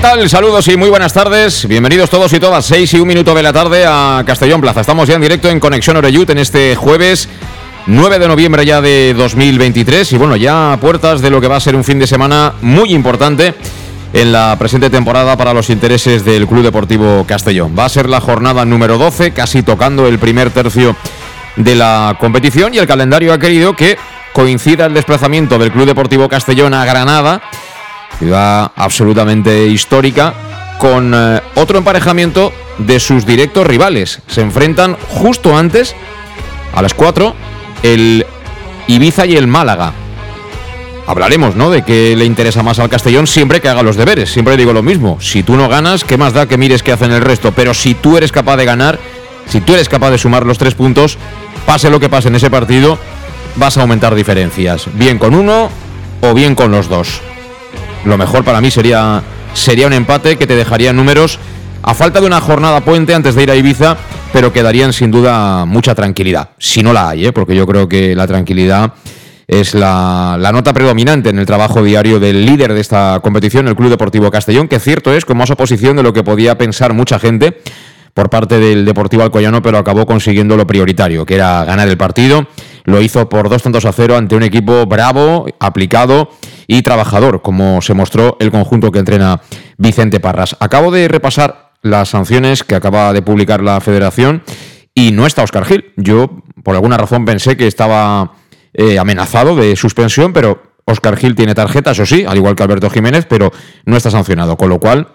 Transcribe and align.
¿Qué 0.00 0.06
tal? 0.06 0.30
Saludos 0.30 0.66
y 0.68 0.78
muy 0.78 0.88
buenas 0.88 1.12
tardes. 1.12 1.68
Bienvenidos 1.68 2.08
todos 2.08 2.32
y 2.32 2.40
todas. 2.40 2.64
6 2.64 2.94
y 2.94 3.00
un 3.00 3.06
minuto 3.06 3.34
de 3.34 3.42
la 3.42 3.52
tarde 3.52 3.84
a 3.86 4.24
Castellón 4.24 4.62
Plaza. 4.62 4.80
Estamos 4.80 5.06
ya 5.06 5.16
en 5.16 5.20
directo 5.20 5.50
en 5.50 5.60
Conexión 5.60 5.94
Oreyut 5.94 6.30
en 6.30 6.38
este 6.38 6.74
jueves 6.74 7.28
9 7.84 8.18
de 8.18 8.26
noviembre 8.26 8.64
ya 8.64 8.80
de 8.80 9.12
2023. 9.12 10.10
Y 10.14 10.16
bueno, 10.16 10.36
ya 10.36 10.72
a 10.72 10.80
puertas 10.80 11.20
de 11.20 11.28
lo 11.28 11.38
que 11.38 11.48
va 11.48 11.56
a 11.56 11.60
ser 11.60 11.76
un 11.76 11.84
fin 11.84 11.98
de 11.98 12.06
semana 12.06 12.54
muy 12.62 12.94
importante 12.94 13.52
en 14.14 14.32
la 14.32 14.56
presente 14.58 14.88
temporada 14.88 15.36
para 15.36 15.52
los 15.52 15.68
intereses 15.68 16.24
del 16.24 16.46
Club 16.46 16.62
Deportivo 16.62 17.26
Castellón. 17.28 17.76
Va 17.78 17.84
a 17.84 17.90
ser 17.90 18.08
la 18.08 18.22
jornada 18.22 18.64
número 18.64 18.96
12, 18.96 19.32
casi 19.32 19.62
tocando 19.62 20.08
el 20.08 20.18
primer 20.18 20.48
tercio 20.48 20.96
de 21.56 21.74
la 21.74 22.16
competición 22.18 22.72
y 22.72 22.78
el 22.78 22.86
calendario 22.86 23.34
ha 23.34 23.38
querido 23.38 23.76
que 23.76 23.98
coincida 24.32 24.86
el 24.86 24.94
desplazamiento 24.94 25.58
del 25.58 25.70
Club 25.70 25.84
Deportivo 25.84 26.26
Castellón 26.26 26.72
a 26.72 26.86
Granada 26.86 27.42
ciudad 28.20 28.70
absolutamente 28.76 29.66
histórica, 29.66 30.34
con 30.78 31.12
eh, 31.14 31.40
otro 31.56 31.78
emparejamiento 31.78 32.52
de 32.78 33.00
sus 33.00 33.26
directos 33.26 33.66
rivales. 33.66 34.20
Se 34.28 34.42
enfrentan 34.42 34.96
justo 35.08 35.56
antes, 35.56 35.96
a 36.74 36.82
las 36.82 36.94
4, 36.94 37.34
el 37.82 38.26
Ibiza 38.86 39.24
y 39.26 39.36
el 39.36 39.46
Málaga. 39.46 39.92
Hablaremos, 41.06 41.56
¿no? 41.56 41.70
De 41.70 41.82
qué 41.82 42.14
le 42.14 42.26
interesa 42.26 42.62
más 42.62 42.78
al 42.78 42.90
Castellón 42.90 43.26
siempre 43.26 43.60
que 43.60 43.68
haga 43.68 43.82
los 43.82 43.96
deberes. 43.96 44.30
Siempre 44.30 44.56
digo 44.56 44.72
lo 44.72 44.82
mismo. 44.82 45.18
Si 45.20 45.42
tú 45.42 45.56
no 45.56 45.68
ganas, 45.68 46.04
¿qué 46.04 46.18
más 46.18 46.34
da 46.34 46.46
que 46.46 46.58
mires 46.58 46.82
qué 46.82 46.92
hacen 46.92 47.10
el 47.10 47.22
resto? 47.22 47.52
Pero 47.52 47.74
si 47.74 47.94
tú 47.94 48.16
eres 48.16 48.32
capaz 48.32 48.58
de 48.58 48.66
ganar, 48.66 48.98
si 49.48 49.60
tú 49.60 49.74
eres 49.74 49.88
capaz 49.88 50.10
de 50.10 50.18
sumar 50.18 50.46
los 50.46 50.58
tres 50.58 50.74
puntos, 50.74 51.16
pase 51.66 51.90
lo 51.90 51.98
que 51.98 52.10
pase 52.10 52.28
en 52.28 52.36
ese 52.36 52.50
partido, 52.50 52.98
vas 53.56 53.78
a 53.78 53.80
aumentar 53.80 54.14
diferencias. 54.14 54.86
Bien 54.92 55.18
con 55.18 55.34
uno 55.34 55.70
o 56.20 56.34
bien 56.34 56.54
con 56.54 56.70
los 56.70 56.88
dos 56.88 57.22
lo 58.04 58.18
mejor 58.18 58.44
para 58.44 58.60
mí 58.60 58.70
sería, 58.70 59.22
sería 59.54 59.86
un 59.86 59.92
empate 59.92 60.36
que 60.36 60.46
te 60.46 60.56
dejaría 60.56 60.92
números 60.92 61.38
a 61.82 61.94
falta 61.94 62.20
de 62.20 62.26
una 62.26 62.40
jornada 62.40 62.80
puente 62.82 63.14
antes 63.14 63.34
de 63.34 63.42
ir 63.42 63.50
a 63.50 63.56
Ibiza, 63.56 63.96
pero 64.32 64.52
que 64.52 64.62
darían 64.62 64.92
sin 64.92 65.10
duda 65.10 65.64
mucha 65.64 65.94
tranquilidad. 65.94 66.50
Si 66.58 66.82
no 66.82 66.92
la 66.92 67.10
hay, 67.10 67.26
¿eh? 67.26 67.32
porque 67.32 67.56
yo 67.56 67.66
creo 67.66 67.88
que 67.88 68.14
la 68.14 68.26
tranquilidad 68.26 68.92
es 69.46 69.74
la, 69.74 70.36
la, 70.38 70.52
nota 70.52 70.72
predominante 70.72 71.30
en 71.30 71.38
el 71.38 71.46
trabajo 71.46 71.82
diario 71.82 72.20
del 72.20 72.46
líder 72.46 72.72
de 72.72 72.80
esta 72.80 73.18
competición, 73.20 73.66
el 73.66 73.74
Club 73.74 73.90
Deportivo 73.90 74.30
Castellón, 74.30 74.68
que 74.68 74.78
cierto 74.78 75.12
es, 75.12 75.24
con 75.24 75.36
más 75.36 75.50
oposición 75.50 75.96
de 75.96 76.02
lo 76.02 76.12
que 76.12 76.22
podía 76.22 76.56
pensar 76.56 76.92
mucha 76.92 77.18
gente 77.18 77.60
por 78.14 78.30
parte 78.30 78.58
del 78.58 78.84
Deportivo 78.84 79.22
Alcoyano, 79.22 79.62
pero 79.62 79.78
acabó 79.78 80.06
consiguiendo 80.06 80.56
lo 80.56 80.66
prioritario, 80.66 81.24
que 81.24 81.36
era 81.36 81.64
ganar 81.64 81.88
el 81.88 81.96
partido. 81.96 82.46
Lo 82.84 83.00
hizo 83.00 83.28
por 83.28 83.48
dos 83.48 83.62
tantos 83.62 83.84
a 83.84 83.92
cero 83.92 84.16
ante 84.16 84.36
un 84.36 84.42
equipo 84.42 84.86
bravo, 84.86 85.46
aplicado 85.58 86.30
y 86.66 86.82
trabajador, 86.82 87.42
como 87.42 87.82
se 87.82 87.94
mostró 87.94 88.36
el 88.40 88.50
conjunto 88.50 88.90
que 88.90 89.00
entrena 89.00 89.40
Vicente 89.76 90.20
Parras. 90.20 90.56
Acabo 90.60 90.90
de 90.90 91.08
repasar 91.08 91.70
las 91.82 92.10
sanciones 92.10 92.64
que 92.64 92.74
acaba 92.74 93.12
de 93.12 93.22
publicar 93.22 93.62
la 93.62 93.80
federación 93.80 94.42
y 94.94 95.12
no 95.12 95.26
está 95.26 95.42
Oscar 95.42 95.64
Gil. 95.64 95.92
Yo, 95.96 96.42
por 96.62 96.74
alguna 96.74 96.96
razón, 96.96 97.24
pensé 97.24 97.56
que 97.56 97.66
estaba 97.66 98.32
eh, 98.74 98.98
amenazado 98.98 99.56
de 99.56 99.76
suspensión, 99.76 100.32
pero 100.32 100.62
Oscar 100.84 101.16
Gil 101.16 101.34
tiene 101.34 101.54
tarjeta, 101.54 101.92
eso 101.92 102.06
sí, 102.06 102.24
al 102.26 102.36
igual 102.36 102.56
que 102.56 102.62
Alberto 102.62 102.90
Jiménez, 102.90 103.26
pero 103.28 103.52
no 103.84 103.96
está 103.96 104.10
sancionado, 104.10 104.56
con 104.56 104.68
lo 104.68 104.78
cual, 104.80 105.08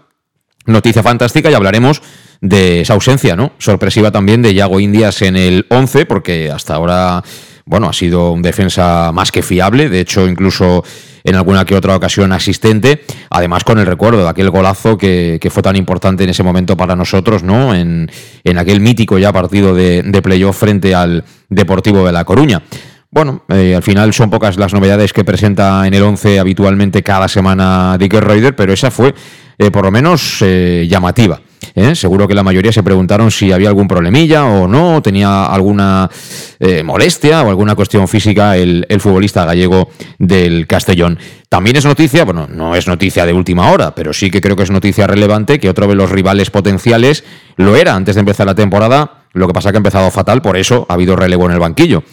noticia 0.66 1.04
fantástica 1.04 1.50
y 1.50 1.54
hablaremos 1.54 2.02
de 2.42 2.82
esa 2.82 2.94
ausencia, 2.94 3.36
¿no? 3.36 3.54
Sorpresiva 3.58 4.12
también 4.12 4.42
de 4.42 4.54
Yago 4.54 4.80
Indias 4.80 5.22
en 5.22 5.36
el 5.36 5.66
11, 5.70 6.06
porque 6.06 6.52
hasta 6.52 6.76
ahora, 6.76 7.24
bueno, 7.66 7.88
ha 7.88 7.94
sido 7.94 8.32
un 8.32 8.42
defensa 8.42 9.12
más 9.14 9.32
que 9.32 9.42
fiable, 9.42 9.90
de 9.90 10.00
hecho, 10.00 10.28
incluso 10.28 10.84
en 11.24 11.36
alguna 11.36 11.66
que 11.66 11.76
otra 11.76 11.96
ocasión 11.96 12.32
asistente, 12.34 13.04
además 13.32 13.64
con 13.64 13.80
el 13.80 13.88
recuerdo 13.88 14.22
de 14.22 14.30
aquel 14.30 14.52
golazo 14.52 14.98
que, 14.98 15.40
fue 15.52 15.64
tan 15.64 15.76
importante 15.76 16.24
en 16.24 16.30
ese 16.30 16.44
momento 16.44 16.78
para 16.78 16.96
nosotros, 16.96 17.42
¿no? 17.42 17.74
En, 17.74 18.10
aquel 18.58 18.80
mítico 18.80 19.18
ya 19.18 19.34
partido 19.34 19.74
de, 19.74 20.04
de 20.04 20.22
playoff 20.22 20.60
frente 20.60 20.94
al 20.94 21.24
Deportivo 21.50 22.06
de 22.06 22.12
La 22.12 22.26
Coruña. 22.26 22.62
Bueno, 23.16 23.44
eh, 23.48 23.74
al 23.76 23.82
final 23.82 24.14
son 24.14 24.30
pocas 24.30 24.58
las 24.58 24.74
novedades 24.74 25.14
que 25.14 25.24
presenta 25.24 25.88
en 25.88 25.94
el 25.94 26.04
11 26.04 26.38
habitualmente 26.38 27.02
cada 27.02 27.30
semana 27.30 27.98
Dicker 27.98 28.22
Reuter, 28.22 28.56
pero 28.58 28.74
esa 28.74 28.92
fue 28.92 29.16
eh, 29.58 29.72
por 29.72 29.86
lo 29.86 29.92
menos 29.92 30.42
eh, 30.42 30.88
llamativa. 30.90 31.40
¿eh? 31.74 31.96
Seguro 31.96 32.28
que 32.28 32.34
la 32.34 32.44
mayoría 32.44 32.72
se 32.72 32.84
preguntaron 32.84 33.32
si 33.32 33.52
había 33.52 33.70
algún 33.70 33.88
problemilla 33.88 34.46
o 34.46 34.68
no, 34.68 35.02
tenía 35.02 35.46
alguna 35.46 36.10
molestia 36.84 37.44
o 37.44 37.50
alguna 37.50 37.76
cuestión 37.76 38.08
física 38.08 38.58
el, 38.58 38.86
el, 38.90 39.00
futbolista 39.00 39.46
gallego 39.46 39.90
del 40.18 40.68
Castellón. 40.68 41.20
También 41.50 41.76
es 41.76 41.86
noticia, 41.86 42.26
bueno, 42.26 42.48
no 42.50 42.76
es 42.76 42.88
noticia 42.88 43.26
de 43.26 43.34
última 43.34 43.72
hora, 43.72 43.94
pero 43.94 44.14
sí 44.14 44.32
que 44.32 44.42
creo 44.42 44.56
que 44.56 44.64
es 44.64 44.72
noticia 44.72 45.06
relevante 45.06 45.60
que 45.60 45.70
otro 45.70 45.88
de 45.88 45.96
los 45.96 46.10
rivales 46.10 46.50
potenciales 46.50 47.24
lo 47.58 47.76
era 47.76 47.96
antes 47.96 48.16
de 48.16 48.22
empezar 48.22 48.48
la 48.48 48.56
temporada, 48.56 49.26
lo 49.34 49.48
que 49.48 49.54
pasa 49.54 49.72
que 49.72 49.78
ha 49.78 49.80
empezado 49.80 50.10
fatal, 50.12 50.42
por 50.42 50.58
eso 50.58 50.86
ha 50.90 50.94
habido 50.94 51.16
relevo 51.16 51.46
en 51.46 51.52
el 51.52 51.60
banquillo 51.60 52.04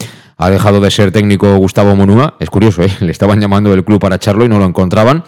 ha 0.42 0.50
dejado 0.50 0.80
de 0.80 0.91
ser 0.91 1.12
técnico 1.12 1.56
Gustavo 1.56 1.94
Monúa. 1.94 2.34
Es 2.41 2.50
curioso, 2.50 2.82
¿eh? 2.82 2.91
le 3.00 3.12
estaban 3.12 3.41
llamando 3.41 3.70
del 3.70 3.84
club 3.84 4.00
para 4.00 4.16
echarlo 4.16 4.44
y 4.44 4.48
no 4.48 4.59
lo 4.59 4.64
encontraban 4.64 5.24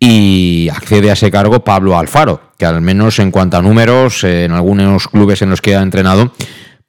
y 0.00 0.68
accede 0.68 1.10
a 1.10 1.14
ese 1.14 1.30
cargo 1.30 1.64
Pablo 1.64 1.98
Alfaro, 1.98 2.52
que 2.56 2.66
al 2.66 2.80
menos 2.80 3.18
en 3.18 3.30
cuanto 3.30 3.56
a 3.56 3.62
números, 3.62 4.24
en 4.24 4.52
algunos 4.52 5.08
clubes 5.08 5.42
en 5.42 5.50
los 5.50 5.60
que 5.60 5.74
ha 5.74 5.82
entrenado, 5.82 6.32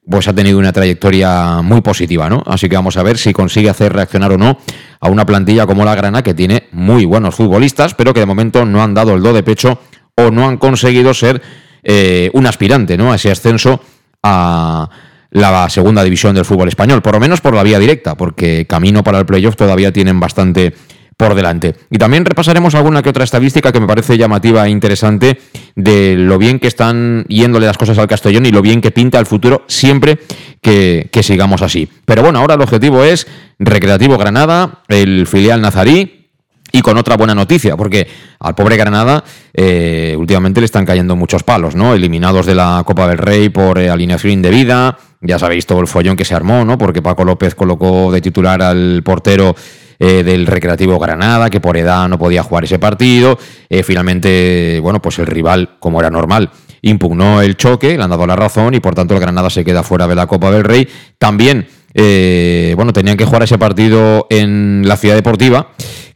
pues 0.08 0.28
ha 0.28 0.34
tenido 0.34 0.58
una 0.58 0.72
trayectoria 0.72 1.62
muy 1.62 1.80
positiva, 1.80 2.28
¿no? 2.28 2.42
Así 2.46 2.68
que 2.68 2.76
vamos 2.76 2.96
a 2.96 3.02
ver 3.02 3.18
si 3.18 3.32
consigue 3.32 3.68
hacer 3.68 3.92
reaccionar 3.92 4.32
o 4.32 4.38
no 4.38 4.58
a 5.00 5.08
una 5.08 5.26
plantilla 5.26 5.66
como 5.66 5.84
la 5.84 5.94
Grana, 5.94 6.22
que 6.22 6.34
tiene 6.34 6.68
muy 6.72 7.04
buenos 7.04 7.34
futbolistas, 7.34 7.94
pero 7.94 8.12
que 8.14 8.20
de 8.20 8.26
momento 8.26 8.64
no 8.64 8.82
han 8.82 8.94
dado 8.94 9.14
el 9.14 9.22
do 9.22 9.32
de 9.32 9.42
pecho 9.42 9.80
o 10.16 10.30
no 10.30 10.48
han 10.48 10.56
conseguido 10.56 11.14
ser 11.14 11.42
eh, 11.82 12.30
un 12.34 12.46
aspirante, 12.46 12.96
¿no? 12.96 13.12
A 13.12 13.16
ese 13.16 13.30
ascenso 13.30 13.80
a 14.22 14.88
la 15.30 15.68
segunda 15.68 16.02
división 16.02 16.34
del 16.34 16.44
fútbol 16.44 16.68
español, 16.68 17.02
por 17.02 17.14
lo 17.14 17.20
menos 17.20 17.40
por 17.40 17.54
la 17.54 17.62
vía 17.62 17.78
directa, 17.78 18.16
porque 18.16 18.66
camino 18.66 19.04
para 19.04 19.18
el 19.18 19.26
playoff 19.26 19.56
todavía 19.56 19.92
tienen 19.92 20.18
bastante 20.18 20.74
por 21.20 21.34
delante. 21.34 21.74
Y 21.90 21.98
también 21.98 22.24
repasaremos 22.24 22.74
alguna 22.74 23.02
que 23.02 23.10
otra 23.10 23.24
estadística 23.24 23.72
que 23.72 23.78
me 23.78 23.86
parece 23.86 24.16
llamativa 24.16 24.66
e 24.66 24.70
interesante 24.70 25.38
de 25.76 26.16
lo 26.16 26.38
bien 26.38 26.58
que 26.58 26.66
están 26.66 27.26
yéndole 27.28 27.66
las 27.66 27.76
cosas 27.76 27.98
al 27.98 28.08
Castellón 28.08 28.46
y 28.46 28.50
lo 28.50 28.62
bien 28.62 28.80
que 28.80 28.90
pinta 28.90 29.18
el 29.18 29.26
futuro 29.26 29.64
siempre 29.66 30.18
que, 30.62 31.10
sigamos 31.22 31.60
así. 31.60 31.90
Pero 32.06 32.22
bueno, 32.22 32.38
ahora 32.38 32.54
el 32.54 32.62
objetivo 32.62 33.04
es 33.04 33.26
Recreativo 33.58 34.16
Granada, 34.16 34.80
el 34.88 35.26
filial 35.26 35.60
nazarí, 35.60 36.30
y 36.72 36.80
con 36.80 36.96
otra 36.96 37.18
buena 37.18 37.34
noticia, 37.34 37.76
porque 37.76 38.06
al 38.38 38.54
pobre 38.54 38.78
Granada 38.78 39.22
eh, 39.52 40.14
últimamente 40.16 40.60
le 40.60 40.66
están 40.66 40.86
cayendo 40.86 41.16
muchos 41.16 41.42
palos, 41.42 41.74
¿no? 41.74 41.94
Eliminados 41.94 42.46
de 42.46 42.54
la 42.54 42.82
Copa 42.86 43.08
del 43.08 43.18
Rey 43.18 43.50
por 43.50 43.78
eh, 43.78 43.90
alineación 43.90 44.32
indebida, 44.32 44.96
ya 45.20 45.38
sabéis 45.38 45.66
todo 45.66 45.80
el 45.80 45.86
follón 45.86 46.16
que 46.16 46.24
se 46.24 46.34
armó, 46.34 46.64
¿no? 46.64 46.78
Porque 46.78 47.02
Paco 47.02 47.24
López 47.24 47.54
colocó 47.54 48.10
de 48.10 48.22
titular 48.22 48.62
al 48.62 49.02
portero 49.02 49.54
eh, 50.02 50.22
del 50.22 50.46
Recreativo 50.46 50.98
Granada, 50.98 51.50
que 51.50 51.60
por 51.60 51.76
edad 51.76 52.08
no 52.08 52.18
podía 52.18 52.42
jugar 52.42 52.64
ese 52.64 52.78
partido. 52.78 53.38
Eh, 53.68 53.82
finalmente, 53.82 54.80
bueno, 54.82 55.02
pues 55.02 55.18
el 55.18 55.26
rival, 55.26 55.76
como 55.78 56.00
era 56.00 56.08
normal, 56.08 56.48
impugnó 56.80 57.42
el 57.42 57.58
choque, 57.58 57.98
le 57.98 58.02
han 58.02 58.08
dado 58.08 58.26
la 58.26 58.34
razón 58.34 58.72
y 58.72 58.80
por 58.80 58.94
tanto 58.94 59.12
el 59.12 59.20
Granada 59.20 59.50
se 59.50 59.62
queda 59.62 59.82
fuera 59.82 60.08
de 60.08 60.14
la 60.14 60.26
Copa 60.26 60.50
del 60.50 60.64
Rey. 60.64 60.88
También, 61.18 61.68
eh, 61.92 62.72
bueno, 62.76 62.94
tenían 62.94 63.18
que 63.18 63.26
jugar 63.26 63.42
ese 63.42 63.58
partido 63.58 64.26
en 64.30 64.84
la 64.86 64.96
Ciudad 64.96 65.16
Deportiva, 65.16 65.68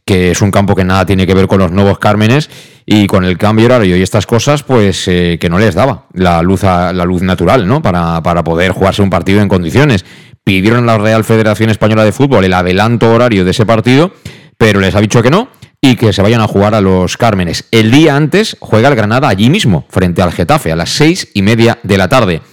que 0.03 0.31
es 0.31 0.41
un 0.41 0.49
campo 0.49 0.75
que 0.75 0.83
nada 0.83 1.05
tiene 1.05 1.27
que 1.27 1.35
ver 1.35 1.45
con 1.45 1.59
los 1.59 1.69
nuevos 1.69 1.99
Cármenes 1.99 2.49
y 2.87 3.05
con 3.05 3.23
el 3.23 3.37
cambio 3.37 3.67
horario 3.67 3.95
y 3.97 4.01
estas 4.01 4.25
cosas, 4.25 4.63
pues 4.63 5.05
que 5.05 5.47
no 5.47 5.59
les 5.59 5.75
daba 5.75 6.05
la 6.13 6.41
luz, 6.41 6.63
la 6.63 7.05
luz 7.05 7.21
natural, 7.21 7.67
¿no? 7.67 7.83
Para, 7.83 8.23
para 8.23 8.43
poder 8.43 8.71
jugarse 8.71 9.03
un 9.03 9.11
partido 9.11 9.41
en 9.41 9.47
condiciones. 9.47 10.05
Pidieron 10.45 10.87
a 10.87 10.93
la 10.93 10.97
Real 10.99 11.23
Federación 11.23 11.71
Española 11.71 12.03
de 12.03 12.11
Fútbol 12.11 12.45
el 12.45 12.53
adelanto 12.53 13.11
horario 13.11 13.43
de 13.43 13.49
ese 13.49 13.65
partido, 13.65 14.11
pero 14.59 14.79
les 14.79 14.93
ha 14.93 15.01
dicho 15.01 15.23
que 15.23 15.31
no 15.31 15.47
y 15.81 15.95
que 15.95 16.13
se 16.13 16.21
vayan 16.21 16.39
a 16.39 16.47
jugar 16.47 16.75
a 16.75 16.81
los 16.81 17.17
Cármenes. 17.17 17.67
El 17.71 17.89
día 17.89 18.15
antes 18.15 18.55
juega 18.59 18.89
el 18.89 18.95
Granada 18.95 19.27
allí 19.27 19.49
mismo, 19.49 19.85
frente 19.89 20.21
al 20.21 20.31
Getafe, 20.31 20.71
a 20.71 20.75
las 20.75 20.91
seis 20.91 21.29
y 21.33 21.41
media 21.41 21.79
de 21.81 21.97
la 21.97 22.09
tarde. 22.09 22.43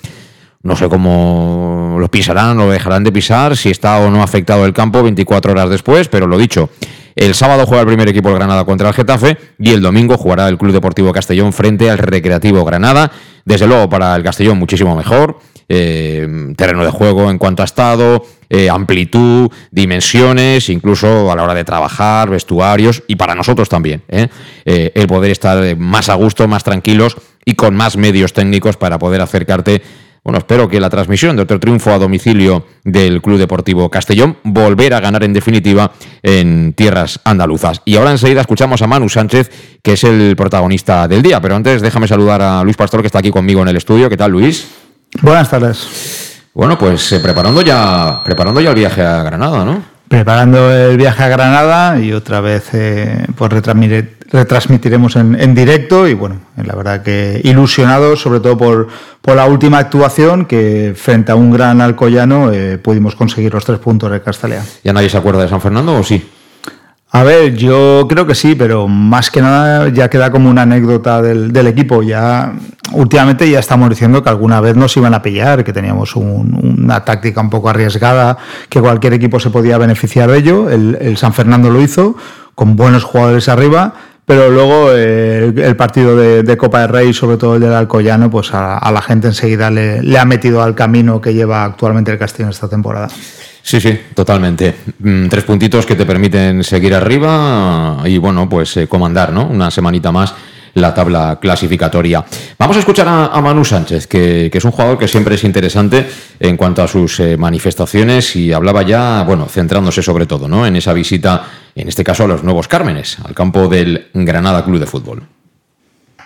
No 0.63 0.75
sé 0.75 0.89
cómo 0.89 1.99
lo 2.01 2.11
pisarán 2.11 2.59
o 2.61 2.65
lo 2.65 2.73
dejarán 2.73 3.05
de 3.05 3.13
pisar, 3.13 3.59
si 3.59 3.69
está 3.69 3.99
o 3.99 4.11
no 4.11 4.23
afectado 4.23 4.65
el 4.65 4.73
campo 4.73 5.03
24 5.03 5.53
horas 5.53 5.69
después, 5.69 6.09
pero 6.09 6.27
lo 6.27 6.39
dicho, 6.39 6.71
el 7.15 7.35
sábado 7.35 7.67
juega 7.67 7.83
el 7.83 7.89
primer 7.89 8.09
equipo 8.09 8.31
del 8.31 8.39
Granada 8.39 8.65
contra 8.65 8.89
el 8.89 8.95
Getafe 8.95 9.37
y 9.59 9.71
el 9.71 9.83
domingo 9.83 10.17
jugará 10.17 10.49
el 10.49 10.57
Club 10.57 10.73
Deportivo 10.73 11.13
Castellón 11.13 11.53
frente 11.53 11.91
al 11.91 11.99
Recreativo 11.99 12.65
Granada. 12.65 13.13
Desde 13.45 13.67
luego 13.67 13.91
para 13.91 14.17
el 14.17 14.23
Castellón 14.23 14.59
muchísimo 14.59 14.97
mejor. 14.97 15.41
Eh, 15.69 16.53
terreno 16.57 16.85
de 16.85 16.91
juego 16.91 17.31
en 17.31 17.39
cuanto 17.39 17.63
a 17.63 17.65
estado, 17.65 18.25
eh, 18.51 18.69
amplitud, 18.69 19.51
dimensiones, 19.71 20.69
incluso 20.69 21.31
a 21.33 21.37
la 21.37 21.43
hora 21.43 21.55
de 21.55 21.65
trabajar, 21.65 22.31
vestuarios 22.31 23.03
y 23.07 23.17
para 23.17 23.35
nosotros 23.35 23.69
también. 23.69 24.03
¿eh? 24.09 24.29
el 24.65 25.07
poder 25.07 25.31
estar 25.31 25.77
más 25.77 26.09
a 26.09 26.15
gusto, 26.15 26.47
más 26.49 26.65
tranquilos 26.65 27.17
y 27.45 27.55
con 27.55 27.75
más 27.75 27.97
medios 27.97 28.33
técnicos 28.33 28.77
para 28.77 28.99
poder 28.99 29.21
acercarte 29.21 29.83
bueno, 30.25 30.39
espero 30.39 30.69
que 30.69 30.79
la 30.79 30.89
transmisión 30.89 31.35
de 31.35 31.43
otro 31.43 31.59
triunfo 31.59 31.91
a 31.91 31.99
domicilio 31.99 32.65
del 32.85 33.21
Club 33.21 33.39
Deportivo 33.39 33.91
Castellón 33.91 34.37
volver 34.45 34.95
a 34.95 35.01
ganar 35.01 35.25
en 35.25 35.33
definitiva 35.33 35.91
en 36.23 36.75
tierras 36.75 37.19
andaluzas. 37.25 37.83
Y 37.85 37.97
ahora 37.97 38.13
enseguida 38.13 38.41
escuchamos 38.41 38.83
a 38.83 38.87
Manu 38.87 39.09
Sánchez, 39.09 39.51
que 39.83 39.95
es 39.95 40.05
el 40.05 40.37
protagonista 40.37 41.09
del 41.09 41.23
día. 41.23 41.41
Pero 41.41 41.57
antes 41.57 41.83
déjame 41.83 42.07
saludar 42.07 42.41
a 42.41 42.63
Luis 42.63 42.77
Pastor, 42.77 43.01
que 43.01 43.09
está 43.09 43.19
aquí 43.19 43.33
conmigo 43.33 43.63
en 43.63 43.69
el 43.69 43.77
estudio. 43.77 44.09
¿Qué 44.09 44.17
tal, 44.17 44.31
Luis? 44.31 44.69
Buenas 45.21 45.51
tardes. 45.51 46.41
Bueno, 46.55 46.79
pues 46.79 47.13
eh, 47.13 47.21
preparando 47.21 47.63
ya 47.63 48.23
preparando 48.25 48.61
ya 48.61 48.71
el 48.71 48.77
viaje 48.77 49.03
a 49.03 49.23
Granada, 49.23 49.65
¿no? 49.65 49.83
Preparando 50.09 50.71
el 50.71 50.97
viaje 50.97 51.23
a 51.23 51.29
Granada 51.29 51.99
y 51.99 52.13
otra 52.13 52.41
vez 52.41 52.69
eh, 52.73 53.27
pues 53.37 53.53
retransmitir 53.53 54.19
retransmitiremos 54.33 55.15
en, 55.17 55.55
directo 55.55 56.09
y 56.09 56.15
bueno, 56.15 56.41
la 56.57 56.75
verdad 56.75 57.03
que 57.03 57.41
ilusionado 57.45 58.17
sobre 58.17 58.41
todo 58.41 58.57
por, 58.57 58.89
por, 59.21 59.37
la 59.37 59.45
última 59.45 59.79
actuación 59.79 60.47
que 60.47 60.95
frente 60.97 61.33
a 61.33 61.35
un 61.35 61.51
gran 61.53 61.83
Alcoyano 61.83 62.51
eh, 62.51 62.79
pudimos 62.79 63.15
conseguir 63.15 63.53
los 63.53 63.65
tres 63.65 63.79
puntos 63.79 64.11
de 64.11 64.23
Castellea. 64.23 64.65
¿Ya 64.83 64.95
nadie 64.95 65.11
se 65.11 65.19
acuerda 65.19 65.43
de 65.43 65.49
San 65.51 65.61
Fernando 65.61 65.95
o 65.95 66.03
sí? 66.03 66.27
A 67.15 67.25
ver, 67.25 67.55
yo 67.55 68.07
creo 68.09 68.27
que 68.27 68.35
sí, 68.35 68.55
pero 68.55 68.89
más 68.89 69.31
que 69.31 69.43
nada 69.43 69.89
ya 69.91 70.09
queda 70.09 70.31
como 70.31 70.49
una 70.49 70.63
anécdota 70.63 71.21
del, 71.21 71.67
equipo. 71.67 72.03
Ya 72.03 72.55
últimamente 72.93 73.49
ya 73.51 73.59
estamos 73.59 73.91
diciendo 73.91 74.23
que 74.23 74.31
alguna 74.31 74.61
vez 74.61 74.77
nos 74.77 74.97
iban 74.97 75.13
a 75.13 75.21
pillar, 75.21 75.63
que 75.63 75.73
teníamos 75.75 76.17
una 76.17 77.05
táctica 77.05 77.43
un 77.43 77.51
poco 77.51 77.69
arriesgada, 77.69 78.39
que 78.69 78.81
cualquier 78.81 79.13
equipo 79.13 79.39
se 79.39 79.51
podía 79.51 79.77
beneficiar 79.77 80.31
de 80.31 80.39
ello. 80.39 80.71
El, 80.71 80.97
el 81.01 81.17
San 81.19 81.35
Fernando 81.35 81.71
lo 81.71 81.83
hizo 81.83 82.17
con 82.55 82.77
buenos 82.77 83.05
jugadores 83.05 83.49
arriba 83.49 83.95
pero 84.25 84.51
luego 84.51 84.93
eh, 84.93 85.53
el 85.55 85.77
partido 85.77 86.17
de, 86.17 86.57
Copa 86.57 86.81
del 86.83 86.89
Rey, 86.89 87.13
sobre 87.13 87.37
todo 87.37 87.57
el 87.57 87.61
del 87.61 87.73
Alcoyano, 87.73 88.31
pues 88.31 88.51
a, 88.55 88.91
la 88.91 89.03
gente 89.03 89.27
enseguida 89.27 89.71
le, 89.71 90.19
ha 90.19 90.25
metido 90.25 90.63
al 90.63 90.75
camino 90.75 91.21
que 91.21 91.35
lleva 91.35 91.65
actualmente 91.65 92.13
el 92.13 92.19
Castillo 92.19 92.49
esta 92.49 92.69
temporada. 92.69 93.09
Sí, 93.63 93.81
sí, 93.81 93.99
totalmente. 94.15 94.75
Mm, 94.99 95.29
tres 95.29 95.45
puntitos 95.45 95.87
que 95.87 95.95
te 95.95 96.05
permiten 96.05 96.65
seguir 96.65 96.95
arriba 96.95 98.03
y, 98.05 98.19
bueno, 98.19 98.49
pues 98.49 98.77
eh, 98.77 98.89
comandar, 98.89 99.33
¿no? 99.33 99.47
Una 99.47 99.71
semanita 99.71 100.11
más 100.11 100.35
la 100.75 100.95
tabla 100.95 101.39
clasificatoria. 101.41 102.25
Vamos 102.59 102.77
a 102.77 102.81
escuchar 102.81 103.07
a, 103.09 103.41
Manu 103.41 103.65
Sánchez, 103.65 104.07
que, 104.07 104.51
es 104.53 104.65
un 104.65 104.71
jugador 104.71 104.99
que 104.99 105.09
siempre 105.09 105.35
es 105.35 105.45
interesante 105.45 106.07
en 106.41 106.57
cuanto 106.57 106.83
a 106.83 106.89
sus 106.89 107.21
eh, 107.21 107.37
manifestaciones 107.37 108.37
y 108.37 108.53
hablaba 108.53 108.83
ya, 108.83 109.23
bueno, 109.25 109.47
centrándose 109.47 110.03
sobre 110.03 110.27
todo 110.27 110.49
¿no? 110.49 110.67
en 110.67 110.77
esa 110.77 110.93
visita, 110.93 111.47
en 111.75 111.89
este 111.89 112.05
caso 112.05 112.25
a 112.25 112.29
los 112.29 112.43
Nuevos 112.43 112.69
Cármenes, 112.69 113.19
al 113.25 113.35
campo 113.35 113.69
del 113.69 114.09
Granada 114.15 114.65
Club 114.65 114.81
de 114.81 114.87
Fútbol. 114.87 115.23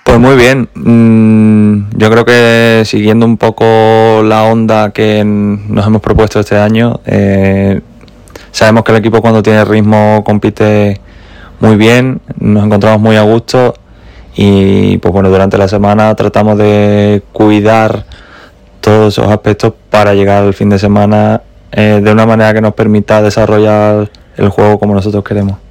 Pues 0.07 0.21
muy 0.21 0.37
bien, 0.37 0.69
mm, 0.73 1.99
yo 1.99 2.11
creo 2.13 2.25
que 2.25 2.85
siguiendo 2.85 3.27
un 3.27 3.37
poco 3.37 4.23
la 4.23 4.45
onda 4.45 4.93
que 4.93 5.25
nos 5.25 5.85
hemos 5.85 6.01
propuesto 6.01 6.39
este 6.39 6.57
año, 6.57 7.01
eh, 7.07 7.81
sabemos 8.53 8.85
que 8.85 8.93
el 8.93 8.99
equipo 8.99 9.21
cuando 9.21 9.43
tiene 9.43 9.65
ritmo 9.65 10.23
compite 10.25 11.01
muy 11.59 11.75
bien, 11.75 12.21
nos 12.39 12.65
encontramos 12.65 13.01
muy 13.01 13.17
a 13.17 13.23
gusto 13.23 13.75
y 14.37 14.97
pues 14.99 15.13
bueno, 15.13 15.29
durante 15.29 15.59
la 15.59 15.67
semana 15.67 16.15
tratamos 16.15 16.57
de 16.57 17.25
cuidar 17.33 18.07
todos 18.81 19.13
esos 19.13 19.29
aspectos 19.29 19.73
para 19.91 20.15
llegar 20.15 20.45
al 20.45 20.55
fin 20.55 20.69
de 20.71 20.79
semana 20.79 21.43
eh, 21.73 22.01
de 22.01 22.13
una 22.13 22.27
manera 22.27 22.55
que 22.55 22.61
nos 22.61 22.75
permita 22.75 23.23
desarrollar 23.23 24.09
el 24.37 24.49
juego 24.51 24.79
como 24.79 24.95
nosotros 24.95 25.25
queremos. 25.25 25.66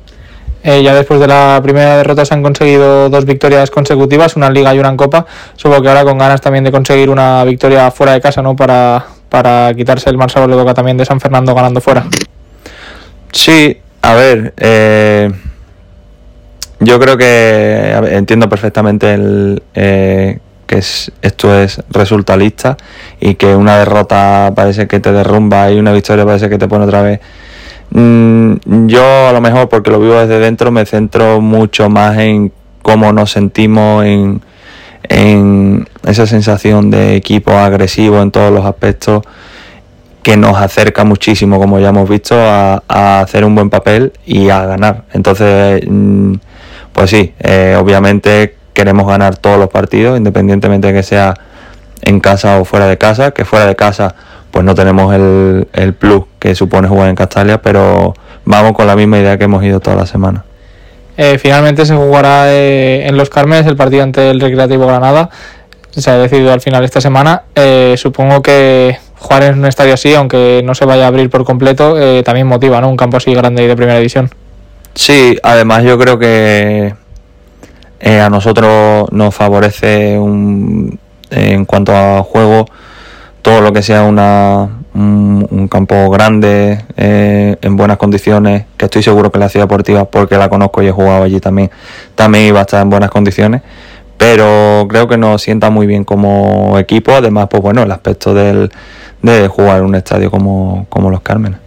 Eh, 0.68 0.82
ya 0.82 0.96
después 0.96 1.20
de 1.20 1.28
la 1.28 1.60
primera 1.62 1.98
derrota 1.98 2.26
se 2.26 2.34
han 2.34 2.42
conseguido 2.42 3.08
dos 3.08 3.24
victorias 3.26 3.70
consecutivas, 3.70 4.36
una 4.36 4.48
en 4.48 4.56
Liga 4.56 4.74
y 4.74 4.80
una 4.80 4.90
en 4.90 4.98
Copa. 4.98 5.28
Supongo 5.56 5.84
que 5.84 5.90
ahora 5.90 6.04
con 6.04 6.18
ganas 6.18 6.42
también 6.42 6.64
de 6.64 6.72
conseguir 6.72 7.12
una 7.12 7.44
victoria 7.44 7.92
fuera 7.92 8.14
de 8.14 8.22
casa, 8.22 8.42
¿no? 8.42 8.56
Para, 8.56 9.06
para 9.30 9.72
quitarse 9.76 10.10
el 10.10 10.18
mal 10.18 10.32
sabor 10.32 10.50
de 10.50 10.56
boca 10.56 10.74
también 10.74 10.98
de 10.98 11.06
San 11.06 11.22
Fernando 11.22 11.54
ganando 11.54 11.82
fuera. 11.82 12.06
Sí, 13.32 13.78
a 14.02 14.16
ver, 14.16 14.56
eh, 14.58 15.32
yo 16.80 17.00
creo 17.00 17.16
que 17.16 17.92
entiendo 18.14 18.50
perfectamente 18.50 19.14
el, 19.14 19.62
eh, 19.76 20.40
que 20.66 20.78
esto 20.78 21.62
es 21.62 21.80
resultalista 21.92 22.76
y 23.20 23.36
que 23.36 23.56
una 23.56 23.78
derrota 23.78 24.52
parece 24.56 24.88
que 24.88 25.00
te 25.00 25.12
derrumba 25.12 25.70
y 25.70 25.78
una 25.78 25.94
victoria 25.94 26.26
parece 26.26 26.50
que 26.50 26.58
te 26.58 26.68
pone 26.68 26.86
otra 26.86 27.04
vez. 27.04 27.20
Mm, 27.92 28.88
yo 28.88 29.28
a 29.30 29.32
lo 29.32 29.42
mejor 29.42 29.70
porque 29.70 29.92
lo 29.92 30.00
vivo 30.00 30.16
desde 30.16 30.40
dentro 30.40 30.72
me 30.72 30.86
centro 30.86 31.42
mucho 31.42 31.90
más 31.90 32.18
en 32.18 32.52
cómo 32.82 33.12
nos 33.14 33.32
sentimos, 33.32 34.06
en, 34.06 34.42
en 35.10 35.88
esa 36.06 36.28
sensación 36.28 36.92
de 36.92 37.16
equipo 37.16 37.52
agresivo 37.52 38.22
en 38.22 38.32
todos 38.32 38.52
los 38.52 38.66
aspectos 38.66 39.24
que 40.26 40.38
nos 40.38 40.58
acerca 40.58 41.04
muchísimo, 41.04 41.60
como 41.60 41.80
ya 41.80 41.90
hemos 41.90 42.10
visto, 42.10 42.36
a, 42.36 42.82
hacer 43.22 43.46
un 43.46 43.54
buen 43.54 43.70
papel 43.70 44.12
y 44.26 44.50
a 44.50 44.66
ganar. 44.66 45.04
Entonces, 45.14 45.84
mm, 45.88 46.34
pues 46.94 47.12
sí, 47.12 47.34
eh, 47.40 47.78
obviamente 47.80 48.56
queremos 48.74 49.06
ganar 49.06 49.38
todos 49.38 49.60
los 49.60 49.70
partidos, 49.70 50.18
independientemente 50.18 50.88
de 50.88 50.94
que 50.94 51.04
sea 51.04 51.36
en 52.02 52.20
casa 52.20 52.60
o 52.60 52.66
fuera 52.66 52.88
de 52.88 52.98
casa, 52.98 53.32
que 53.32 53.46
fuera 53.46 53.68
de 53.68 53.76
casa 53.76 54.16
pues 54.56 54.64
no 54.64 54.74
tenemos 54.74 55.14
el, 55.14 55.68
el 55.74 55.94
plus 55.94 56.24
que 56.40 56.56
supone 56.56 56.88
jugar 56.88 57.10
en 57.10 57.16
Castalia, 57.16 57.62
pero 57.62 58.14
vamos 58.46 58.72
con 58.72 58.88
la 58.88 58.96
misma 58.96 59.20
idea 59.20 59.38
que 59.38 59.44
hemos 59.44 59.62
ido 59.66 59.82
toda 59.82 59.98
la 59.98 60.06
semana. 60.06 60.46
Eh, 61.18 61.38
finalmente 61.40 61.86
se 61.86 61.94
jugará 61.94 62.54
eh, 62.54 63.06
en 63.06 63.18
Los 63.18 63.30
Carmenes 63.30 63.68
el 63.68 63.76
partido 63.76 64.04
ante 64.04 64.30
el 64.30 64.40
Recreativo 64.40 64.88
Granada. 64.88 65.30
Se 65.92 66.10
ha 66.10 66.18
decidido 66.18 66.54
al 66.54 66.62
final 66.62 66.86
esta 66.86 67.02
semana. 67.02 67.44
supongo 67.98 68.42
que 68.42 68.98
jugar 69.20 69.44
en 69.44 69.60
un 69.60 69.66
estadio 69.66 69.94
así, 69.94 70.14
aunque 70.14 70.62
no 70.64 70.74
se 70.74 70.86
vaya 70.86 71.04
a 71.04 71.08
abrir 71.08 71.30
por 71.30 71.44
completo, 71.44 71.98
también 72.24 72.48
motiva, 72.48 72.80
¿no? 72.80 72.88
Un 72.88 72.96
campo 72.96 73.18
así 73.18 73.34
grande 73.34 73.62
y 73.62 73.68
de 73.68 73.76
primera 73.76 73.98
división. 73.98 74.30
Sí, 74.94 75.38
además 75.44 75.84
yo 75.84 76.00
creo 76.00 76.18
que 76.18 76.96
eh, 78.00 78.20
a 78.22 78.30
nosotros 78.30 79.12
nos 79.12 79.36
favorece 79.36 80.18
un, 80.18 80.98
en 81.30 81.66
cuanto 81.66 81.94
a 81.94 82.24
juego 82.24 82.68
todo 83.46 83.62
lo 83.62 83.72
que 83.72 83.84
sea 83.84 84.02
una, 84.06 84.68
un, 84.96 85.68
campo 85.70 86.10
grande, 86.10 86.84
eh, 86.98 87.56
en 87.62 87.78
buenas 87.78 87.98
condiciones, 87.98 88.66
que 88.76 88.86
estoy 88.86 89.04
seguro 89.04 89.32
que 89.32 89.38
la 89.38 89.50
ciudad 89.50 89.66
deportiva, 89.66 90.06
porque 90.06 90.36
la 90.36 90.50
conozco 90.50 90.82
y 90.82 90.88
he 90.88 90.92
jugado 90.92 91.22
allí 91.22 91.40
también, 91.40 91.70
también 92.16 92.46
iba 92.46 92.58
a 92.58 92.62
estar 92.64 92.82
en 92.82 92.90
buenas 92.90 93.12
condiciones, 93.12 93.62
pero 94.18 94.88
creo 94.90 95.08
que 95.08 95.18
nos 95.18 95.44
sienta 95.44 95.70
muy 95.70 95.86
bien 95.86 96.06
como 96.06 96.80
equipo, 96.80 97.12
además, 97.12 97.46
pues 97.48 97.62
bueno, 97.62 97.84
el 97.84 97.92
aspecto 97.92 98.34
del, 98.34 98.72
de 99.22 99.48
jugar 99.48 99.78
en 99.78 99.86
un 99.86 99.94
estadio 99.94 100.32
como, 100.32 100.88
como 100.90 101.12
los 101.12 101.22
Cármenes. 101.22 101.60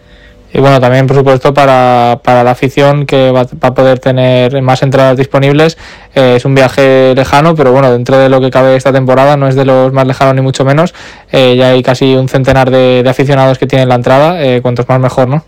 Y 0.52 0.60
bueno, 0.60 0.80
también 0.80 1.06
por 1.06 1.16
supuesto 1.16 1.52
para, 1.52 2.20
para 2.24 2.42
la 2.42 2.52
afición 2.52 3.04
que 3.04 3.30
va, 3.30 3.42
a 3.60 3.74
poder 3.74 3.98
tener 3.98 4.60
más 4.62 4.82
entradas 4.82 5.16
disponibles. 5.16 5.76
Eh, 6.14 6.36
es 6.36 6.44
un 6.44 6.54
viaje 6.54 7.14
lejano, 7.14 7.54
pero 7.54 7.72
bueno, 7.72 7.92
dentro 7.92 8.16
de 8.16 8.30
lo 8.30 8.40
que 8.40 8.50
cabe 8.50 8.74
esta 8.74 8.92
temporada 8.92 9.36
no 9.36 9.46
es 9.46 9.54
de 9.54 9.66
los 9.66 9.92
más 9.92 10.06
lejanos 10.06 10.34
ni 10.34 10.40
mucho 10.40 10.64
menos. 10.64 10.94
Eh, 11.32 11.56
ya 11.56 11.70
hay 11.70 11.82
casi 11.82 12.14
un 12.14 12.28
centenar 12.28 12.70
de, 12.70 13.04
aficionados 13.08 13.58
que 13.58 13.66
tienen 13.66 13.88
la 13.88 13.96
entrada, 13.96 14.42
eh, 14.42 14.62
cuantos 14.62 14.88
más 14.88 15.00
mejor, 15.00 15.28
¿no? 15.28 15.44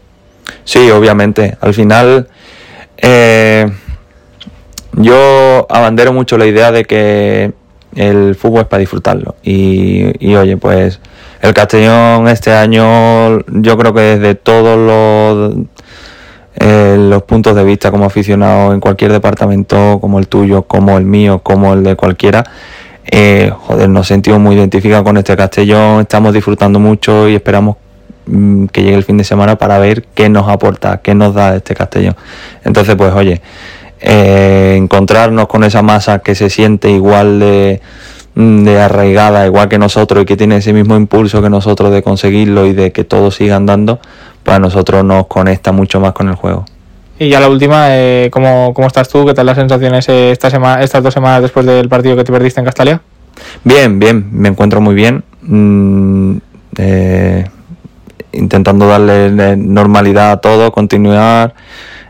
Sí, 0.65 0.91
obviamente. 0.91 1.57
Al 1.61 1.73
final 1.73 2.29
yo 4.93 5.67
abandero 5.71 6.13
mucho 6.13 6.37
la 6.37 6.45
idea 6.45 6.71
de 6.73 6.85
que 6.85 7.53
el 7.97 8.35
fútbol 8.35 8.63
es 8.63 8.67
para 8.67 8.81
disfrutarlo. 8.81 9.37
Y, 9.43 10.13
y 10.25 10.37
oye, 10.37 10.59
pues 10.59 11.01
el 11.41 11.55
Castellón 11.55 12.29
este 12.29 12.53
año, 12.53 13.41
yo 13.49 13.79
creo 13.79 13.95
que 13.95 14.01
desde 14.01 14.35
todos 14.35 14.77
los 14.79 15.67
eh, 16.57 16.97
los 16.99 17.23
puntos 17.23 17.57
de 17.57 17.65
vista 17.65 17.91
como 17.91 18.05
aficionado 18.05 18.75
en 18.75 18.81
cualquier 18.81 19.13
departamento, 19.13 19.99
como 20.01 20.19
el 20.19 20.29
tuyo, 20.29 20.63
como 20.63 20.99
el 20.99 21.05
mío, 21.05 21.39
como 21.43 21.73
el 21.73 21.83
de 21.83 21.97
cualquiera, 21.97 22.45
eh, 23.11 23.51
joder, 23.57 23.89
nos 23.89 24.07
sentimos 24.09 24.41
muy 24.41 24.57
identificados 24.57 25.05
con 25.05 25.17
este 25.17 25.37
Castellón, 25.37 26.03
estamos 26.03 26.35
disfrutando 26.35 26.79
mucho 26.79 27.29
y 27.29 27.37
esperamos 27.37 27.77
mm, 28.27 28.67
que 28.67 28.83
llegue 28.83 28.97
el 28.97 29.05
fin 29.05 29.17
de 29.17 29.25
semana 29.25 29.57
para 29.57 29.79
ver 29.79 30.05
qué 30.15 30.29
nos 30.29 30.49
aporta, 30.49 31.01
qué 31.03 31.15
nos 31.15 31.35
da 31.35 31.57
este 31.57 31.75
Castellón. 31.75 32.15
Entonces, 32.65 32.95
pues 32.97 33.15
oye, 33.15 33.41
eh, 34.01 34.75
encontrarnos 34.77 35.47
con 35.47 35.65
esa 35.65 35.83
masa 35.83 36.19
que 36.19 36.35
se 36.35 36.51
siente 36.51 36.91
igual 36.91 37.41
de, 37.41 37.81
de 38.35 38.81
arraigada, 38.81 39.47
igual 39.47 39.69
que 39.69 39.79
nosotros 39.79 40.23
y 40.23 40.27
que 40.27 40.37
tiene 40.37 40.57
ese 40.57 40.73
mismo 40.73 40.97
impulso 40.97 41.43
que 41.43 41.51
nosotros 41.51 41.91
de 41.93 42.03
conseguirlo 42.03 42.67
y 42.67 42.73
de 42.73 42.93
que 42.93 43.05
todo 43.05 43.31
siga 43.31 43.57
andando, 43.57 43.99
pues 44.43 44.57
a 44.57 44.61
nosotros 44.61 45.05
nos 45.05 45.27
conecta 45.27 45.73
mucho 45.73 46.01
más 46.01 46.13
con 46.13 46.29
el 46.29 46.35
juego. 46.35 46.65
Y 47.19 47.29
ya 47.29 47.39
la 47.41 47.49
última, 47.49 47.97
eh, 47.97 48.31
¿cómo, 48.33 48.73
¿cómo 48.73 48.87
estás 48.87 49.09
tú? 49.09 49.27
¿Qué 49.27 49.35
tal 49.35 49.47
las 49.47 49.57
sensaciones 49.57 50.09
eh, 50.09 50.31
esta 50.31 50.49
semana, 50.49 50.83
estas 50.83 51.03
dos 51.03 51.13
semanas 51.13 51.43
después 51.43 51.67
del 51.67 51.89
partido 51.89 52.17
que 52.17 52.25
te 52.25 52.33
perdiste 52.33 52.61
en 52.61 52.65
Castalia? 52.65 53.01
Bien, 53.63 53.99
bien, 53.99 54.29
me 54.33 54.49
encuentro 54.49 54.81
muy 54.81 54.95
bien. 54.95 55.23
Mm, 55.43 56.37
eh, 56.79 57.45
intentando 58.33 58.87
darle 58.87 59.57
normalidad 59.57 60.33
a 60.33 60.37
todo, 60.39 60.73
continuar. 60.73 61.55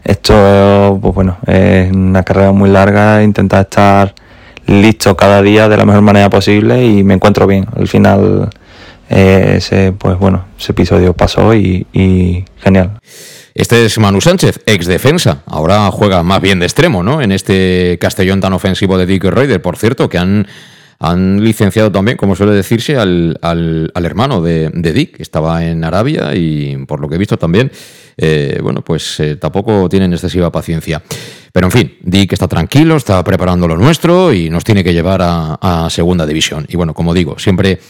Esto, 0.05 0.99
pues 1.03 1.15
bueno, 1.15 1.39
es 1.47 1.91
una 1.93 2.23
carrera 2.23 2.53
muy 2.53 2.71
larga, 2.71 3.23
intentar 3.23 3.63
estar 3.63 4.15
listo 4.67 5.17
cada 5.17 5.43
día 5.43 5.69
de 5.69 5.77
la 5.77 5.85
mejor 5.85 6.03
manera 6.03 6.31
posible 6.31 6.85
y 6.85 7.03
me 7.05 7.15
encuentro 7.15 7.47
bien. 7.47 7.67
Al 7.77 7.89
final, 7.89 8.51
eh, 9.09 9.55
ese, 9.57 9.93
pues 9.93 10.19
bueno, 10.19 10.47
ese 10.59 10.73
episodio 10.73 11.13
pasó 11.15 11.55
y, 11.55 12.45
genial. 12.59 12.99
Este 13.55 13.85
es 13.85 13.99
Manu 13.99 14.21
Sánchez, 14.21 14.61
ex 14.67 14.87
defensa. 14.87 15.43
Ahora 15.47 15.91
juega 15.91 16.23
más 16.23 16.41
bien 16.41 16.61
de 16.61 16.67
extremo, 16.67 17.03
¿no? 17.03 17.21
En 17.21 17.33
este 17.33 17.99
Castellón 18.01 18.41
tan 18.41 18.53
ofensivo 18.53 18.97
de 18.97 19.07
Dick 19.07 19.25
Raider, 19.25 19.61
por 19.61 19.77
cierto, 19.77 20.09
que 20.09 20.19
han, 20.19 20.47
han 21.01 21.43
licenciado 21.43 21.91
también, 21.91 22.19
como 22.19 22.37
suele 22.37 22.53
decirse, 22.53 22.99
al, 22.99 23.39
al, 23.41 23.91
al 23.95 24.05
hermano 24.05 24.43
de, 24.43 24.71
de, 24.73 24.93
Dick, 24.93 25.17
que 25.17 25.23
estaba 25.23 25.65
en 25.65 25.83
Arabia 25.83 26.35
y 26.35 26.77
por 26.87 27.01
lo 27.01 27.09
que 27.09 27.15
he 27.15 27.19
visto 27.19 27.39
también, 27.39 27.73
eh, 28.19 28.61
bueno, 28.63 28.83
pues 28.83 29.19
eh, 29.19 29.37
tampoco 29.37 29.89
tienen 29.89 30.13
excesiva 30.13 30.53
paciencia. 30.53 31.03
Pero 31.53 31.67
en 31.67 31.73
fin, 31.73 31.97
Dick 32.03 32.35
está 32.35 32.47
tranquilo, 32.47 32.97
está 32.97 33.25
preparando 33.25 33.67
lo 33.67 33.79
nuestro 33.79 34.33
y 34.33 34.51
nos 34.51 34.63
tiene 34.63 34.85
que 34.85 34.93
llevar 34.93 35.23
a, 35.23 35.55
a 35.55 35.89
segunda 35.89 36.27
división. 36.27 36.67
Y 36.69 36.77
bueno, 36.77 36.93
como 36.93 37.15
digo, 37.15 37.39
siempre 37.39 37.81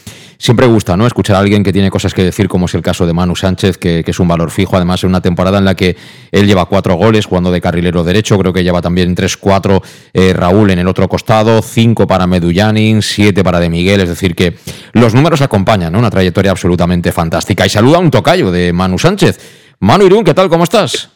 siempre 0.41 0.65
gusta 0.65 0.97
¿no? 0.97 1.05
escuchar 1.05 1.35
a 1.35 1.39
alguien 1.39 1.63
que 1.63 1.71
tiene 1.71 1.91
cosas 1.91 2.15
que 2.15 2.23
decir, 2.23 2.47
como 2.47 2.65
es 2.65 2.73
el 2.73 2.81
caso 2.81 3.05
de 3.05 3.13
Manu 3.13 3.35
Sánchez, 3.35 3.77
que, 3.77 4.03
es 4.05 4.19
un 4.19 4.27
valor 4.27 4.49
fijo, 4.49 4.75
además 4.75 5.03
en 5.03 5.09
una 5.09 5.21
temporada 5.21 5.59
en 5.59 5.65
la 5.65 5.75
que 5.75 5.95
él 6.31 6.47
lleva 6.47 6.65
cuatro 6.65 6.95
goles 6.95 7.27
jugando 7.27 7.51
de 7.51 7.61
carrilero 7.61 8.03
derecho, 8.03 8.39
creo 8.39 8.51
que 8.51 8.63
lleva 8.63 8.81
también 8.81 9.13
tres, 9.13 9.37
cuatro 9.37 9.83
eh, 10.13 10.33
Raúl 10.33 10.71
en 10.71 10.79
el 10.79 10.87
otro 10.87 11.07
costado, 11.07 11.61
cinco 11.61 12.07
para 12.07 12.25
Medullanin, 12.25 13.03
siete 13.03 13.43
para 13.43 13.59
De 13.59 13.69
Miguel, 13.69 14.01
es 14.01 14.09
decir 14.09 14.35
que 14.35 14.55
los 14.93 15.13
números 15.13 15.41
acompañan, 15.41 15.93
¿no? 15.93 15.99
una 15.99 16.09
trayectoria 16.09 16.49
absolutamente 16.49 17.11
fantástica. 17.11 17.63
Y 17.67 17.69
saluda 17.69 17.97
a 17.97 17.99
un 17.99 18.09
tocayo 18.09 18.51
de 18.51 18.73
Manu 18.73 18.97
Sánchez. 18.97 19.75
Manu 19.79 20.05
Irún, 20.07 20.23
¿qué 20.23 20.33
tal? 20.33 20.49
¿Cómo 20.49 20.63
estás? 20.63 21.11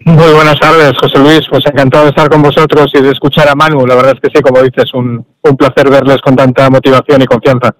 Muy 0.00 0.32
buenas 0.32 0.58
tardes, 0.58 0.92
José 1.00 1.18
Luis. 1.18 1.46
Pues 1.48 1.64
encantado 1.66 2.04
de 2.04 2.10
estar 2.10 2.28
con 2.28 2.42
vosotros 2.42 2.90
y 2.94 3.00
de 3.00 3.12
escuchar 3.12 3.48
a 3.48 3.54
Manu. 3.54 3.86
La 3.86 3.94
verdad 3.94 4.12
es 4.14 4.20
que 4.20 4.36
sí, 4.36 4.42
como 4.42 4.60
dices, 4.60 4.92
un, 4.92 5.24
un 5.40 5.56
placer 5.56 5.88
verles 5.88 6.18
con 6.20 6.36
tanta 6.36 6.68
motivación 6.68 7.22
y 7.22 7.26
confianza. 7.26 7.74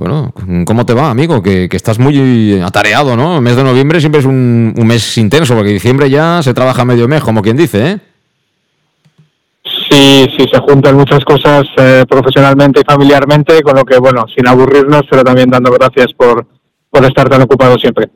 Bueno, 0.00 0.32
¿cómo 0.64 0.86
te 0.86 0.94
va, 0.94 1.10
amigo? 1.10 1.42
Que, 1.42 1.68
que, 1.68 1.76
estás 1.76 1.98
muy 1.98 2.58
atareado, 2.62 3.18
¿no? 3.18 3.36
El 3.36 3.42
mes 3.42 3.54
de 3.54 3.62
noviembre 3.62 4.00
siempre 4.00 4.20
es 4.20 4.26
un, 4.26 4.72
mes 4.74 5.18
intenso, 5.18 5.54
porque 5.54 5.72
diciembre 5.72 6.08
ya 6.08 6.42
se 6.42 6.54
trabaja 6.54 6.86
medio 6.86 7.06
mes, 7.06 7.22
como 7.22 7.42
quien 7.42 7.58
dice, 7.58 7.86
¿eh? 7.86 7.98
Sí, 9.62 10.26
sí, 10.38 10.48
se 10.50 10.58
juntan 10.60 10.96
muchas 10.96 11.22
cosas 11.22 11.66
eh, 11.76 12.06
profesionalmente 12.08 12.80
y 12.80 12.90
familiarmente, 12.90 13.60
con 13.60 13.76
lo 13.76 13.84
que, 13.84 13.98
bueno, 13.98 14.24
sin 14.34 14.48
aburrirnos, 14.48 15.02
pero 15.10 15.22
también 15.22 15.50
dando 15.50 15.70
gracias 15.70 16.14
por, 16.14 16.46
por 16.88 17.04
estar 17.04 17.28
tan 17.28 17.42
ocupado 17.42 17.78
siempre. 17.78 18.08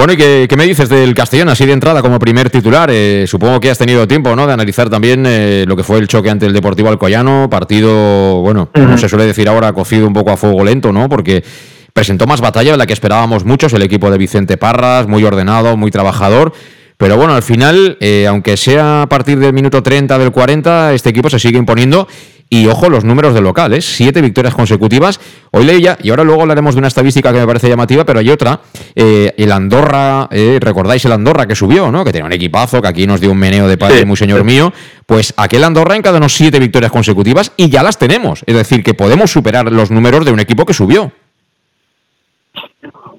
Bueno, 0.00 0.14
¿y 0.14 0.16
qué, 0.16 0.46
qué, 0.48 0.56
me 0.56 0.64
dices 0.64 0.88
del 0.88 1.14
Castellón 1.14 1.50
así 1.50 1.66
de 1.66 1.74
entrada 1.74 2.00
como 2.00 2.18
primer 2.18 2.48
titular? 2.48 2.88
Eh, 2.90 3.26
supongo 3.26 3.60
que 3.60 3.68
has 3.68 3.76
tenido 3.76 4.08
tiempo, 4.08 4.34
¿no? 4.34 4.46
De 4.46 4.54
analizar 4.54 4.88
también 4.88 5.26
eh, 5.26 5.66
lo 5.68 5.76
que 5.76 5.82
fue 5.82 5.98
el 5.98 6.08
choque 6.08 6.30
ante 6.30 6.46
el 6.46 6.54
Deportivo 6.54 6.88
Alcoyano, 6.88 7.48
partido, 7.50 8.40
bueno, 8.40 8.70
como 8.74 8.96
se 8.96 9.10
suele 9.10 9.26
decir 9.26 9.46
ahora, 9.46 9.74
cocido 9.74 10.06
un 10.06 10.14
poco 10.14 10.30
a 10.30 10.38
fuego 10.38 10.64
lento, 10.64 10.90
¿no? 10.90 11.10
Porque 11.10 11.44
presentó 11.92 12.26
más 12.26 12.40
batalla 12.40 12.70
de 12.70 12.78
la 12.78 12.86
que 12.86 12.94
esperábamos 12.94 13.44
muchos 13.44 13.74
el 13.74 13.82
equipo 13.82 14.10
de 14.10 14.16
Vicente 14.16 14.56
Parras, 14.56 15.06
muy 15.06 15.22
ordenado, 15.22 15.76
muy 15.76 15.90
trabajador. 15.90 16.54
Pero 16.96 17.18
bueno, 17.18 17.34
al 17.34 17.42
final, 17.42 17.98
eh, 18.00 18.26
aunque 18.26 18.56
sea 18.56 19.02
a 19.02 19.06
partir 19.06 19.38
del 19.38 19.52
minuto 19.52 19.82
30 19.82 20.16
del 20.16 20.30
40, 20.30 20.94
este 20.94 21.10
equipo 21.10 21.28
se 21.28 21.38
sigue 21.38 21.58
imponiendo 21.58 22.08
y 22.52 22.66
ojo 22.66 22.90
los 22.90 23.04
números 23.04 23.32
de 23.32 23.40
local, 23.40 23.72
¿eh? 23.72 23.80
siete 23.80 24.20
victorias 24.20 24.52
consecutivas. 24.54 25.20
Hoy 25.52 25.64
leía, 25.64 25.96
y 26.02 26.10
ahora 26.10 26.24
luego 26.24 26.42
hablaremos 26.42 26.74
de 26.74 26.80
una 26.80 26.88
estadística 26.88 27.32
que 27.32 27.38
me 27.38 27.46
parece 27.46 27.68
llamativa, 27.68 28.04
pero 28.04 28.18
hay 28.18 28.28
otra. 28.28 28.60
Eh, 28.96 29.32
el 29.36 29.52
Andorra, 29.52 30.26
eh, 30.32 30.58
recordáis 30.60 31.04
el 31.04 31.12
Andorra 31.12 31.46
que 31.46 31.54
subió, 31.54 31.92
¿no? 31.92 32.04
Que 32.04 32.10
tenía 32.10 32.26
un 32.26 32.32
equipazo, 32.32 32.82
que 32.82 32.88
aquí 32.88 33.06
nos 33.06 33.20
dio 33.20 33.30
un 33.30 33.38
meneo 33.38 33.68
de 33.68 33.78
padre 33.78 34.00
sí. 34.00 34.04
muy 34.04 34.16
señor 34.16 34.42
mío. 34.42 34.72
Pues 35.06 35.32
aquel 35.36 35.62
Andorra 35.62 35.94
encadenó 35.94 36.28
siete 36.28 36.58
victorias 36.58 36.90
consecutivas 36.90 37.52
y 37.56 37.68
ya 37.70 37.84
las 37.84 37.98
tenemos. 37.98 38.42
Es 38.44 38.56
decir, 38.56 38.82
que 38.82 38.94
podemos 38.94 39.30
superar 39.30 39.70
los 39.70 39.92
números 39.92 40.24
de 40.24 40.32
un 40.32 40.40
equipo 40.40 40.66
que 40.66 40.74
subió. 40.74 41.12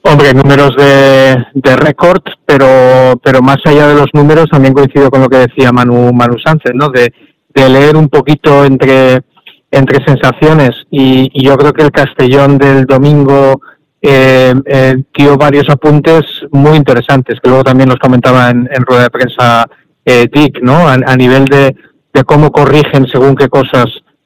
Hombre, 0.03 0.33
números 0.33 0.75
de, 0.75 1.38
de 1.53 1.75
récord, 1.77 2.21
pero, 2.45 3.17
pero 3.23 3.41
más 3.41 3.59
allá 3.63 3.88
de 3.88 3.95
los 3.95 4.07
números, 4.13 4.50
también 4.50 4.73
coincido 4.73 5.09
con 5.09 5.21
lo 5.21 5.29
que 5.29 5.38
decía 5.38 5.71
Manu, 5.71 6.11
Manu 6.11 6.38
Sánchez, 6.38 6.73
¿no? 6.73 6.89
De, 6.89 7.13
de 7.53 7.70
leer 7.70 7.96
un 7.96 8.10
poquito 8.10 8.65
entre, 8.65 9.22
entre 9.70 10.03
sensaciones 10.05 10.72
y, 10.89 11.29
y, 11.34 11.46
yo 11.46 11.58
creo 11.58 11.74
que 11.74 11.84
el 11.84 11.91
Castellón 11.91 12.58
del 12.58 12.86
domingo 12.86 13.62
eh, 14.01 14.53
eh, 14.65 14.96
dio 15.13 15.38
varios 15.38 15.70
apuntes 15.70 16.24
muy 16.51 16.77
interesantes, 16.77 17.39
que 17.41 17.50
luego 17.50 17.63
también 17.63 17.89
los 17.89 18.00
comentaba 18.00 18.50
en, 18.50 18.67
rueda 18.86 19.03
de 19.03 19.10
prensa 19.10 19.65
eh, 20.05 20.27
Dick, 20.31 20.62
¿no? 20.62 20.88
A, 20.88 21.15
nivel 21.15 21.46
de, 21.46 21.75
de, 22.13 22.24
cómo 22.24 22.51
corrigen 22.51 23.08
según 23.08 23.36
qué 23.36 23.48
cosas, 23.48 23.86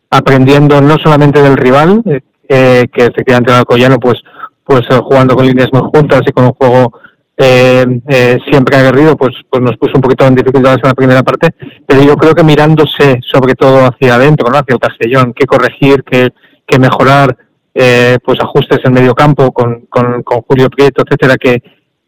aprendiendo 0.09 0.79
no 0.81 0.97
solamente 0.97 1.41
del 1.41 1.57
rival, 1.57 2.01
eh, 2.47 2.87
que 2.93 3.05
efectivamente 3.05 3.51
el 3.51 3.57
Alcoyano 3.57 3.99
pues, 3.99 4.21
pues 4.63 4.81
eh, 4.89 4.99
jugando 5.01 5.35
con 5.35 5.47
líneas 5.47 5.69
muy 5.73 5.81
juntas 5.93 6.21
y 6.27 6.31
con 6.31 6.45
un 6.45 6.53
juego 6.53 6.93
eh, 7.37 7.85
eh, 8.07 8.37
siempre 8.49 8.77
aguerrido, 8.77 9.17
pues, 9.17 9.35
pues 9.49 9.61
nos 9.61 9.77
puso 9.77 9.93
un 9.95 10.01
poquito 10.01 10.25
en 10.25 10.35
dificultades 10.35 10.79
en 10.83 10.87
la 10.87 10.93
primera 10.93 11.23
parte, 11.23 11.49
pero 11.85 12.01
yo 12.01 12.15
creo 12.15 12.33
que 12.33 12.43
mirándose 12.43 13.19
sobre 13.21 13.55
todo 13.55 13.85
hacia 13.85 14.15
adentro, 14.15 14.49
¿no? 14.49 14.57
hacia 14.57 14.73
el 14.73 14.79
Castellón, 14.79 15.33
qué 15.33 15.45
corregir, 15.45 16.03
qué, 16.03 16.31
mejorar, 16.79 17.35
eh, 17.73 18.17
pues 18.23 18.39
ajustes 18.41 18.79
en 18.83 18.93
medio 18.93 19.13
campo 19.13 19.51
con, 19.51 19.85
con, 19.87 20.23
con 20.23 20.41
Julio 20.41 20.69
Prieto, 20.69 21.03
etcétera, 21.05 21.35
que, 21.35 21.61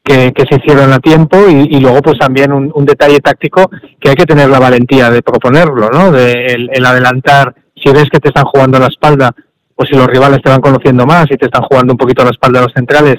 que, 0.03 0.45
se 0.49 0.55
hicieron 0.55 0.93
a 0.93 0.99
tiempo 0.99 1.37
y, 1.49 1.79
luego 1.79 2.01
pues 2.01 2.17
también 2.17 2.53
un, 2.53 2.71
un, 2.73 2.85
detalle 2.85 3.19
táctico 3.19 3.69
que 3.99 4.09
hay 4.09 4.15
que 4.15 4.25
tener 4.25 4.49
la 4.49 4.59
valentía 4.59 5.09
de 5.09 5.21
proponerlo, 5.21 5.89
¿no? 5.89 6.11
De 6.11 6.45
el, 6.47 6.69
el 6.71 6.85
adelantar, 6.85 7.53
si 7.75 7.91
ves 7.91 8.09
que 8.09 8.19
te 8.19 8.29
están 8.29 8.45
jugando 8.45 8.77
a 8.77 8.81
la 8.81 8.87
espalda, 8.87 9.35
o 9.75 9.85
si 9.85 9.95
los 9.95 10.07
rivales 10.07 10.41
te 10.41 10.49
van 10.49 10.61
conociendo 10.61 11.05
más 11.05 11.25
y 11.29 11.37
te 11.37 11.45
están 11.45 11.63
jugando 11.63 11.93
un 11.93 11.97
poquito 11.97 12.21
a 12.21 12.25
la 12.25 12.31
espalda 12.31 12.59
de 12.59 12.65
los 12.65 12.73
centrales, 12.73 13.17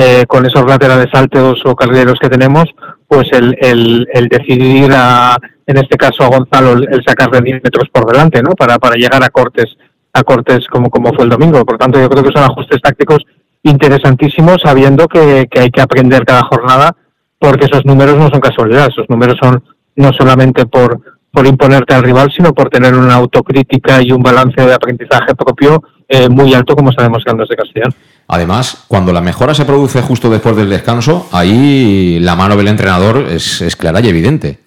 eh, 0.00 0.26
con 0.28 0.46
esos 0.46 0.64
laterales 0.64 1.08
altos 1.12 1.60
o 1.64 1.74
carrileros 1.74 2.20
que 2.20 2.28
tenemos, 2.28 2.66
pues 3.08 3.32
el, 3.32 3.56
el, 3.60 4.06
el 4.12 4.28
decidir 4.28 4.92
a, 4.94 5.36
en 5.66 5.76
este 5.76 5.96
caso 5.96 6.22
a 6.22 6.28
Gonzalo, 6.28 6.74
el, 6.74 6.88
el 6.88 7.02
sacar 7.04 7.32
de 7.32 7.40
10 7.40 7.64
metros 7.64 7.88
por 7.92 8.06
delante, 8.06 8.40
¿no? 8.40 8.52
Para, 8.52 8.78
para 8.78 8.94
llegar 8.94 9.24
a 9.24 9.28
cortes, 9.30 9.76
a 10.12 10.22
cortes 10.22 10.68
como, 10.68 10.88
fue 10.88 11.24
el 11.24 11.30
domingo. 11.30 11.64
Por 11.64 11.78
tanto, 11.78 11.98
yo 11.98 12.08
creo 12.08 12.22
que 12.22 12.30
son 12.30 12.44
ajustes 12.44 12.80
tácticos 12.80 13.26
interesantísimos, 13.64 14.62
sabiendo 14.62 15.08
que, 15.08 15.48
hay 15.50 15.70
que 15.72 15.80
aprender 15.80 16.24
cada 16.24 16.44
jornada, 16.44 16.94
porque 17.36 17.64
esos 17.64 17.84
números 17.84 18.18
no 18.18 18.28
son 18.28 18.38
casualidad, 18.38 18.90
esos 18.90 19.10
números 19.10 19.36
son 19.42 19.64
no 19.96 20.12
solamente 20.12 20.66
por 20.66 21.02
imponerte 21.44 21.94
al 21.94 22.04
rival, 22.04 22.30
sino 22.30 22.54
por 22.54 22.70
tener 22.70 22.94
una 22.94 23.14
autocrítica 23.14 24.00
y 24.00 24.12
un 24.12 24.22
balance 24.22 24.64
de 24.64 24.74
aprendizaje 24.74 25.34
propio 25.34 25.82
eh, 26.08 26.28
muy 26.28 26.54
alto, 26.54 26.74
como 26.74 26.90
sabemos 26.92 27.22
que 27.24 27.30
andas 27.30 27.48
de 27.48 27.56
Castellón. 27.56 27.94
Además, 28.26 28.84
cuando 28.88 29.12
la 29.12 29.20
mejora 29.20 29.54
se 29.54 29.64
produce 29.64 30.02
justo 30.02 30.28
después 30.28 30.56
del 30.56 30.68
descanso, 30.68 31.28
ahí 31.32 32.18
la 32.20 32.36
mano 32.36 32.56
del 32.56 32.68
entrenador 32.68 33.26
es 33.30 33.76
clara 33.76 34.00
y 34.00 34.08
evidente. 34.08 34.58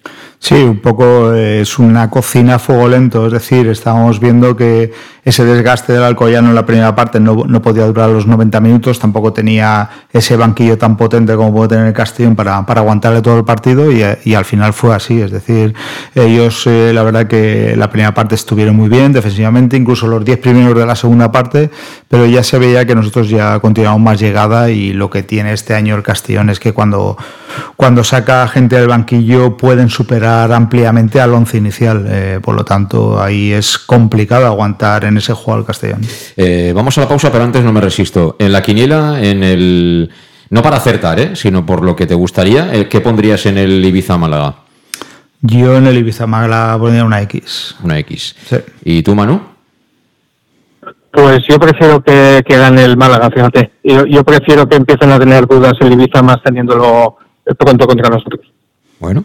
Sí, 0.42 0.56
un 0.56 0.80
poco 0.80 1.32
eh, 1.32 1.60
es 1.60 1.78
una 1.78 2.10
cocina 2.10 2.56
a 2.56 2.58
fuego 2.58 2.88
lento, 2.88 3.28
es 3.28 3.32
decir, 3.32 3.68
estábamos 3.68 4.18
viendo 4.18 4.56
que 4.56 4.92
ese 5.24 5.44
desgaste 5.44 5.92
del 5.92 6.02
Alcoyano 6.02 6.48
en 6.48 6.56
la 6.56 6.66
primera 6.66 6.96
parte 6.96 7.20
no, 7.20 7.44
no, 7.46 7.62
podía 7.62 7.86
durar 7.86 8.10
los 8.10 8.26
90 8.26 8.58
minutos, 8.58 8.98
tampoco 8.98 9.32
tenía 9.32 9.88
ese 10.12 10.36
banquillo 10.36 10.76
tan 10.76 10.96
potente 10.96 11.36
como 11.36 11.54
puede 11.54 11.68
tener 11.68 11.86
el 11.86 11.92
Castellón 11.92 12.34
para, 12.34 12.66
para 12.66 12.80
aguantarle 12.80 13.22
todo 13.22 13.38
el 13.38 13.44
partido 13.44 13.92
y, 13.92 14.02
y, 14.24 14.34
al 14.34 14.44
final 14.44 14.72
fue 14.72 14.92
así, 14.96 15.20
es 15.20 15.30
decir, 15.30 15.74
ellos 16.16 16.66
eh, 16.66 16.90
la 16.92 17.04
verdad 17.04 17.28
que 17.28 17.76
la 17.76 17.88
primera 17.88 18.12
parte 18.12 18.34
estuvieron 18.34 18.74
muy 18.74 18.88
bien 18.88 19.12
defensivamente, 19.12 19.76
incluso 19.76 20.08
los 20.08 20.24
10 20.24 20.38
primeros 20.38 20.76
de 20.76 20.84
la 20.84 20.96
segunda 20.96 21.30
parte, 21.30 21.70
pero 22.08 22.26
ya 22.26 22.42
se 22.42 22.58
veía 22.58 22.84
que 22.84 22.96
nosotros 22.96 23.28
ya 23.28 23.60
continuamos 23.60 24.02
más 24.02 24.18
llegada 24.18 24.70
y 24.70 24.92
lo 24.92 25.08
que 25.08 25.22
tiene 25.22 25.52
este 25.52 25.76
año 25.76 25.94
el 25.94 26.02
Castellón 26.02 26.50
es 26.50 26.58
que 26.58 26.72
cuando, 26.72 27.16
cuando 27.76 28.02
saca 28.02 28.48
gente 28.48 28.74
del 28.74 28.88
banquillo 28.88 29.56
pueden 29.56 29.88
superar 29.88 30.31
ampliamente 30.40 31.20
al 31.20 31.32
once 31.34 31.56
inicial, 31.56 32.06
eh, 32.08 32.40
por 32.42 32.54
lo 32.54 32.64
tanto 32.64 33.20
ahí 33.20 33.52
es 33.52 33.78
complicado 33.78 34.46
aguantar 34.46 35.04
en 35.04 35.16
ese 35.16 35.32
juego 35.32 35.60
al 35.60 35.66
Castellón. 35.66 36.00
Eh, 36.36 36.72
vamos 36.74 36.96
a 36.98 37.02
la 37.02 37.08
pausa, 37.08 37.30
pero 37.30 37.44
antes 37.44 37.62
no 37.62 37.72
me 37.72 37.80
resisto. 37.80 38.36
En 38.38 38.52
la 38.52 38.62
quiniela, 38.62 39.22
en 39.22 39.42
el. 39.42 40.10
No 40.50 40.62
para 40.62 40.76
acertar, 40.76 41.18
¿eh? 41.18 41.34
sino 41.34 41.64
por 41.64 41.82
lo 41.82 41.96
que 41.96 42.06
te 42.06 42.14
gustaría, 42.14 42.74
eh, 42.74 42.86
¿qué 42.86 43.00
pondrías 43.00 43.46
en 43.46 43.56
el 43.56 43.82
Ibiza 43.82 44.18
Málaga? 44.18 44.56
Yo 45.40 45.78
en 45.78 45.86
el 45.86 45.96
Ibiza 45.96 46.26
Málaga 46.26 46.78
pondría 46.78 47.04
una 47.04 47.22
X. 47.22 47.76
Una 47.82 47.98
X. 48.00 48.36
Sí. 48.44 48.56
¿Y 48.84 49.02
tú, 49.02 49.14
Manu? 49.14 49.40
Pues 51.10 51.46
yo 51.46 51.58
prefiero 51.58 52.02
que, 52.02 52.42
que 52.46 52.56
gane 52.56 52.84
el 52.84 52.96
Málaga, 52.98 53.30
fíjate. 53.30 53.72
Yo, 53.82 54.04
yo, 54.06 54.24
prefiero 54.24 54.68
que 54.68 54.76
empiecen 54.76 55.10
a 55.10 55.18
tener 55.18 55.46
dudas 55.46 55.72
el 55.80 55.92
Ibiza 55.92 56.22
más 56.22 56.42
teniéndolo 56.42 57.16
pronto 57.58 57.86
contra 57.86 58.10
nosotros. 58.10 58.46
Bueno, 58.98 59.24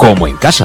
como 0.00 0.26
en 0.26 0.36
casa. 0.38 0.64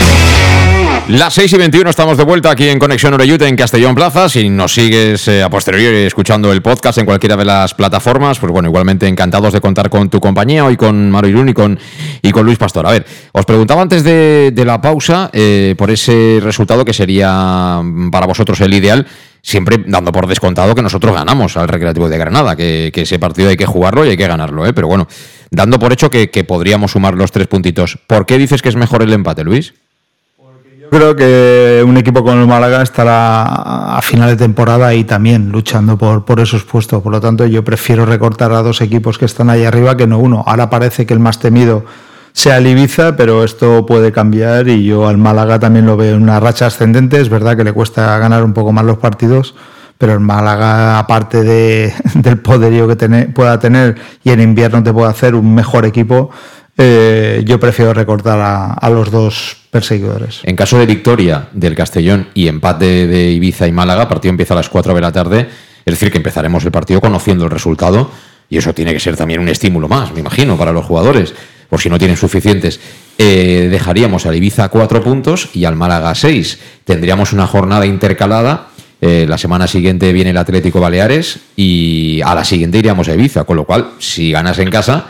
Las 1.07 1.33
6 1.33 1.51
y 1.53 1.57
21 1.57 1.89
estamos 1.89 2.15
de 2.15 2.23
vuelta 2.23 2.51
aquí 2.51 2.69
en 2.69 2.79
Conexión 2.79 3.13
Oreyute 3.13 3.47
en 3.47 3.55
Castellón 3.55 3.95
Plaza. 3.95 4.29
Si 4.29 4.49
nos 4.49 4.73
sigues 4.73 5.27
eh, 5.27 5.43
a 5.43 5.49
posteriori 5.49 5.97
escuchando 6.05 6.53
el 6.53 6.61
podcast 6.61 6.99
en 6.99 7.05
cualquiera 7.05 7.35
de 7.35 7.43
las 7.43 7.73
plataformas, 7.73 8.39
pues 8.39 8.51
bueno, 8.53 8.69
igualmente 8.69 9.07
encantados 9.07 9.51
de 9.51 9.59
contar 9.59 9.89
con 9.89 10.09
tu 10.09 10.21
compañía, 10.21 10.63
hoy 10.63 10.77
con 10.77 11.09
Maro 11.09 11.27
Irún 11.27 11.49
y 11.49 11.53
con, 11.53 11.77
y 12.21 12.31
con 12.31 12.45
Luis 12.45 12.57
Pastor. 12.57 12.87
A 12.87 12.91
ver, 12.91 13.05
os 13.33 13.45
preguntaba 13.45 13.81
antes 13.81 14.03
de, 14.03 14.53
la 14.65 14.79
pausa 14.79 15.29
eh, 15.33 15.75
por 15.77 15.89
ese 15.89 16.39
resultado 16.41 16.85
que 16.85 16.93
sería 16.93 17.81
mm, 17.83 18.11
para 18.11 18.27
vosotros 18.27 18.61
el 18.61 18.73
ideal, 18.73 19.05
siempre 19.41 19.83
dando 19.85 20.11
por 20.11 20.27
descontado 20.27 20.75
que 20.75 20.83
nosotros 20.83 21.13
ganamos 21.13 21.57
al 21.57 21.67
Recreativo 21.67 22.07
de 22.07 22.17
Granada, 22.19 22.55
que, 22.55 22.91
ese 22.93 23.19
partido 23.19 23.49
hay 23.49 23.57
que 23.57 23.65
jugarlo 23.65 24.05
y 24.05 24.09
hay 24.09 24.17
que 24.17 24.27
ganarlo, 24.27 24.65
¿eh? 24.67 24.71
pero 24.71 24.87
bueno, 24.87 25.07
dando 25.49 25.77
por 25.79 25.91
hecho 25.91 26.09
que 26.09 26.43
podríamos 26.47 26.91
sumar 26.91 27.15
los 27.15 27.31
tres 27.31 27.47
puntitos. 27.47 27.97
¿Por 28.07 28.25
qué 28.25 28.37
dices 28.37 28.61
que 28.61 28.69
es 28.69 28.75
mejor 28.75 29.01
el 29.01 29.11
empate, 29.11 29.43
Luis? 29.43 29.73
Creo 30.91 31.15
que 31.15 31.81
un 31.87 31.95
equipo 31.95 32.21
como 32.21 32.41
el 32.41 32.47
Málaga 32.47 32.81
estará 32.81 33.95
a 33.95 34.01
final 34.01 34.29
de 34.29 34.35
temporada 34.35 34.87
ahí 34.87 35.05
también 35.05 35.49
luchando 35.49 35.97
por, 35.97 36.25
por 36.25 36.41
esos 36.41 36.65
puestos. 36.65 37.01
Por 37.01 37.13
lo 37.13 37.21
tanto, 37.21 37.45
yo 37.45 37.63
prefiero 37.63 38.05
recortar 38.05 38.51
a 38.51 38.61
dos 38.61 38.81
equipos 38.81 39.17
que 39.17 39.23
están 39.23 39.49
ahí 39.49 39.63
arriba 39.63 39.95
que 39.95 40.05
no 40.05 40.19
uno. 40.19 40.43
Ahora 40.45 40.69
parece 40.69 41.05
que 41.05 41.13
el 41.13 41.21
más 41.21 41.39
temido 41.39 41.85
sea 42.33 42.57
el 42.57 42.67
Ibiza, 42.67 43.15
pero 43.15 43.45
esto 43.45 43.85
puede 43.85 44.11
cambiar 44.11 44.67
y 44.67 44.83
yo 44.83 45.07
al 45.07 45.17
Málaga 45.17 45.59
también 45.59 45.85
lo 45.85 45.95
veo 45.95 46.15
en 46.15 46.23
una 46.23 46.41
racha 46.41 46.65
ascendente. 46.65 47.21
Es 47.21 47.29
verdad 47.29 47.55
que 47.55 47.63
le 47.63 47.71
cuesta 47.71 48.17
ganar 48.17 48.43
un 48.43 48.51
poco 48.51 48.73
más 48.73 48.83
los 48.83 48.97
partidos, 48.97 49.55
pero 49.97 50.11
el 50.11 50.19
Málaga, 50.19 50.99
aparte 50.99 51.41
de, 51.41 51.93
del 52.15 52.39
poderío 52.39 52.85
que 52.89 52.95
pueda 53.33 53.57
tener 53.59 53.95
y 54.25 54.31
en 54.31 54.41
invierno 54.41 54.83
te 54.83 54.91
puede 54.91 55.09
hacer 55.09 55.35
un 55.35 55.55
mejor 55.55 55.85
equipo, 55.85 56.31
eh, 56.77 57.43
yo 57.45 57.59
prefiero 57.61 57.93
recortar 57.93 58.39
a, 58.81 58.89
los 58.89 59.09
dos 59.09 59.60
perseguidores. 59.71 60.41
En 60.43 60.55
caso 60.55 60.77
de 60.77 60.85
victoria 60.85 61.47
del 61.53 61.75
Castellón 61.75 62.27
y 62.33 62.47
empate 62.47 63.07
de 63.07 63.31
Ibiza 63.31 63.67
y 63.67 63.71
Málaga, 63.71 64.07
partido 64.07 64.29
empieza 64.29 64.53
a 64.53 64.57
las 64.57 64.69
4 64.69 64.93
de 64.93 65.01
la 65.01 65.11
tarde, 65.11 65.47
es 65.85 65.93
decir, 65.93 66.11
que 66.11 66.17
empezaremos 66.17 66.63
el 66.65 66.71
partido 66.71 67.01
conociendo 67.01 67.45
el 67.45 67.51
resultado 67.51 68.11
y 68.49 68.57
eso 68.57 68.73
tiene 68.73 68.93
que 68.93 68.99
ser 68.99 69.15
también 69.15 69.39
un 69.39 69.47
estímulo 69.47 69.87
más, 69.87 70.13
me 70.13 70.19
imagino, 70.19 70.57
para 70.57 70.73
los 70.73 70.85
jugadores, 70.85 71.33
por 71.69 71.79
si 71.79 71.89
no 71.89 71.97
tienen 71.97 72.17
suficientes. 72.17 72.81
Eh, 73.17 73.69
dejaríamos 73.71 74.25
al 74.25 74.35
Ibiza 74.35 74.67
cuatro 74.67 75.01
puntos 75.01 75.49
y 75.53 75.63
al 75.63 75.77
Málaga 75.77 76.13
seis. 76.15 76.59
Tendríamos 76.83 77.31
una 77.31 77.47
jornada 77.47 77.85
intercalada. 77.85 78.67
Eh, 78.99 79.25
la 79.27 79.37
semana 79.37 79.67
siguiente 79.67 80.11
viene 80.11 80.31
el 80.31 80.37
Atlético 80.37 80.81
Baleares 80.81 81.39
y 81.55 82.19
a 82.25 82.35
la 82.35 82.43
siguiente 82.43 82.77
iríamos 82.77 83.07
a 83.07 83.13
Ibiza, 83.13 83.45
con 83.45 83.55
lo 83.55 83.63
cual, 83.63 83.91
si 83.99 84.31
ganas 84.31 84.59
en 84.59 84.69
casa, 84.69 85.05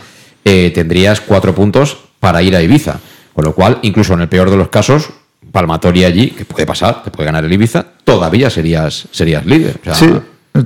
eh, 0.45 0.71
tendrías 0.73 1.19
cuatro 1.19 1.55
puntos 1.55 1.97
para 2.19 2.43
ir 2.43 2.55
a 2.55 2.61
Ibiza. 2.61 2.99
Con 3.33 3.45
lo 3.45 3.53
cual, 3.53 3.79
incluso 3.81 4.13
en 4.13 4.21
el 4.21 4.29
peor 4.29 4.49
de 4.49 4.57
los 4.57 4.69
casos, 4.69 5.09
palmatoria 5.51 6.07
allí, 6.07 6.31
que 6.31 6.45
puede 6.45 6.65
pasar, 6.65 7.03
te 7.03 7.11
puede 7.11 7.25
ganar 7.25 7.45
el 7.45 7.53
Ibiza, 7.53 7.85
todavía 8.03 8.49
serías, 8.49 9.07
serías 9.11 9.45
líder. 9.45 9.79
Sí, 9.93 10.11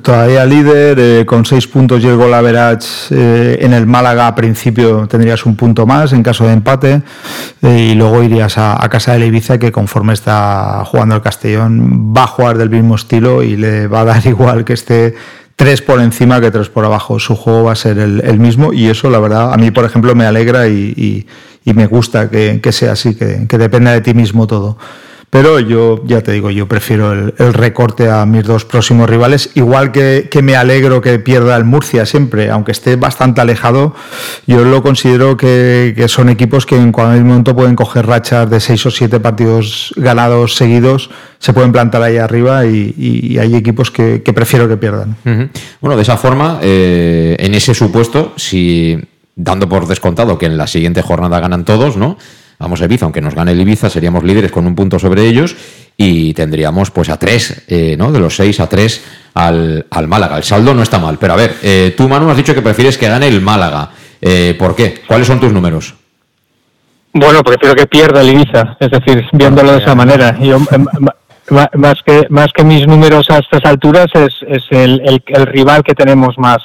todavía 0.02 0.46
líder, 0.46 0.98
eh, 1.00 1.26
con 1.26 1.46
seis 1.46 1.68
puntos 1.68 2.04
y 2.04 2.08
el 2.08 2.18
gol 2.18 2.32
eh, 2.34 3.58
en 3.62 3.74
el 3.74 3.86
Málaga 3.86 4.28
a 4.28 4.36
principio 4.36 5.08
tendrías 5.08 5.46
un 5.46 5.56
punto 5.56 5.86
más 5.86 6.12
en 6.12 6.24
caso 6.24 6.46
de 6.46 6.54
empate 6.54 7.02
eh, 7.62 7.90
y 7.92 7.96
luego 7.96 8.24
irías 8.24 8.58
a, 8.58 8.88
casa 8.90 9.14
del 9.14 9.26
Ibiza 9.26 9.60
que 9.60 9.72
conforme 9.72 10.14
está 10.14 10.84
jugando 10.86 11.16
el 11.16 11.22
Castellón 11.22 12.14
va 12.16 12.24
a 12.24 12.28
jugar 12.28 12.58
del 12.58 12.70
mismo 12.70 12.96
estilo 12.96 13.44
y 13.44 13.58
le 13.58 13.88
va 13.88 14.02
a 14.02 14.06
dar 14.06 14.26
igual 14.26 14.66
que 14.66 14.74
esté 14.74 15.16
tres 15.56 15.82
por 15.82 16.02
encima 16.02 16.42
que 16.42 16.52
tres 16.52 16.70
por 16.70 16.86
abajo. 16.86 17.20
Su 17.20 17.36
juego 17.36 17.66
va 17.66 17.74
a 17.74 17.76
ser 17.76 17.98
el, 17.98 18.40
mismo 18.40 18.74
y 18.74 18.88
eso, 18.88 19.10
la 19.10 19.20
verdad, 19.20 19.54
a 19.54 19.58
mí, 19.58 19.72
por 19.72 19.86
ejemplo, 19.86 20.16
me 20.16 20.26
alegra 20.26 20.68
y, 20.68 21.28
y 21.66 21.74
me 21.74 21.88
gusta 21.88 22.30
que, 22.30 22.62
que, 22.62 22.72
sea 22.72 22.94
así, 22.94 23.16
que, 23.16 23.48
que 23.50 23.58
dependa 23.58 23.92
de 23.92 24.02
ti 24.02 24.14
mismo 24.14 24.48
todo. 24.48 24.78
Pero 25.36 25.60
yo, 25.60 26.02
ya 26.06 26.22
te 26.22 26.32
digo, 26.32 26.50
yo 26.50 26.66
prefiero 26.66 27.12
el, 27.12 27.54
recorte 27.54 28.10
a 28.10 28.26
mis 28.26 28.46
dos 28.46 28.64
próximos 28.64 29.10
rivales, 29.10 29.50
igual 29.56 29.92
que, 29.92 30.30
que, 30.32 30.42
me 30.42 30.56
alegro 30.56 31.02
que 31.02 31.20
pierda 31.20 31.58
el 31.58 31.66
Murcia 31.66 32.06
siempre, 32.06 32.50
aunque 32.50 32.72
esté 32.72 32.96
bastante 32.96 33.42
alejado, 33.42 33.94
yo 34.48 34.64
lo 34.64 34.82
considero 34.82 35.36
que, 35.36 36.06
son 36.08 36.30
equipos 36.30 36.66
que 36.66 36.78
en 36.78 36.94
cualquier 36.94 37.26
momento 37.26 37.54
pueden 37.54 37.76
coger 37.76 38.08
rachas 38.08 38.50
de 38.50 38.62
seis 38.62 38.86
o 38.86 38.92
siete 38.92 39.20
partidos 39.20 39.94
ganados 39.98 40.56
seguidos, 40.56 41.10
se 41.40 41.52
pueden 41.52 41.74
plantar 41.74 42.02
ahí 42.02 42.16
arriba 42.16 42.66
y, 42.66 43.38
hay 43.38 43.56
equipos 43.56 43.92
que, 43.92 44.20
prefiero 44.34 44.70
que 44.70 44.78
pierdan. 44.78 45.18
Uh. 45.26 45.50
Bueno, 45.82 45.98
de 45.98 46.04
esa 46.04 46.16
forma, 46.16 46.60
eh, 46.62 47.36
en 47.40 47.56
ese 47.56 47.74
supuesto, 47.74 48.32
si 48.38 49.04
dando 49.36 49.68
por 49.68 49.88
descontado 49.88 50.38
que 50.38 50.46
en 50.46 50.58
la 50.58 50.68
siguiente 50.68 51.02
jornada 51.02 51.40
ganan 51.40 51.66
todos, 51.66 51.98
¿no? 51.98 52.18
Vamos 52.58 52.82
a 52.82 52.86
Ibiza, 52.86 53.06
aunque 53.06 53.22
nos 53.22 53.36
gane 53.36 53.52
el 53.52 53.60
Ibiza, 53.60 53.90
seríamos 53.90 54.24
líderes 54.24 54.52
con 54.52 54.66
un 54.66 54.76
punto 54.76 54.98
sobre 54.98 55.28
ellos 55.28 55.56
y 55.98 56.34
tendríamos 56.34 56.90
pues 56.90 57.10
a 57.10 57.18
tres, 57.20 57.66
eh, 57.68 57.96
¿no? 57.98 58.12
De 58.12 58.20
los 58.20 58.36
seis 58.36 58.60
a 58.62 58.70
tres 58.70 59.04
al, 59.34 59.86
al, 59.90 60.08
Málaga. 60.08 60.38
El 60.38 60.44
saldo 60.44 60.74
no 60.74 60.82
está 60.82 60.98
mal, 60.98 61.18
pero 61.20 61.34
a 61.34 61.36
ver, 61.36 61.56
eh, 61.62 61.94
tú 61.98 62.08
Manu 62.08 62.30
has 62.30 62.38
dicho 62.38 62.56
que 62.56 62.62
prefieres 62.62 62.98
que 62.98 63.10
gane 63.10 63.28
el 63.28 63.42
Málaga. 63.42 63.90
Eh, 64.22 64.56
¿Por 64.58 64.74
qué? 64.74 65.02
¿Cuáles 65.06 65.28
son 65.28 65.40
tus 65.42 65.52
números? 65.52 65.96
Bueno, 67.12 67.44
prefiero 67.44 67.76
que 67.76 67.88
pierda 67.88 68.22
el 68.22 68.30
Ibiza, 68.30 68.78
es 68.80 68.90
decir, 68.90 69.26
viéndolo 69.34 69.74
de 69.74 69.80
esa 69.80 69.96
manera. 69.96 70.38
Yo, 70.40 70.60
más 71.50 72.02
que 72.06 72.26
más 72.30 72.48
que 72.54 72.64
mis 72.64 72.88
números 72.88 73.30
a 73.30 73.40
estas 73.40 73.64
alturas 73.66 74.08
es, 74.14 74.34
es 74.48 74.64
el, 74.70 75.02
el, 75.06 75.24
el 75.28 75.46
rival 75.46 75.84
que 75.84 75.94
tenemos 75.94 76.38
más 76.38 76.58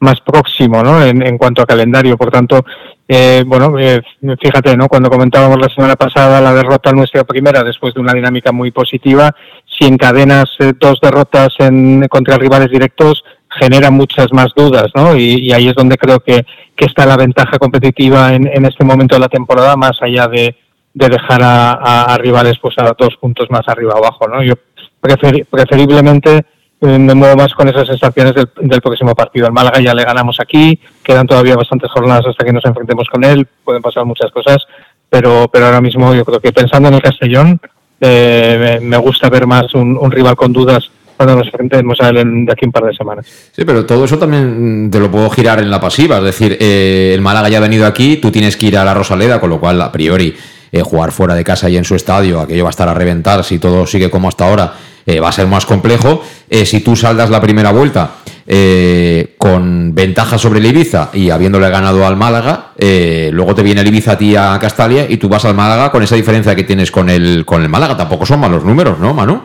más 0.00 0.20
próximo 0.20 0.82
¿no? 0.82 1.02
en, 1.04 1.26
en 1.26 1.38
cuanto 1.38 1.62
a 1.62 1.66
calendario. 1.66 2.16
Por 2.16 2.30
tanto, 2.30 2.64
eh, 3.06 3.42
bueno, 3.46 3.78
eh, 3.78 4.02
fíjate, 4.40 4.76
¿no? 4.76 4.88
cuando 4.88 5.08
comentábamos 5.08 5.58
la 5.58 5.68
semana 5.68 5.96
pasada 5.96 6.40
la 6.40 6.52
derrota 6.52 6.92
nuestra 6.92 7.24
primera 7.24 7.64
después 7.64 7.94
de 7.94 8.00
una 8.00 8.12
dinámica 8.12 8.52
muy 8.52 8.70
positiva, 8.70 9.34
si 9.66 9.86
encadenas 9.86 10.50
eh, 10.58 10.74
dos 10.78 11.00
derrotas 11.00 11.54
en, 11.58 12.06
contra 12.08 12.36
rivales 12.36 12.70
directos, 12.70 13.24
genera 13.48 13.90
muchas 13.90 14.30
más 14.32 14.48
dudas, 14.54 14.88
¿no? 14.94 15.16
Y, 15.16 15.50
ahí 15.52 15.68
es 15.68 15.74
donde 15.74 15.96
creo 15.96 16.20
que, 16.20 16.44
que 16.76 16.84
está 16.84 17.06
la 17.06 17.16
ventaja 17.16 17.58
competitiva 17.58 18.34
en, 18.34 18.46
en, 18.46 18.66
este 18.66 18.84
momento 18.84 19.16
de 19.16 19.20
la 19.20 19.28
temporada, 19.28 19.74
más 19.74 20.02
allá 20.02 20.28
de, 20.28 20.54
de 20.92 21.08
dejar 21.08 21.40
a, 21.42 22.18
rivales 22.18 22.58
pues 22.60 22.74
a 22.78 22.92
dos 22.98 23.16
puntos 23.20 23.50
más 23.50 23.62
arriba 23.68 23.94
abajo, 23.96 24.28
¿no? 24.28 24.42
Yo 24.42 24.54
prefer, 25.00 25.46
preferiblemente 25.46 26.44
me 26.80 27.14
muevo 27.14 27.36
más 27.36 27.54
con 27.54 27.68
esas 27.68 27.88
sensaciones 27.88 28.34
del, 28.34 28.48
del, 28.60 28.80
próximo 28.80 29.14
partido. 29.14 29.46
Al 29.46 29.52
Málaga 29.52 29.80
ya 29.80 29.94
le 29.94 30.04
ganamos 30.04 30.38
aquí, 30.40 30.78
quedan 31.02 31.26
todavía 31.26 31.56
bastantes 31.56 31.90
jornadas 31.90 32.26
hasta 32.26 32.44
que 32.44 32.52
nos 32.52 32.64
enfrentemos 32.64 33.08
con 33.08 33.24
él, 33.24 33.46
pueden 33.64 33.82
pasar 33.82 34.04
muchas 34.04 34.30
cosas, 34.30 34.64
pero, 35.10 35.48
pero 35.52 35.66
ahora 35.66 35.80
mismo 35.80 36.14
yo 36.14 36.24
creo 36.24 36.40
que 36.40 36.52
pensando 36.52 36.88
en 36.88 36.94
el 36.94 37.02
Castellón, 37.02 37.60
eh, 38.00 38.78
me, 38.80 38.96
gusta 38.98 39.28
ver 39.28 39.46
más 39.46 39.74
un, 39.74 40.10
rival 40.10 40.36
con 40.36 40.52
dudas 40.52 40.88
cuando 41.16 41.34
nos 41.34 41.46
enfrentemos 41.46 42.00
a 42.00 42.10
él 42.10 42.46
de 42.46 42.52
aquí 42.52 42.64
un 42.64 42.72
par 42.72 42.84
de 42.84 42.94
semanas. 42.94 43.26
Sí, 43.50 43.64
pero 43.64 43.84
todo 43.84 44.04
eso 44.04 44.18
también 44.18 44.88
te 44.90 45.00
lo 45.00 45.10
puedo 45.10 45.28
girar 45.30 45.58
en 45.58 45.70
la 45.70 45.80
pasiva. 45.80 46.18
Es 46.18 46.24
decir, 46.24 46.56
eh, 46.60 47.12
el 47.12 47.20
Málaga 47.20 47.48
ya 47.48 47.58
ha 47.58 47.62
venido 47.62 47.86
aquí, 47.86 48.18
tú 48.18 48.30
tienes 48.30 48.56
que 48.56 48.66
ir 48.66 48.78
a 48.78 48.84
la 48.84 48.94
Rosaleda, 48.94 49.40
con 49.40 49.50
lo 49.50 49.58
cual, 49.58 49.82
a 49.82 49.90
priori, 49.90 50.36
eh, 50.70 50.82
jugar 50.82 51.10
fuera 51.10 51.34
de 51.34 51.42
casa 51.42 51.68
y 51.68 51.76
en 51.76 51.84
su 51.84 51.96
estadio, 51.96 52.40
aquello 52.40 52.62
va 52.62 52.68
a 52.68 52.70
estar 52.70 52.88
a 52.88 52.94
reventar 52.94 53.42
si 53.42 53.58
todo 53.58 53.86
sigue 53.86 54.10
como 54.10 54.28
hasta 54.28 54.48
ahora, 54.48 54.74
va 55.22 55.28
a 55.28 55.32
ser 55.32 55.46
más 55.46 55.64
complejo. 55.64 56.22
si 56.64 56.80
tú 56.80 56.94
saldas 56.96 57.30
la 57.30 57.40
primera 57.40 57.72
vuelta 57.72 58.10
eh, 58.50 59.34
con 59.36 59.94
ventaja 59.94 60.38
sobre 60.38 60.58
el 60.58 60.64
Ibiza 60.64 61.10
y 61.12 61.28
habiéndole 61.28 61.68
ganado 61.68 62.06
al 62.06 62.16
Málaga, 62.16 62.68
eh, 62.78 63.28
luego 63.30 63.54
te 63.54 63.62
viene 63.62 63.82
el 63.82 63.88
Ibiza 63.88 64.12
a 64.12 64.16
ti 64.16 64.34
a 64.36 64.58
Castalia 64.58 65.04
y 65.06 65.18
tú 65.18 65.28
vas 65.28 65.44
al 65.44 65.54
Málaga 65.54 65.90
con 65.90 66.02
esa 66.02 66.16
diferencia 66.16 66.56
que 66.56 66.64
tienes 66.64 66.90
con 66.90 67.10
el, 67.10 67.44
con 67.44 67.62
el 67.62 67.68
Málaga. 67.68 67.94
Tampoco 67.94 68.24
son 68.24 68.40
malos 68.40 68.64
números, 68.64 68.98
¿no, 68.98 69.12
Manu? 69.12 69.42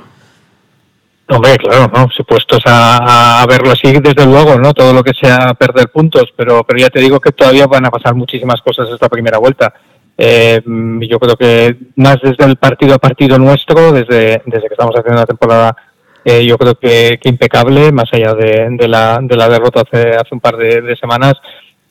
Hombre, 1.27 1.57
claro, 1.57 1.91
¿no? 1.93 2.09
Supuestos 2.11 2.61
a, 2.65 3.41
a, 3.41 3.45
verlo 3.45 3.71
así, 3.71 3.91
desde 3.91 4.25
luego, 4.25 4.57
¿no? 4.57 4.73
Todo 4.73 4.93
lo 4.93 5.03
que 5.03 5.13
sea 5.13 5.53
perder 5.53 5.89
puntos, 5.89 6.29
pero, 6.37 6.63
pero 6.63 6.79
ya 6.79 6.89
te 6.89 7.01
digo 7.01 7.19
que 7.19 7.33
todavía 7.33 7.67
van 7.67 7.85
a 7.85 7.91
pasar 7.91 8.15
muchísimas 8.15 8.61
cosas 8.61 8.87
esta 8.89 9.09
primera 9.09 9.37
vuelta. 9.37 9.73
Eh, 10.17 10.61
yo 11.09 11.19
creo 11.19 11.35
que 11.35 11.75
más 11.95 12.17
desde 12.21 12.45
el 12.45 12.57
partido 12.57 12.95
a 12.95 12.99
partido 12.99 13.37
nuestro, 13.39 13.91
desde, 13.91 14.41
desde 14.45 14.67
que 14.67 14.73
estamos 14.73 14.95
haciendo 14.95 15.19
la 15.19 15.25
temporada 15.25 15.75
eh, 16.25 16.45
yo 16.45 16.57
creo 16.57 16.75
que, 16.75 17.19
impecable, 17.23 17.91
más 17.91 18.11
allá 18.13 18.33
de, 18.33 18.87
la, 18.87 19.19
de 19.21 19.35
la 19.35 19.49
derrota 19.49 19.81
hace, 19.81 20.11
hace 20.11 20.33
un 20.33 20.39
par 20.39 20.55
de, 20.55 20.95
semanas. 20.95 21.33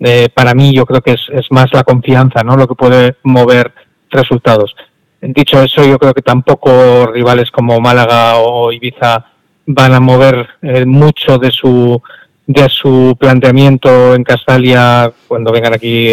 Eh, 0.01 0.29
para 0.33 0.55
mí 0.55 0.75
yo 0.75 0.87
creo 0.87 1.01
que 1.01 1.13
es, 1.13 1.27
es, 1.33 1.47
más 1.51 1.73
la 1.73 1.85
confianza, 1.85 2.43
¿no? 2.43 2.57
Lo 2.57 2.67
que 2.67 2.75
puede 2.75 3.17
mover 3.25 3.73
resultados. 4.11 4.75
Dicho 5.21 5.63
eso, 5.63 5.85
yo 5.85 5.99
creo 5.99 6.15
que 6.15 6.23
tampoco 6.23 7.07
rivales 7.07 7.51
como 7.51 7.79
Málaga 7.79 8.39
o 8.39 8.73
Ibiza 8.73 9.27
van 9.67 9.93
a 9.93 10.01
mover 10.01 10.49
eh, 10.63 10.85
mucho 10.85 11.39
de 11.39 11.51
su 11.51 12.03
de 12.53 12.69
su 12.69 13.17
planteamiento 13.19 14.15
en 14.15 14.25
Castalia 14.25 15.13
cuando 15.27 15.53
vengan 15.53 15.75
aquí 15.75 16.09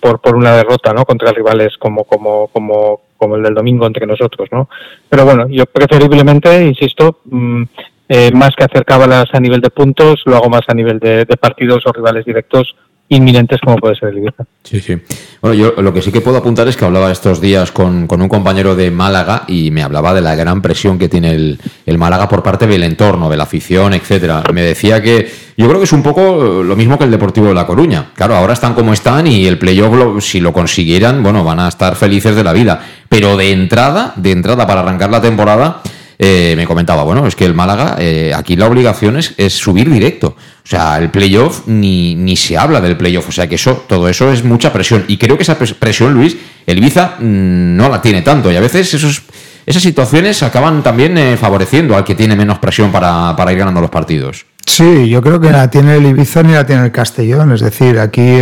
por, 0.00 0.20
por 0.20 0.36
una 0.36 0.56
derrota 0.56 0.92
no 0.92 1.04
contra 1.04 1.32
rivales 1.32 1.76
como 1.78 2.04
como 2.04 2.48
como 2.48 3.00
como 3.18 3.36
el 3.36 3.42
del 3.42 3.54
domingo 3.54 3.86
entre 3.86 4.06
nosotros, 4.06 4.48
¿no? 4.52 4.68
Pero 5.08 5.24
bueno, 5.24 5.48
yo 5.48 5.66
preferiblemente, 5.66 6.64
insisto, 6.64 7.18
mm, 7.24 7.62
eh, 8.08 8.30
más 8.32 8.54
que 8.56 8.64
hacer 8.64 8.84
cábalas 8.84 9.26
a 9.32 9.40
nivel 9.40 9.60
de 9.60 9.70
puntos, 9.70 10.22
lo 10.24 10.36
hago 10.36 10.48
más 10.48 10.62
a 10.68 10.74
nivel 10.74 10.98
de, 10.98 11.26
partidos 11.38 11.84
o 11.84 11.92
rivales 11.92 12.24
directos 12.24 12.74
inminentes 13.08 13.60
como 13.60 13.76
puede 13.76 13.94
ser 13.96 14.10
el 14.10 14.18
Ibiza. 14.18 14.44
Sí, 14.62 14.80
sí. 14.80 14.96
Bueno, 15.40 15.54
yo 15.54 15.82
lo 15.82 15.94
que 15.94 16.02
sí 16.02 16.12
que 16.12 16.20
puedo 16.20 16.36
apuntar 16.36 16.68
es 16.68 16.76
que 16.76 16.84
hablaba 16.84 17.10
estos 17.10 17.40
días 17.40 17.72
con, 17.72 18.06
un 18.10 18.28
compañero 18.28 18.74
de 18.76 18.90
Málaga 18.90 19.44
y 19.46 19.70
me 19.70 19.82
hablaba 19.82 20.12
de 20.12 20.20
la 20.20 20.34
gran 20.34 20.60
presión 20.60 20.98
que 20.98 21.08
tiene 21.08 21.32
el, 21.32 21.58
el, 21.86 21.98
Málaga 21.98 22.28
por 22.28 22.42
parte 22.42 22.66
del 22.66 22.82
entorno, 22.82 23.30
de 23.30 23.36
la 23.36 23.44
afición, 23.44 23.94
etcétera. 23.94 24.42
Me 24.52 24.62
decía 24.62 25.00
que 25.02 25.30
yo 25.56 25.66
creo 25.66 25.78
que 25.78 25.84
es 25.84 25.92
un 25.92 26.02
poco 26.02 26.62
lo 26.62 26.76
mismo 26.76 26.98
que 26.98 27.04
el 27.04 27.10
Deportivo 27.10 27.48
de 27.48 27.54
La 27.54 27.66
Coruña. 27.66 28.10
Claro, 28.14 28.36
ahora 28.36 28.52
están 28.52 28.74
como 28.74 28.92
están 28.92 29.26
y 29.26 29.46
el 29.46 29.58
playoff, 29.58 30.22
si 30.22 30.40
lo 30.40 30.52
consiguieran, 30.52 31.22
bueno, 31.22 31.44
van 31.44 31.60
a 31.60 31.68
estar 31.68 31.96
felices 31.96 32.36
de 32.36 32.44
la 32.44 32.52
vida. 32.52 32.80
Pero 33.08 33.36
de 33.36 33.52
entrada, 33.52 34.12
de 34.16 34.32
entrada 34.32 34.66
para 34.66 34.80
arrancar 34.80 35.10
la 35.10 35.20
temporada, 35.20 35.82
eh, 36.20 36.54
me 36.56 36.66
comentaba, 36.66 37.04
bueno, 37.04 37.26
es 37.26 37.36
que 37.36 37.44
el 37.44 37.54
Málaga, 37.54 37.96
eh, 38.00 38.32
aquí 38.34 38.56
la 38.56 38.66
obligación 38.66 39.16
es, 39.16 39.52
subir 39.52 39.88
directo. 39.88 40.28
O 40.36 40.68
sea, 40.68 40.98
el 40.98 41.10
playoff 41.10 41.62
ni, 41.66 42.16
ni 42.16 42.36
se 42.36 42.58
habla 42.58 42.80
del 42.80 42.96
playoff. 42.96 43.28
O 43.28 43.32
sea 43.32 43.48
que 43.48 43.54
eso, 43.54 43.84
todo 43.88 44.08
eso 44.08 44.32
es 44.32 44.42
mucha 44.42 44.72
presión. 44.72 45.04
Y 45.06 45.16
creo 45.16 45.36
que 45.36 45.44
esa 45.44 45.56
presión, 45.56 46.12
Luis, 46.14 46.36
el 46.66 46.78
Ibiza 46.78 47.16
mm, 47.18 47.76
no 47.76 47.88
la 47.88 48.02
tiene 48.02 48.22
tanto. 48.22 48.50
Y 48.50 48.56
a 48.56 48.60
veces 48.60 48.92
esos, 48.92 49.22
esas 49.64 49.82
situaciones 49.82 50.42
acaban 50.42 50.82
también 50.82 51.16
eh, 51.16 51.36
favoreciendo 51.36 51.96
al 51.96 52.04
que 52.04 52.16
tiene 52.16 52.34
menos 52.34 52.58
presión 52.58 52.90
para, 52.90 53.36
para 53.36 53.52
ir 53.52 53.58
ganando 53.58 53.80
los 53.80 53.90
partidos. 53.90 54.44
Sí, 54.66 55.08
yo 55.08 55.22
creo 55.22 55.40
que 55.40 55.50
la 55.50 55.70
tiene 55.70 55.96
el 55.96 56.06
Ibiza 56.06 56.42
ni 56.42 56.52
la 56.52 56.66
tiene 56.66 56.84
el 56.84 56.92
Castellón. 56.92 57.52
Es 57.52 57.60
decir, 57.60 57.98
aquí 58.00 58.34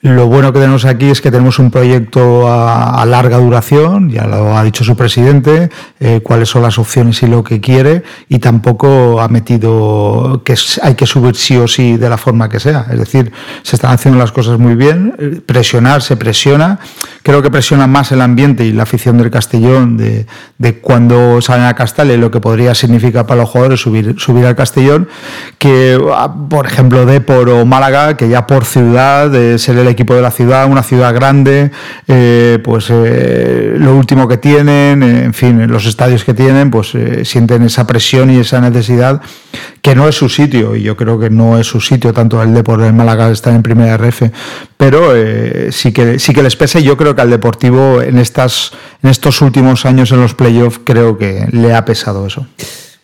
lo 0.00 0.26
bueno 0.28 0.52
que 0.52 0.60
tenemos 0.60 0.84
aquí 0.84 1.10
es 1.10 1.20
que 1.20 1.32
tenemos 1.32 1.58
un 1.58 1.72
proyecto 1.72 2.46
a, 2.48 3.04
larga 3.04 3.38
duración, 3.38 4.10
ya 4.10 4.26
lo 4.26 4.56
ha 4.56 4.62
dicho 4.62 4.84
su 4.84 4.96
presidente, 4.96 5.70
eh, 5.98 6.20
cuáles 6.22 6.48
son 6.48 6.62
las 6.62 6.78
opciones 6.78 7.20
y 7.24 7.26
lo 7.26 7.42
que 7.42 7.60
quiere, 7.60 8.04
y 8.28 8.38
tampoco 8.38 9.20
ha 9.20 9.26
metido 9.26 10.42
que 10.44 10.54
hay 10.82 10.94
que 10.94 11.04
subir 11.04 11.34
sí 11.34 11.56
o 11.56 11.66
sí 11.66 11.96
de 11.96 12.08
la 12.08 12.16
forma 12.16 12.48
que 12.48 12.60
sea. 12.60 12.86
Es 12.92 12.98
decir, 12.98 13.32
se 13.62 13.74
están 13.74 13.92
haciendo 13.92 14.20
las 14.20 14.30
cosas 14.30 14.58
muy 14.58 14.76
bien, 14.76 15.14
eh, 15.18 15.40
presionar, 15.44 16.00
se 16.02 16.16
presiona, 16.16 16.78
creo 17.24 17.42
que 17.42 17.50
presiona 17.50 17.88
más 17.88 18.12
el 18.12 18.20
ambiente 18.20 18.64
y 18.64 18.72
la 18.72 18.84
afición 18.84 19.18
del 19.18 19.30
Castellón 19.32 19.96
de, 19.96 20.26
cuando 20.80 21.40
salen 21.40 21.66
a 21.66 21.74
Castalia 21.74 22.14
y 22.14 22.18
lo 22.18 22.30
que 22.30 22.40
podría 22.40 22.74
significar 22.74 23.26
para 23.26 23.40
los 23.40 23.50
jugadores 23.50 23.80
subir, 23.80 24.14
subir 24.18 24.46
al 24.46 24.54
Castellón, 24.54 25.08
que 25.58 26.00
ah, 26.14 26.32
por 26.48 26.66
ejemplo 26.66 27.04
Depor 27.04 27.48
o 27.50 27.66
Málaga, 27.66 28.16
que 28.16 28.28
ya 28.28 28.46
por 28.46 28.64
ciudad 28.64 29.34
eh, 29.34 29.58
se 29.58 29.74
le 29.74 29.87
equipo 29.88 30.14
de 30.14 30.22
la 30.22 30.30
ciudad, 30.30 30.70
una 30.70 30.82
ciudad 30.82 31.14
grande, 31.14 31.70
eh, 32.06 32.58
pues 32.62 32.86
eh, 32.90 33.74
lo 33.76 33.96
último 33.96 34.28
que 34.28 34.38
tienen, 34.38 35.02
eh, 35.02 35.24
en 35.24 35.34
fin, 35.34 35.70
los 35.70 35.86
estadios 35.86 36.24
que 36.24 36.34
tienen, 36.34 36.70
pues 36.70 36.92
sienten 37.24 37.62
esa 37.62 37.86
presión 37.86 38.30
y 38.30 38.38
esa 38.38 38.60
necesidad 38.60 39.20
que 39.82 39.94
no 39.94 40.08
es 40.08 40.16
su 40.16 40.28
sitio, 40.28 40.76
y 40.76 40.82
yo 40.82 40.96
creo 40.96 41.18
que 41.18 41.30
no 41.30 41.58
es 41.58 41.66
su 41.66 41.80
sitio, 41.80 42.12
tanto 42.12 42.42
el 42.42 42.52
Deportivo 42.54 42.86
de 42.86 42.92
Málaga 42.92 43.30
está 43.30 43.54
en 43.54 43.62
primera 43.62 43.96
RF, 43.96 44.22
pero 44.76 45.12
sí, 45.70 45.92
que, 45.92 46.18
sí 46.18 46.32
que 46.32 46.42
les 46.42 46.56
pese, 46.56 46.82
yo 46.82 46.96
creo 46.96 47.14
que 47.14 47.22
al 47.22 47.30
Deportivo 47.30 48.02
en, 48.02 48.18
estas, 48.18 48.72
en 49.02 49.10
estos 49.10 49.40
últimos 49.40 49.86
años 49.86 50.12
en 50.12 50.20
los 50.20 50.34
playoffs 50.34 50.80
creo 50.84 51.16
que 51.16 51.46
le 51.52 51.74
ha 51.74 51.84
pesado 51.84 52.26
eso 52.26 52.46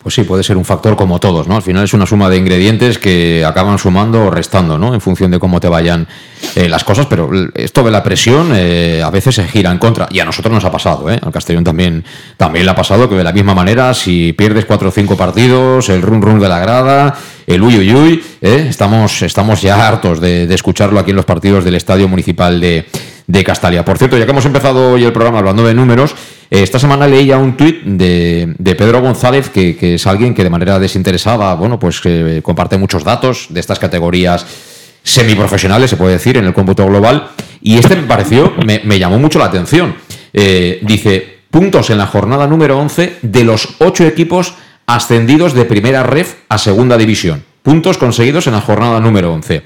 pues 0.05 0.13
sí, 0.13 0.23
puede 0.23 0.43
ser 0.43 0.55
un 0.55 0.65
factor 0.65 0.95
como 0.95 1.19
todos, 1.19 1.47
¿no? 1.47 1.55
Al 1.55 1.63
final 1.63 1.83
es 1.83 1.95
una 1.95 2.05
suma 2.05 2.29
de 2.29 2.37
ingredientes 2.37 2.99
que 2.99 3.43
acaban 3.43 3.79
sumando 3.79 4.25
o 4.25 4.29
restando, 4.29 4.77
¿no? 4.77 4.93
En 4.93 5.01
función 5.01 5.31
de 5.31 5.39
cómo 5.39 5.59
te 5.59 5.67
vayan 5.67 6.07
eh, 6.53 6.69
las 6.69 6.83
cosas, 6.83 7.07
pero 7.07 7.27
esto 7.55 7.81
de 7.81 7.89
la 7.89 8.03
presión 8.03 8.51
eh, 8.53 9.01
a 9.03 9.09
veces 9.09 9.33
se 9.33 9.47
gira 9.47 9.71
en 9.71 9.79
contra. 9.79 10.07
Y 10.11 10.19
a 10.19 10.25
nosotros 10.25 10.53
nos 10.53 10.63
ha 10.63 10.69
pasado, 10.69 11.09
¿eh? 11.09 11.19
Al 11.19 11.31
Castellón 11.31 11.63
también, 11.63 12.05
también 12.37 12.65
le 12.65 12.71
ha 12.71 12.75
pasado 12.75 13.09
que 13.09 13.15
de 13.15 13.23
la 13.23 13.31
misma 13.31 13.55
manera, 13.55 13.95
si 13.95 14.31
pierdes 14.33 14.65
cuatro 14.65 14.89
o 14.89 14.91
cinco 14.91 15.17
partidos, 15.17 15.89
el 15.89 16.03
run 16.03 16.21
run 16.21 16.39
de 16.39 16.49
la 16.49 16.59
grada, 16.59 17.15
el 17.47 17.63
uy 17.63 17.79
uy 17.79 17.95
uy, 17.95 18.23
¿eh? 18.43 18.67
estamos, 18.69 19.23
estamos 19.23 19.63
ya 19.63 19.87
hartos 19.87 20.21
de, 20.21 20.43
escucharlo 20.53 20.99
aquí 20.99 21.09
en 21.09 21.15
los 21.15 21.25
partidos 21.25 21.65
del 21.65 21.73
Estadio 21.73 22.07
Municipal 22.07 22.61
de 22.61 22.85
de 23.27 23.43
Castalia. 23.43 23.83
Por 23.83 23.97
cierto, 23.97 24.17
ya 24.17 24.25
que 24.25 24.31
hemos 24.31 24.45
empezado 24.45 24.91
hoy 24.93 25.03
el 25.03 25.13
programa 25.13 25.39
hablando 25.39 25.65
de 25.65 25.73
números, 25.73 26.15
esta 26.49 26.79
semana 26.79 27.07
leía 27.07 27.37
un 27.37 27.57
tuit 27.57 27.83
de, 27.83 28.75
Pedro 28.77 29.01
González, 29.01 29.49
que, 29.49 29.95
es 29.95 30.07
alguien 30.07 30.33
que 30.33 30.43
de 30.43 30.49
manera 30.49 30.79
desinteresada, 30.79 31.55
bueno, 31.55 31.79
pues 31.79 32.01
comparte 32.41 32.77
muchos 32.77 33.03
datos 33.03 33.47
de 33.49 33.59
estas 33.59 33.79
categorías 33.79 34.45
semiprofesionales, 35.05 35.89
se 35.89 35.97
puede 35.97 36.13
decir, 36.13 36.37
en 36.37 36.45
el 36.45 36.53
cómputo 36.53 36.85
global, 36.85 37.29
y 37.61 37.77
este 37.77 37.95
me 37.95 38.03
pareció, 38.03 38.53
me, 38.65 38.99
llamó 38.99 39.19
mucho 39.19 39.39
la 39.39 39.45
atención. 39.45 39.95
Eh, 40.33 40.79
dice, 40.81 41.39
puntos 41.49 41.89
en 41.91 41.99
la 41.99 42.07
jornada 42.07 42.47
número 42.47 42.77
11 42.79 43.17
de 43.21 43.43
los 43.43 43.75
ocho 43.79 44.05
equipos 44.05 44.55
ascendidos 44.87 45.53
de 45.53 45.65
primera 45.65 46.03
ref 46.03 46.35
a 46.49 46.57
segunda 46.57 46.97
división. 46.97 47.43
Puntos 47.61 47.97
conseguidos 47.97 48.47
en 48.47 48.53
la 48.53 48.61
jornada 48.61 48.99
número 48.99 49.31
11. 49.33 49.63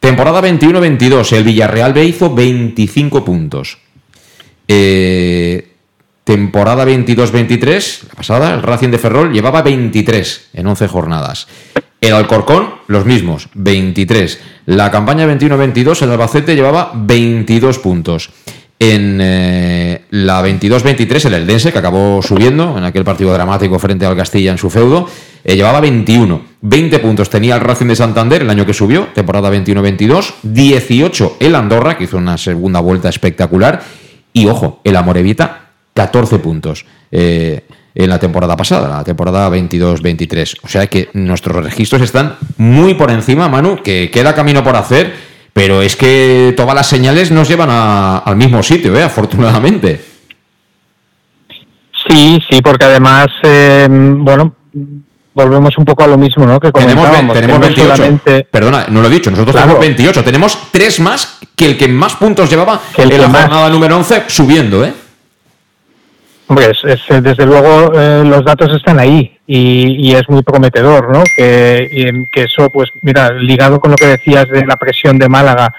Temporada 0.00 0.42
21-22, 0.42 1.32
el 1.32 1.44
Villarreal 1.44 1.92
B 1.92 2.04
hizo 2.04 2.34
25 2.34 3.24
puntos. 3.24 3.78
Eh, 4.68 5.68
temporada 6.24 6.84
22-23, 6.84 8.08
la 8.08 8.14
pasada, 8.14 8.54
el 8.54 8.62
Racing 8.62 8.90
de 8.90 8.98
Ferrol 8.98 9.32
llevaba 9.32 9.62
23 9.62 10.50
en 10.54 10.66
11 10.66 10.88
jornadas. 10.88 11.48
El 12.00 12.14
Alcorcón, 12.14 12.74
los 12.88 13.04
mismos, 13.06 13.48
23. 13.54 14.40
La 14.66 14.90
campaña 14.90 15.26
21-22, 15.26 16.02
el 16.02 16.10
Albacete 16.10 16.54
llevaba 16.56 16.90
22 16.94 17.78
puntos. 17.78 18.30
En 18.78 19.20
eh, 19.22 20.02
la 20.10 20.42
22-23, 20.42 21.26
el 21.26 21.34
Eldense, 21.34 21.72
que 21.72 21.78
acabó 21.78 22.20
subiendo 22.20 22.76
en 22.76 22.82
aquel 22.82 23.04
partido 23.04 23.32
dramático 23.32 23.78
frente 23.78 24.04
al 24.04 24.16
Castilla 24.16 24.50
en 24.50 24.58
su 24.58 24.70
feudo, 24.70 25.08
eh, 25.44 25.54
llevaba 25.54 25.80
21. 25.80 26.42
20 26.62 26.98
puntos 26.98 27.30
tenía 27.30 27.54
el 27.54 27.60
Racing 27.60 27.86
de 27.86 27.94
Santander 27.94 28.42
el 28.42 28.50
año 28.50 28.66
que 28.66 28.74
subió, 28.74 29.06
temporada 29.14 29.52
21-22. 29.52 30.34
18 30.42 31.36
el 31.38 31.54
Andorra, 31.54 31.96
que 31.96 32.04
hizo 32.04 32.16
una 32.16 32.36
segunda 32.36 32.80
vuelta 32.80 33.08
espectacular. 33.08 33.82
Y 34.32 34.46
ojo, 34.46 34.80
el 34.84 34.96
Amorevita, 34.96 35.68
14 35.94 36.38
puntos. 36.38 36.86
Eh, 37.10 37.64
en 37.94 38.08
la 38.08 38.18
temporada 38.18 38.56
pasada, 38.56 38.88
la 38.88 39.04
temporada 39.04 39.50
22-23. 39.50 40.60
O 40.62 40.68
sea 40.68 40.86
que 40.86 41.10
nuestros 41.12 41.62
registros 41.62 42.02
están 42.02 42.36
muy 42.56 42.94
por 42.94 43.10
encima, 43.10 43.48
Manu, 43.48 43.82
que 43.82 44.10
queda 44.10 44.34
camino 44.34 44.64
por 44.64 44.76
hacer, 44.76 45.14
pero 45.52 45.82
es 45.82 45.96
que 45.96 46.54
todas 46.56 46.74
las 46.74 46.86
señales 46.86 47.30
nos 47.30 47.48
llevan 47.48 47.68
al 47.70 48.36
mismo 48.36 48.62
sitio, 48.62 48.96
¿eh? 48.96 49.02
afortunadamente. 49.02 50.00
Sí, 52.08 52.42
sí, 52.50 52.62
porque 52.62 52.86
además, 52.86 53.28
eh, 53.42 53.86
bueno, 53.90 54.54
volvemos 55.34 55.76
un 55.78 55.84
poco 55.84 56.04
a 56.04 56.06
lo 56.06 56.18
mismo, 56.18 56.46
¿no? 56.46 56.60
Que 56.60 56.72
tenemos, 56.72 57.08
tenemos 57.32 57.60
28. 57.60 58.20
Perdona, 58.50 58.86
no 58.88 59.00
lo 59.00 59.08
he 59.08 59.10
dicho. 59.10 59.30
Nosotros 59.30 59.54
tenemos 59.54 59.80
28. 59.80 60.24
Tenemos 60.24 60.58
tres 60.70 61.00
más 61.00 61.38
que 61.56 61.66
el 61.66 61.78
que 61.78 61.88
más 61.88 62.16
puntos 62.16 62.50
llevaba 62.50 62.80
en 62.96 63.08
la 63.08 63.28
jornada 63.28 63.68
número 63.68 63.96
11 63.96 64.24
subiendo, 64.28 64.84
¿eh? 64.84 64.92
Hombre, 66.48 66.70
es, 66.70 67.00
desde 67.22 67.46
luego 67.46 67.92
eh, 67.94 68.24
los 68.26 68.44
datos 68.44 68.74
están 68.74 68.98
ahí 68.98 69.38
y, 69.46 70.12
es 70.12 70.28
muy 70.28 70.42
prometedor, 70.42 71.10
¿no? 71.10 71.22
Que, 71.36 72.26
que 72.30 72.42
eso, 72.42 72.68
pues 72.68 72.90
mira, 73.00 73.32
ligado 73.32 73.80
con 73.80 73.90
lo 73.90 73.96
que 73.96 74.06
decías 74.06 74.46
de 74.48 74.66
la 74.66 74.76
presión 74.76 75.18
de 75.18 75.30
Málaga 75.30 75.74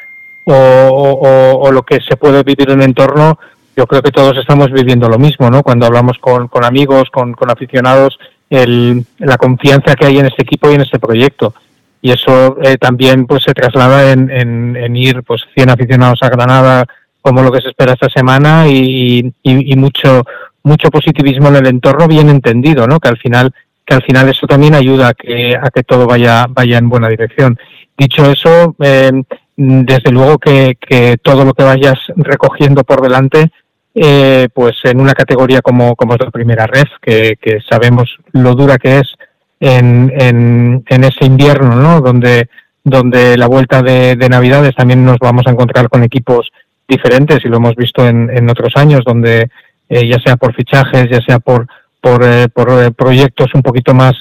o, 0.46 1.70
lo 1.72 1.84
que 1.84 2.00
se 2.02 2.18
puede 2.18 2.44
vivir 2.44 2.72
en 2.72 2.82
el 2.82 2.86
entorno, 2.86 3.38
yo 3.76 3.86
creo 3.86 4.02
que 4.02 4.12
todos 4.12 4.38
estamos 4.38 4.72
viviendo 4.72 5.08
lo 5.10 5.20
mismo, 5.20 5.50
¿no? 5.50 5.64
Cuando 5.64 5.86
hablamos 5.86 6.18
con, 6.20 6.48
con 6.48 6.66
amigos, 6.66 7.10
con, 7.12 7.34
con 7.34 7.52
aficionados, 7.52 8.18
el, 8.62 9.06
la 9.20 9.38
confianza 9.38 9.96
que 9.96 10.06
hay 10.06 10.18
en 10.20 10.28
este 10.28 10.44
equipo 10.44 10.72
y 10.72 10.76
en 10.76 10.82
este 10.82 11.00
proyecto. 11.00 11.54
Y 12.02 12.12
eso 12.12 12.58
eh, 12.62 12.78
también 12.78 13.26
pues 13.26 13.44
se 13.44 13.54
traslada 13.54 14.12
en, 14.12 14.30
en, 14.30 14.96
ir 14.96 15.24
pues 15.24 15.44
100 15.56 15.70
aficionados 15.70 16.22
a 16.22 16.30
Granada 16.30 16.86
como 17.22 17.42
lo 17.42 17.52
que 17.52 17.62
se 17.62 17.70
espera 17.70 17.94
esta 17.94 18.10
semana 18.10 18.68
y, 18.68 19.34
y 19.44 19.76
mucho 19.78 20.24
mucho 20.64 20.90
positivismo 20.90 21.50
en 21.50 21.58
el 21.58 21.68
entorno 21.68 22.08
bien 22.08 22.30
entendido, 22.30 22.88
¿no? 22.88 23.00
Que 23.00 23.10
al 23.10 23.18
final 23.18 23.54
que 23.86 23.94
al 23.94 24.04
final 24.04 24.30
eso 24.30 24.48
también 24.48 24.76
ayuda 24.76 25.10
a 25.10 25.14
que, 25.14 25.56
a 25.56 25.70
que 25.70 25.84
todo 25.84 26.08
vaya 26.08 26.46
vaya 26.50 26.78
en 26.78 26.90
buena 26.90 27.10
dirección. 27.10 27.60
Dicho 27.98 28.32
eso, 28.32 28.76
eh, 28.80 29.12
desde 29.56 30.12
luego 30.12 30.40
que, 30.40 30.78
que, 30.80 31.18
todo 31.22 31.46
lo 31.46 31.54
que 31.54 31.64
vayas 31.64 32.00
recogiendo 32.16 32.84
por 32.84 33.02
delante, 33.02 33.52
eh, 33.96 34.50
pues 34.54 34.76
en 34.84 35.00
una 35.00 35.14
categoría 35.14 35.62
como, 35.62 35.96
como 35.96 36.14
es 36.16 36.20
la 36.20 36.32
primera 36.32 36.68
red, 36.68 36.88
que, 37.02 37.38
sabemos 37.70 38.18
lo 38.32 38.56
dura 38.56 38.78
que 38.78 39.00
es 39.00 39.14
en, 39.60 40.12
en, 40.18 41.04
ese 41.04 41.26
invierno, 41.26 41.76
¿no? 41.76 42.02
Donde, 42.02 42.50
donde 42.84 43.38
la 43.38 43.48
vuelta 43.48 43.82
de, 43.82 44.16
de 44.16 44.30
Navidades 44.30 44.76
también 44.76 45.06
nos 45.06 45.20
vamos 45.20 45.48
a 45.48 45.52
encontrar 45.52 45.90
con 45.90 46.04
equipos 46.04 46.52
diferentes 46.88 47.44
y 47.44 47.48
lo 47.48 47.58
hemos 47.58 47.76
visto 47.76 48.08
en, 48.08 48.30
en 48.36 48.50
otros 48.50 48.76
años, 48.76 49.04
donde 49.06 49.50
eh, 49.90 50.08
ya 50.08 50.20
sea 50.20 50.38
por 50.38 50.56
fichajes, 50.56 51.10
ya 51.10 51.22
sea 51.22 51.40
por, 51.40 51.68
por, 52.02 52.24
eh, 52.24 52.48
por 52.50 52.70
eh, 52.82 52.92
proyectos 52.92 53.54
un 53.54 53.62
poquito 53.62 53.94
más, 53.94 54.14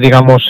digamos, 0.00 0.48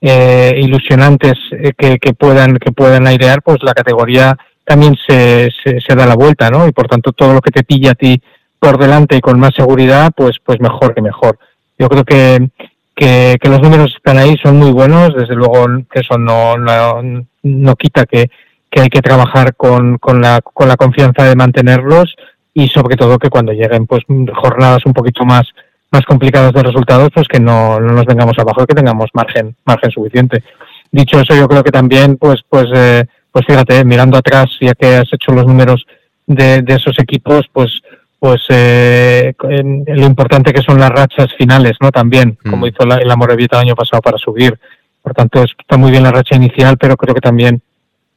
ilusionantes 0.00 1.34
que, 1.76 1.98
que, 1.98 2.14
puedan, 2.14 2.56
que 2.56 2.72
puedan 2.72 3.06
airear, 3.06 3.42
pues 3.42 3.62
la 3.62 3.74
categoría 3.74 4.36
también 4.68 4.96
se, 5.06 5.48
se, 5.64 5.94
da 5.94 6.06
la 6.06 6.14
vuelta, 6.14 6.50
¿no? 6.50 6.68
Y 6.68 6.72
por 6.72 6.88
tanto 6.88 7.12
todo 7.12 7.32
lo 7.32 7.40
que 7.40 7.50
te 7.50 7.64
pilla 7.64 7.92
a 7.92 7.94
ti 7.94 8.20
por 8.58 8.78
delante 8.78 9.16
y 9.16 9.20
con 9.20 9.40
más 9.40 9.54
seguridad, 9.56 10.12
pues, 10.14 10.36
pues 10.44 10.60
mejor 10.60 10.94
que 10.94 11.00
mejor. 11.00 11.38
Yo 11.78 11.88
creo 11.88 12.04
que, 12.04 12.50
que, 12.94 13.38
los 13.48 13.62
números 13.62 13.94
están 13.96 14.18
ahí, 14.18 14.36
son 14.42 14.58
muy 14.58 14.70
buenos, 14.70 15.14
desde 15.14 15.34
luego 15.34 15.66
eso 15.94 16.18
no, 16.18 16.58
no, 16.58 17.02
no 17.42 17.76
quita 17.76 18.04
que, 18.04 18.30
que 18.70 18.82
hay 18.82 18.88
que 18.90 19.00
trabajar 19.00 19.54
con, 19.54 19.96
con, 19.96 20.20
la, 20.20 20.42
con 20.42 20.68
la 20.68 20.76
confianza 20.76 21.24
de 21.24 21.34
mantenerlos 21.34 22.14
y 22.52 22.68
sobre 22.68 22.96
todo 22.96 23.18
que 23.18 23.30
cuando 23.30 23.52
lleguen 23.52 23.86
pues 23.86 24.02
jornadas 24.34 24.84
un 24.84 24.92
poquito 24.92 25.24
más 25.24 25.46
más 25.90 26.04
complicadas 26.04 26.52
de 26.52 26.62
resultados 26.62 27.08
pues 27.14 27.28
que 27.28 27.40
no, 27.40 27.80
no 27.80 27.92
nos 27.92 28.04
vengamos 28.04 28.38
abajo 28.38 28.62
y 28.62 28.66
que 28.66 28.74
tengamos 28.74 29.06
margen 29.14 29.54
margen 29.64 29.90
suficiente 29.90 30.42
dicho 30.90 31.20
eso 31.20 31.34
yo 31.34 31.48
creo 31.48 31.62
que 31.62 31.70
también 31.70 32.16
pues 32.16 32.40
pues 32.48 32.66
eh, 32.74 33.06
pues 33.38 33.46
fíjate 33.46 33.84
mirando 33.84 34.18
atrás 34.18 34.46
ya 34.60 34.74
que 34.74 34.96
has 34.96 35.12
hecho 35.12 35.30
los 35.30 35.46
números 35.46 35.86
de, 36.26 36.62
de 36.62 36.74
esos 36.74 36.98
equipos 36.98 37.46
pues 37.52 37.82
pues 38.18 38.42
eh, 38.48 39.32
lo 39.38 40.06
importante 40.06 40.52
que 40.52 40.60
son 40.62 40.80
las 40.80 40.90
rachas 40.90 41.28
finales 41.38 41.76
no 41.80 41.92
también 41.92 42.36
mm. 42.42 42.50
como 42.50 42.66
hizo 42.66 42.84
la, 42.84 42.96
el 42.96 43.08
Amorebieta 43.08 43.56
el 43.56 43.68
año 43.68 43.76
pasado 43.76 44.02
para 44.02 44.18
subir 44.18 44.58
por 45.02 45.14
tanto 45.14 45.44
está 45.44 45.76
muy 45.76 45.92
bien 45.92 46.02
la 46.02 46.10
racha 46.10 46.34
inicial 46.34 46.78
pero 46.78 46.96
creo 46.96 47.14
que 47.14 47.20
también 47.20 47.62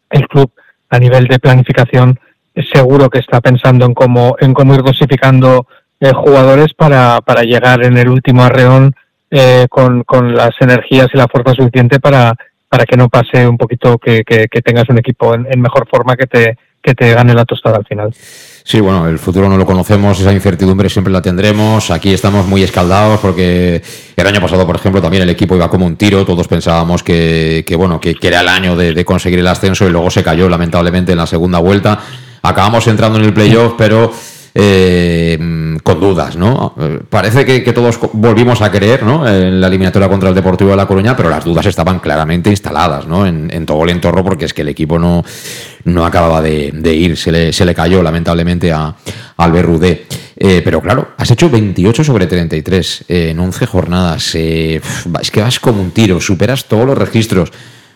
el 0.09 0.27
club 0.27 0.51
a 0.89 0.97
nivel 0.97 1.27
de 1.27 1.37
planificación 1.37 2.19
seguro 2.73 3.09
que 3.11 3.19
está 3.19 3.41
pensando 3.41 3.85
en 3.85 3.93
cómo, 3.93 4.35
en 4.39 4.55
cómo 4.55 4.73
ir 4.73 4.81
dosificando 4.81 5.67
eh, 5.99 6.11
jugadores 6.13 6.73
para, 6.73 7.21
para 7.21 7.43
llegar 7.43 7.85
en 7.85 7.95
el 7.95 8.09
último 8.09 8.43
arreón 8.43 8.95
eh, 9.29 9.67
con, 9.69 10.03
con 10.03 10.35
las 10.35 10.59
energías 10.59 11.09
y 11.13 11.17
la 11.17 11.27
fuerza 11.27 11.53
suficiente 11.53 11.99
para, 11.99 12.35
para 12.71 12.85
que 12.85 12.95
no 12.95 13.09
pase 13.09 13.45
un 13.45 13.57
poquito 13.57 13.97
que, 13.97 14.23
que, 14.23 14.61
tengas 14.61 14.87
un 14.87 14.97
equipo 14.97 15.35
en, 15.35 15.59
mejor 15.59 15.89
forma 15.91 16.15
que 16.15 16.25
te, 16.25 16.57
que 16.81 16.95
te 16.95 17.13
gane 17.13 17.33
la 17.33 17.43
tostada 17.43 17.75
al 17.75 17.85
final. 17.85 18.15
Sí, 18.63 18.79
bueno, 18.79 19.09
el 19.09 19.19
futuro 19.19 19.49
no 19.49 19.57
lo 19.57 19.65
conocemos, 19.65 20.17
esa 20.21 20.31
incertidumbre 20.31 20.89
siempre 20.89 21.11
la 21.11 21.21
tendremos. 21.21 21.91
Aquí 21.91 22.13
estamos 22.13 22.47
muy 22.47 22.63
escaldados 22.63 23.19
porque 23.19 23.81
el 24.15 24.25
año 24.25 24.39
pasado, 24.39 24.65
por 24.65 24.77
ejemplo, 24.77 25.01
también 25.01 25.23
el 25.23 25.29
equipo 25.29 25.53
iba 25.53 25.69
como 25.69 25.85
un 25.85 25.97
tiro. 25.97 26.23
Todos 26.23 26.47
pensábamos 26.47 27.03
que, 27.03 27.65
que 27.67 27.75
bueno, 27.75 27.99
que, 27.99 28.15
que 28.15 28.29
era 28.29 28.39
el 28.39 28.47
año 28.47 28.77
de, 28.77 28.93
de 28.93 29.03
conseguir 29.03 29.39
el 29.39 29.47
ascenso 29.47 29.85
y 29.85 29.91
luego 29.91 30.09
se 30.09 30.23
cayó 30.23 30.47
lamentablemente 30.47 31.11
en 31.11 31.17
la 31.17 31.27
segunda 31.27 31.59
vuelta 31.59 31.99
acabamos 32.41 32.87
entrando 32.87 33.19
en 33.19 33.25
el 33.25 33.33
playoff, 33.33 33.73
pero 33.77 34.11
eh, 34.53 35.77
con 35.81 35.99
dudas, 35.99 36.35
¿no? 36.35 36.75
Parece 37.09 37.45
que, 37.45 37.73
todos 37.73 37.99
volvimos 38.13 38.61
a 38.61 38.69
creer, 38.69 39.03
¿no? 39.03 39.27
En 39.27 39.61
la 39.61 39.67
eliminatoria 39.67 40.09
contra 40.09 40.29
el 40.29 40.35
Deportivo 40.35 40.71
de 40.71 40.75
La 40.75 40.85
Coruña, 40.85 41.15
pero 41.15 41.29
las 41.29 41.45
dudas 41.45 41.65
estaban 41.65 41.99
claramente 41.99 42.49
instaladas, 42.49 43.07
¿no? 43.07 43.25
En, 43.25 43.65
todo 43.65 43.83
el 43.83 43.91
entorno, 43.91 44.23
porque 44.23 44.45
es 44.45 44.53
que 44.53 44.63
el 44.63 44.69
equipo 44.69 44.99
no, 44.99 45.23
no 45.85 46.05
acababa 46.05 46.41
de, 46.41 46.93
ir, 46.93 47.15
se 47.15 47.31
le, 47.31 47.53
se 47.53 47.65
le, 47.65 47.73
cayó 47.73 48.03
lamentablemente 48.03 48.71
a, 48.73 48.93
al 49.37 49.51
Berrudé. 49.51 50.05
Eh, 50.35 50.61
pero 50.63 50.81
claro, 50.81 51.11
has 51.17 51.29
hecho 51.31 51.49
28 51.49 52.03
sobre 52.03 52.25
33 52.25 53.05
eh, 53.07 53.29
en 53.29 53.39
11 53.39 53.65
jornadas. 53.67 54.35
es 54.35 55.31
que 55.31 55.41
vas 55.41 55.59
como 55.59 55.81
un 55.81 55.91
tiro, 55.91 56.19
superas 56.19 56.65
todos 56.65 56.85
los 56.85 56.97
registros. 56.97 57.51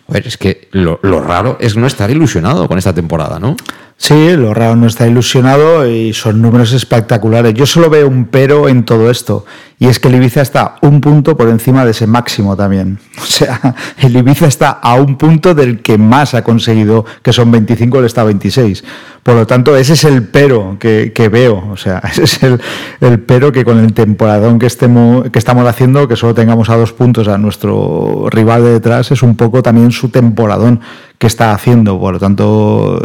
A 0.08 0.12
ver, 0.12 0.26
es 0.26 0.36
que 0.36 0.68
lo 0.70 1.20
raro 1.20 1.58
es 1.60 1.76
no 1.76 1.86
estar 1.86 2.08
ilusionado 2.10 2.68
con 2.68 2.78
esta 2.78 2.94
temporada, 2.94 3.40
¿no? 3.40 3.56
Sí, 3.98 4.36
lo 4.36 4.52
raro 4.52 4.76
no 4.76 4.86
está 4.86 5.06
ilusionado 5.06 5.88
y 5.88 6.12
son 6.12 6.42
números 6.42 6.72
espectaculares. 6.72 7.54
Yo 7.54 7.64
solo 7.64 7.88
veo 7.88 8.06
un 8.06 8.26
pero 8.26 8.68
en 8.68 8.84
todo 8.84 9.10
esto, 9.10 9.46
y 9.78 9.86
es 9.86 9.98
que 9.98 10.08
el 10.08 10.16
Ibiza 10.16 10.42
está 10.42 10.76
un 10.82 11.00
punto 11.00 11.34
por 11.34 11.48
encima 11.48 11.82
de 11.84 11.92
ese 11.92 12.06
máximo 12.06 12.56
también. 12.56 12.98
O 13.26 13.28
sea, 13.28 13.74
el 13.98 14.16
Ibiza 14.16 14.46
está 14.46 14.70
a 14.70 14.94
un 14.94 15.16
punto 15.16 15.54
del 15.54 15.80
que 15.82 15.98
más 15.98 16.32
ha 16.34 16.42
conseguido, 16.42 17.04
que 17.22 17.32
son 17.32 17.50
25, 17.50 17.98
él 17.98 18.04
está 18.06 18.22
a 18.22 18.24
26. 18.24 18.84
Por 19.22 19.34
lo 19.34 19.46
tanto, 19.46 19.76
ese 19.76 19.94
es 19.94 20.04
el 20.04 20.22
pero 20.22 20.76
que, 20.78 21.28
veo. 21.30 21.68
O 21.70 21.76
sea, 21.76 21.98
ese 22.10 22.24
es 22.24 22.42
el, 22.42 22.60
el, 23.00 23.20
pero 23.20 23.52
que 23.52 23.64
con 23.64 23.78
el 23.78 23.92
temporadón 23.92 24.58
que, 24.58 24.66
estemos, 24.66 25.28
que 25.30 25.38
estamos 25.38 25.66
haciendo, 25.66 26.06
que 26.06 26.16
solo 26.16 26.34
tengamos 26.34 26.70
a 26.70 26.76
dos 26.76 26.92
puntos 26.92 27.28
a 27.28 27.36
nuestro 27.36 28.28
rival 28.30 28.62
de 28.62 28.70
detrás, 28.70 29.10
es 29.10 29.22
un 29.22 29.36
poco 29.36 29.62
también 29.62 29.90
su 29.90 30.08
temporadón 30.08 30.80
que 31.18 31.26
está 31.26 31.52
haciendo. 31.52 31.98
Por 31.98 32.14
lo 32.14 32.18
tanto, 32.18 33.00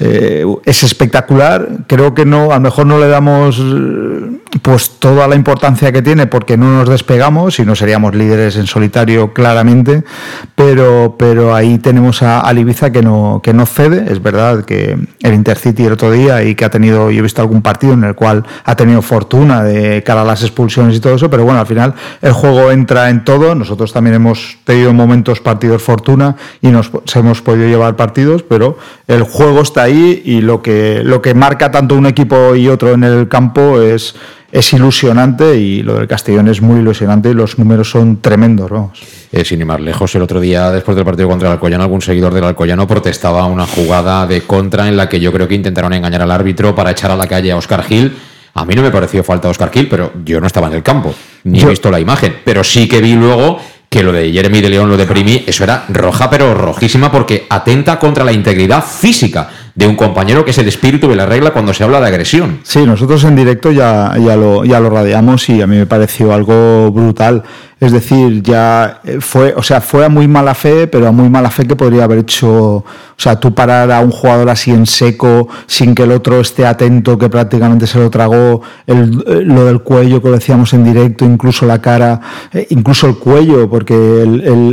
eh, 0.00 0.44
es 0.64 0.82
espectacular. 0.82 1.68
Creo 1.86 2.14
que 2.14 2.24
no, 2.24 2.52
a 2.52 2.56
lo 2.56 2.60
mejor 2.60 2.86
no 2.86 2.98
le 2.98 3.08
damos 3.08 3.62
pues 4.60 4.98
toda 4.98 5.26
la 5.26 5.34
importancia 5.34 5.92
que 5.92 6.02
tiene 6.02 6.26
porque 6.26 6.58
no 6.58 6.70
nos 6.70 6.88
despegamos 6.88 7.58
y 7.58 7.64
no 7.64 7.74
seríamos 7.74 8.14
líderes 8.14 8.56
en 8.56 8.66
solitario 8.66 9.32
claramente, 9.32 10.04
pero, 10.54 11.16
pero 11.18 11.54
ahí 11.54 11.78
tenemos 11.78 12.22
a, 12.22 12.46
a 12.46 12.52
Ibiza 12.52 12.92
que 12.92 13.02
no, 13.02 13.40
que 13.42 13.54
no 13.54 13.64
cede. 13.64 14.12
Es 14.12 14.22
verdad 14.22 14.64
que 14.64 14.98
el 15.20 15.34
Intercity 15.34 15.84
el 15.84 15.92
otro 15.92 16.10
día 16.10 16.44
y 16.44 16.54
que 16.54 16.66
ha 16.66 16.70
tenido, 16.70 17.10
yo 17.10 17.20
he 17.20 17.22
visto 17.22 17.40
algún 17.40 17.62
partido 17.62 17.94
en 17.94 18.04
el 18.04 18.14
cual 18.14 18.44
ha 18.64 18.76
tenido 18.76 19.00
fortuna 19.00 19.62
de 19.62 20.02
cara 20.02 20.22
a 20.22 20.24
las 20.24 20.42
expulsiones 20.42 20.96
y 20.96 21.00
todo 21.00 21.14
eso, 21.14 21.30
pero 21.30 21.44
bueno, 21.44 21.60
al 21.60 21.66
final 21.66 21.94
el 22.20 22.32
juego 22.32 22.70
entra 22.70 23.08
en 23.08 23.24
todo. 23.24 23.54
Nosotros 23.54 23.92
también 23.92 24.16
hemos 24.16 24.58
tenido 24.64 24.92
momentos 24.92 25.40
partidos 25.40 25.82
fortuna 25.82 26.36
y 26.60 26.68
nos 26.68 26.90
hemos 27.14 27.40
podido 27.40 27.68
llevar 27.68 27.96
partidos, 27.96 28.42
pero 28.42 28.76
el 29.08 29.22
juego 29.22 29.62
está 29.62 29.84
ahí 29.84 30.22
y 30.24 30.42
lo 30.42 30.62
que, 30.62 31.00
lo 31.02 31.22
que 31.22 31.34
marca 31.34 31.70
tanto 31.70 31.94
un 31.94 32.06
equipo 32.06 32.54
y 32.54 32.68
otro 32.68 32.92
en 32.92 33.04
el 33.04 33.28
campo 33.28 33.80
es 33.80 34.14
es 34.52 34.70
ilusionante 34.74 35.56
y 35.56 35.82
lo 35.82 35.94
del 35.94 36.06
Castellón 36.06 36.46
es 36.48 36.60
muy 36.60 36.80
ilusionante 36.80 37.30
y 37.30 37.34
los 37.34 37.58
números 37.58 37.90
son 37.90 38.20
tremendos, 38.20 38.70
vamos. 38.70 39.00
Eh, 39.32 39.46
sin 39.46 39.60
ir 39.60 39.66
más 39.66 39.80
lejos, 39.80 40.14
el 40.14 40.20
otro 40.20 40.40
día, 40.40 40.70
después 40.70 40.94
del 40.94 41.06
partido 41.06 41.26
contra 41.26 41.48
el 41.48 41.52
Alcoyano, 41.54 41.82
algún 41.82 42.02
seguidor 42.02 42.34
del 42.34 42.44
Alcoyano 42.44 42.86
protestaba 42.86 43.46
una 43.46 43.66
jugada 43.66 44.26
de 44.26 44.42
contra 44.42 44.88
en 44.88 44.98
la 44.98 45.08
que 45.08 45.18
yo 45.18 45.32
creo 45.32 45.48
que 45.48 45.54
intentaron 45.54 45.94
engañar 45.94 46.20
al 46.20 46.30
árbitro 46.30 46.74
para 46.74 46.90
echar 46.90 47.10
a 47.10 47.16
la 47.16 47.26
calle 47.26 47.50
a 47.50 47.56
Oscar 47.56 47.82
Gil. 47.82 48.14
A 48.52 48.66
mí 48.66 48.74
no 48.74 48.82
me 48.82 48.90
pareció 48.90 49.24
falta 49.24 49.48
Oscar 49.48 49.70
Gil, 49.72 49.88
pero 49.88 50.12
yo 50.22 50.38
no 50.38 50.46
estaba 50.46 50.66
en 50.66 50.74
el 50.74 50.82
campo, 50.82 51.14
ni 51.44 51.62
he 51.62 51.64
visto 51.64 51.90
la 51.90 51.98
imagen. 51.98 52.36
Pero 52.44 52.62
sí 52.62 52.86
que 52.86 53.00
vi 53.00 53.14
luego 53.14 53.58
que 53.88 54.02
lo 54.02 54.12
de 54.12 54.30
Jeremy 54.32 54.60
de 54.60 54.70
León, 54.70 54.90
lo 54.90 54.98
de 54.98 55.06
Primi, 55.06 55.44
eso 55.46 55.64
era 55.64 55.86
roja, 55.88 56.28
pero 56.28 56.52
rojísima, 56.52 57.10
porque 57.10 57.46
atenta 57.48 57.98
contra 57.98 58.24
la 58.24 58.32
integridad 58.32 58.82
física 58.82 59.48
de 59.74 59.86
un 59.86 59.96
compañero 59.96 60.44
que 60.44 60.50
es 60.50 60.58
el 60.58 60.68
espíritu 60.68 61.08
de 61.08 61.16
la 61.16 61.26
regla 61.26 61.52
cuando 61.52 61.72
se 61.72 61.84
habla 61.84 62.00
de 62.00 62.06
agresión. 62.06 62.60
Sí, 62.62 62.84
nosotros 62.84 63.24
en 63.24 63.36
directo 63.36 63.72
ya, 63.72 64.14
ya, 64.18 64.36
lo, 64.36 64.64
ya 64.64 64.80
lo 64.80 64.90
radiamos 64.90 65.48
y 65.48 65.62
a 65.62 65.66
mí 65.66 65.76
me 65.76 65.86
pareció 65.86 66.32
algo 66.32 66.90
brutal. 66.90 67.42
Es 67.82 67.90
decir, 67.90 68.44
ya 68.44 69.00
eh, 69.02 69.18
fue, 69.18 69.54
o 69.56 69.62
sea, 69.64 69.80
fue 69.80 70.04
a 70.04 70.08
muy 70.08 70.28
mala 70.28 70.54
fe, 70.54 70.86
pero 70.86 71.08
a 71.08 71.10
muy 71.10 71.28
mala 71.28 71.50
fe 71.50 71.66
que 71.66 71.74
podría 71.74 72.04
haber 72.04 72.20
hecho, 72.20 72.76
o 72.76 72.84
sea, 73.16 73.40
tú 73.40 73.52
parar 73.52 73.90
a 73.90 73.98
un 73.98 74.12
jugador 74.12 74.50
así 74.50 74.70
en 74.70 74.86
seco, 74.86 75.48
sin 75.66 75.92
que 75.92 76.04
el 76.04 76.12
otro 76.12 76.38
esté 76.40 76.64
atento, 76.64 77.18
que 77.18 77.28
prácticamente 77.28 77.88
se 77.88 77.98
lo 77.98 78.08
tragó, 78.08 78.62
el, 78.86 79.24
eh, 79.26 79.42
lo 79.44 79.64
del 79.64 79.80
cuello 79.80 80.22
que 80.22 80.28
lo 80.28 80.34
decíamos 80.34 80.72
en 80.74 80.84
directo, 80.84 81.24
incluso 81.24 81.66
la 81.66 81.80
cara, 81.80 82.20
eh, 82.52 82.68
incluso 82.70 83.08
el 83.08 83.16
cuello, 83.16 83.68
porque 83.68 83.94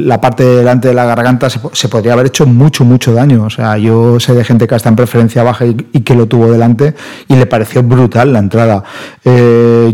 la 0.05 0.22
parte 0.22 0.43
delante 0.43 0.89
de 0.89 0.93
la 0.93 1.05
garganta 1.05 1.49
se, 1.49 1.88
podría 1.89 2.14
haber 2.14 2.28
hecho 2.28 2.45
mucho, 2.45 2.86
mucho 2.86 3.12
daño. 3.12 3.43
O 3.43 3.49
sea, 3.49 3.76
yo 3.80 4.20
sé 4.20 4.36
de 4.36 4.43
gente 4.43 4.68
que 4.68 4.76
está 4.76 4.89
en 4.89 4.95
preferencia 4.95 5.41
baja 5.41 5.66
y, 5.66 5.74
que 5.74 6.14
lo 6.14 6.28
tuvo 6.28 6.51
delante 6.51 6.93
y 7.28 7.36
le 7.36 7.47
pareció 7.47 7.82
brutal 7.82 8.34
la 8.34 8.39
entrada. 8.39 8.84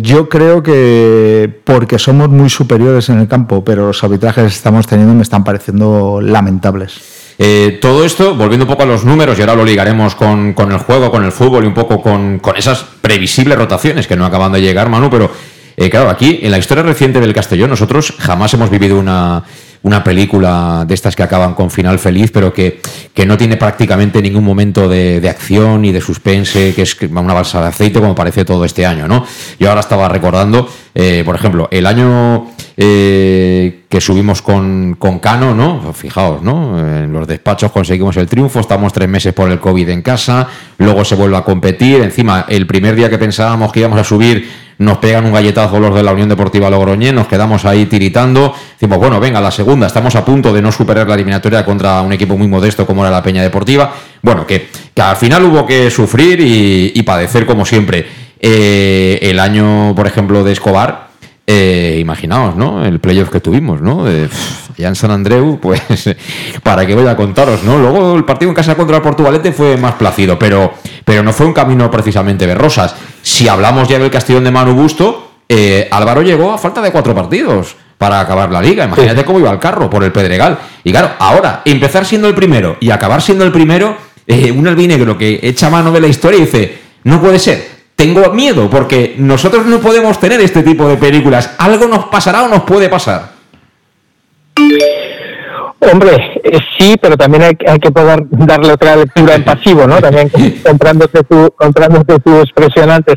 yo 0.02 0.28
creo 0.28 0.62
que 0.62 1.62
porque 1.64 1.98
somos 1.98 2.28
muy 2.28 2.50
superiores 2.50 3.05
en 3.10 3.20
el 3.20 3.28
campo, 3.28 3.64
pero 3.64 3.88
los 3.88 4.04
arbitrajes 4.04 4.44
que 4.44 4.50
estamos 4.50 4.88
teniendo 4.88 5.14
me 5.14 5.24
están 5.24 5.44
pareciendo 5.44 6.20
lamentables. 6.22 7.16
Eh, 7.38 7.80
todo 7.82 8.06
esto, 8.06 8.36
volviendo 8.36 8.66
un 8.66 8.72
poco 8.72 8.84
a 8.84 8.86
los 8.86 9.04
números, 9.04 9.38
y 9.38 9.42
ahora 9.42 9.56
lo 9.56 9.66
ligaremos 9.66 10.16
con, 10.16 10.54
con 10.54 10.72
el 10.72 10.78
juego, 10.78 11.12
con 11.12 11.24
el 11.24 11.32
fútbol 11.32 11.66
y 11.66 11.68
un 11.68 11.74
poco 11.74 12.02
con, 12.02 12.40
con, 12.40 12.56
esas 12.56 12.86
previsibles 13.02 13.58
rotaciones 13.58 14.08
que 14.08 14.16
no 14.16 14.26
acaban 14.26 14.54
de 14.54 14.62
llegar, 14.62 14.90
Manu, 14.90 15.10
pero 15.10 15.30
eh, 15.78 15.90
claro, 15.90 16.10
aquí 16.10 16.40
en 16.42 16.52
la 16.52 16.58
historia 16.58 16.84
reciente 16.84 17.20
del 17.20 17.34
Castellón 17.34 17.70
nosotros 17.70 18.14
jamás 18.18 18.54
hemos 18.54 18.70
vivido 18.70 18.98
una, 18.98 19.44
una 19.86 20.04
película 20.04 20.84
de 20.88 20.96
estas 20.96 21.16
que 21.16 21.22
acaban 21.22 21.54
con 21.54 21.70
final 21.70 22.00
feliz, 22.00 22.32
pero 22.32 22.52
que, 22.52 22.82
que 23.14 23.24
no 23.24 23.38
tiene 23.38 23.56
prácticamente 23.56 24.20
ningún 24.20 24.44
momento 24.44 24.90
de, 24.90 25.22
de, 25.22 25.30
acción 25.30 25.86
y 25.86 25.92
de 25.92 26.02
suspense, 26.02 26.74
que 26.74 26.82
es 26.82 26.98
una 27.04 27.34
balsa 27.34 27.62
de 27.62 27.68
aceite 27.68 28.00
como 28.00 28.16
parece 28.16 28.44
todo 28.46 28.66
este 28.66 28.84
año, 28.84 29.08
¿no? 29.08 29.24
Yo 29.60 29.70
ahora 29.70 29.82
estaba 29.82 30.10
recordando, 30.10 30.68
eh, 30.96 31.22
por 31.24 31.36
ejemplo, 31.36 31.68
el 31.70 31.86
año 31.86 32.48
eh, 32.76 33.84
que 33.88 34.02
subimos 34.02 34.42
con, 34.42 34.96
con 34.98 35.20
Cano, 35.20 35.54
¿no? 35.54 35.94
Fijaos, 35.94 36.42
¿no? 36.42 36.80
En 36.80 37.14
los 37.14 37.28
despachos 37.28 37.72
conseguimos 37.72 38.18
el 38.18 38.26
triunfo, 38.26 38.62
estamos 38.62 38.92
tres 38.92 39.08
meses 39.08 39.36
por 39.36 39.52
el 39.52 39.60
COVID 39.60 39.88
en 39.90 40.02
casa, 40.02 40.48
luego 40.80 41.06
se 41.06 41.14
vuelve 41.14 41.38
a 41.38 41.44
competir, 41.44 42.02
encima 42.02 42.48
el 42.50 42.66
primer 42.66 42.96
día 42.96 43.08
que 43.08 43.20
pensábamos 43.20 43.72
que 43.72 43.82
íbamos 43.82 44.00
a 44.00 44.04
subir 44.04 44.65
nos 44.78 44.98
pegan 44.98 45.26
un 45.26 45.34
galletazo 45.34 45.80
los 45.80 45.96
de 45.96 46.04
la 46.04 46.12
Unión 46.12 46.30
Deportiva 46.30 46.70
Logroñé, 46.70 47.14
nos 47.14 47.28
quedamos 47.28 47.66
ahí 47.66 47.86
tiritando, 47.86 48.54
decimos, 48.74 48.98
bueno, 48.98 49.20
venga, 49.20 49.40
la 49.42 49.52
segunda, 49.52 49.88
estamos 49.88 50.16
a 50.16 50.26
punto 50.26 50.54
de 50.54 50.62
no 50.62 50.72
superar 50.72 51.08
la 51.08 51.16
eliminatoria 51.16 51.64
contra 51.64 52.02
un 52.02 52.14
equipo 52.14 52.38
muy 52.38 52.48
modesto 52.48 52.86
como 52.86 53.04
era 53.04 53.12
la 53.12 53.24
Peña 53.24 53.42
Deportiva, 53.42 53.94
bueno, 54.22 54.46
que, 54.46 54.68
que 54.94 55.02
al 55.02 55.16
final 55.16 55.44
hubo 55.46 55.66
que 55.66 55.90
sufrir 55.90 56.40
y, 56.42 57.02
padecer 57.04 57.46
como 57.46 57.66
siempre. 57.66 58.06
Eh, 58.40 59.20
el 59.22 59.40
año, 59.40 59.94
por 59.96 60.08
ejemplo, 60.08 60.44
de 60.44 60.52
Escobar, 60.52 61.05
eh, 61.48 61.98
imaginaos, 62.00 62.56
¿no? 62.56 62.86
El 62.86 63.00
playoff 63.00 63.30
que 63.30 63.40
tuvimos, 63.40 63.82
¿no? 63.82 64.06
ya 64.78 64.88
en 64.88 64.96
San 64.96 65.12
Andreu, 65.12 65.60
pues, 65.60 65.82
para 66.64 66.86
que 66.86 66.96
voy 66.96 67.08
a 67.08 67.16
contaros, 67.16 67.64
¿no? 67.64 67.78
Luego 67.78 68.16
el 68.16 68.26
partido 68.26 68.50
en 68.50 68.56
casa 68.56 68.76
contra 68.76 68.98
el 68.98 69.02
Portugalete 69.02 69.52
fue 69.52 69.78
más 69.78 69.94
plácido, 69.94 70.38
pero, 70.38 70.74
pero 71.04 71.24
no 71.24 71.32
fue 71.32 71.46
un 71.46 71.54
camino 71.54 71.90
precisamente 71.90 72.48
de 72.48 72.56
rosas. 72.56 72.96
Si 73.22 73.48
hablamos 73.48 73.88
ya 73.88 74.00
del 74.00 74.12
Castellón 74.12 74.44
de 74.44 74.52
Manu 74.52 74.74
Busto, 74.74 75.32
eh, 75.48 75.88
Álvaro 75.92 76.22
llegó 76.22 76.52
a 76.52 76.58
falta 76.58 76.82
de 76.82 76.92
cuatro 76.92 77.14
partidos 77.14 77.76
para 77.98 78.20
acabar 78.20 78.52
la 78.52 78.62
liga. 78.62 78.86
Imagínate 78.86 79.24
cómo 79.24 79.40
iba 79.40 79.52
el 79.52 79.60
carro 79.60 79.90
por 79.90 80.04
el 80.04 80.12
Pedregal. 80.12 80.58
Y 80.84 80.92
claro, 80.92 81.12
ahora, 81.20 81.62
empezar 81.66 82.06
siendo 82.06 82.28
el 82.28 82.36
primero 82.36 82.78
y 82.80 82.90
acabar 82.90 83.22
siendo 83.22 83.46
el 83.46 83.52
primero, 83.52 83.96
eh, 84.28 84.52
un 84.52 84.68
albinegro 84.68 85.18
que 85.18 85.40
echa 85.44 85.70
mano 85.70 85.92
de 85.92 86.02
la 86.02 86.08
historia 86.08 86.38
y 86.38 86.42
dice, 86.42 86.78
no 87.04 87.22
puede 87.22 87.40
ser, 87.40 87.75
tengo 87.96 88.32
miedo 88.32 88.70
porque 88.70 89.16
nosotros 89.18 89.66
no 89.66 89.80
podemos 89.80 90.20
tener 90.20 90.42
este 90.42 90.64
tipo 90.64 90.88
de 90.88 90.98
películas. 90.98 91.56
Algo 91.58 91.88
nos 91.88 92.06
pasará 92.06 92.44
o 92.44 92.50
nos 92.50 92.64
puede 92.64 92.90
pasar. 92.90 93.36
Hombre, 95.80 96.42
eh, 96.44 96.60
sí, 96.78 96.96
pero 97.00 97.16
también 97.16 97.44
hay, 97.44 97.80
que 97.80 97.92
poder 97.92 98.24
darle 98.30 98.74
otra 98.74 98.96
lectura 98.96 99.36
en 99.36 99.44
pasivo, 99.44 99.86
¿no? 99.88 100.00
También 100.00 100.30
comprándote 100.66 101.24
tu, 101.24 101.52
comprándote 101.56 102.20
tu 102.20 102.40
expresión 102.40 102.90
antes. 102.90 103.16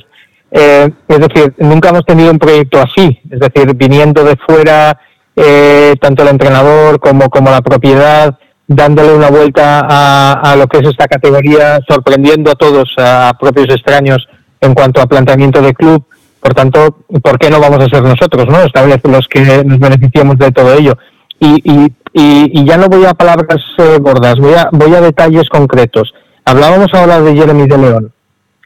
Eh, 0.50 0.88
es 1.08 1.18
decir, 1.18 1.54
nunca 1.58 1.90
hemos 1.90 2.04
tenido 2.04 2.30
un 2.30 2.38
proyecto 2.38 2.80
así, 2.80 3.20
es 3.30 3.40
decir, 3.40 3.74
viniendo 3.74 4.24
de 4.24 4.36
fuera, 4.36 4.98
eh, 5.36 5.94
tanto 6.00 6.22
el 6.22 6.30
entrenador 6.30 6.98
como, 7.00 7.28
como 7.28 7.50
la 7.50 7.60
propiedad, 7.60 8.38
dándole 8.66 9.12
una 9.12 9.28
vuelta 9.28 9.80
a, 9.80 10.32
a, 10.32 10.56
lo 10.56 10.66
que 10.66 10.78
es 10.78 10.88
esta 10.88 11.06
categoría, 11.06 11.80
sorprendiendo 11.86 12.50
a 12.50 12.54
todos, 12.54 12.94
a 12.96 13.34
propios 13.38 13.68
extraños, 13.68 14.26
en 14.60 14.74
cuanto 14.74 15.00
a 15.00 15.06
planteamiento 15.06 15.60
de 15.62 15.74
club. 15.74 16.04
Por 16.40 16.54
tanto, 16.54 16.98
¿por 17.22 17.38
qué 17.38 17.50
no 17.50 17.60
vamos 17.60 17.80
a 17.80 17.88
ser 17.88 18.02
nosotros, 18.02 18.46
no? 18.48 18.60
Esta 18.60 18.82
vez 18.82 19.00
los 19.04 19.26
que 19.28 19.64
nos 19.64 19.78
beneficiamos 19.78 20.38
de 20.38 20.52
todo 20.52 20.72
ello. 20.74 20.96
Y, 21.40 21.62
y, 21.64 21.92
y, 22.12 22.64
ya 22.64 22.76
no 22.76 22.88
voy 22.88 23.04
a 23.04 23.14
palabras 23.14 23.62
eh, 23.78 23.98
gordas, 24.00 24.38
voy 24.38 24.54
a, 24.54 24.68
voy 24.72 24.94
a 24.94 25.00
detalles 25.00 25.48
concretos. 25.48 26.12
Hablábamos 26.44 26.92
ahora 26.94 27.20
de 27.20 27.34
Jeremy 27.34 27.66
de 27.68 27.78
León, 27.78 28.12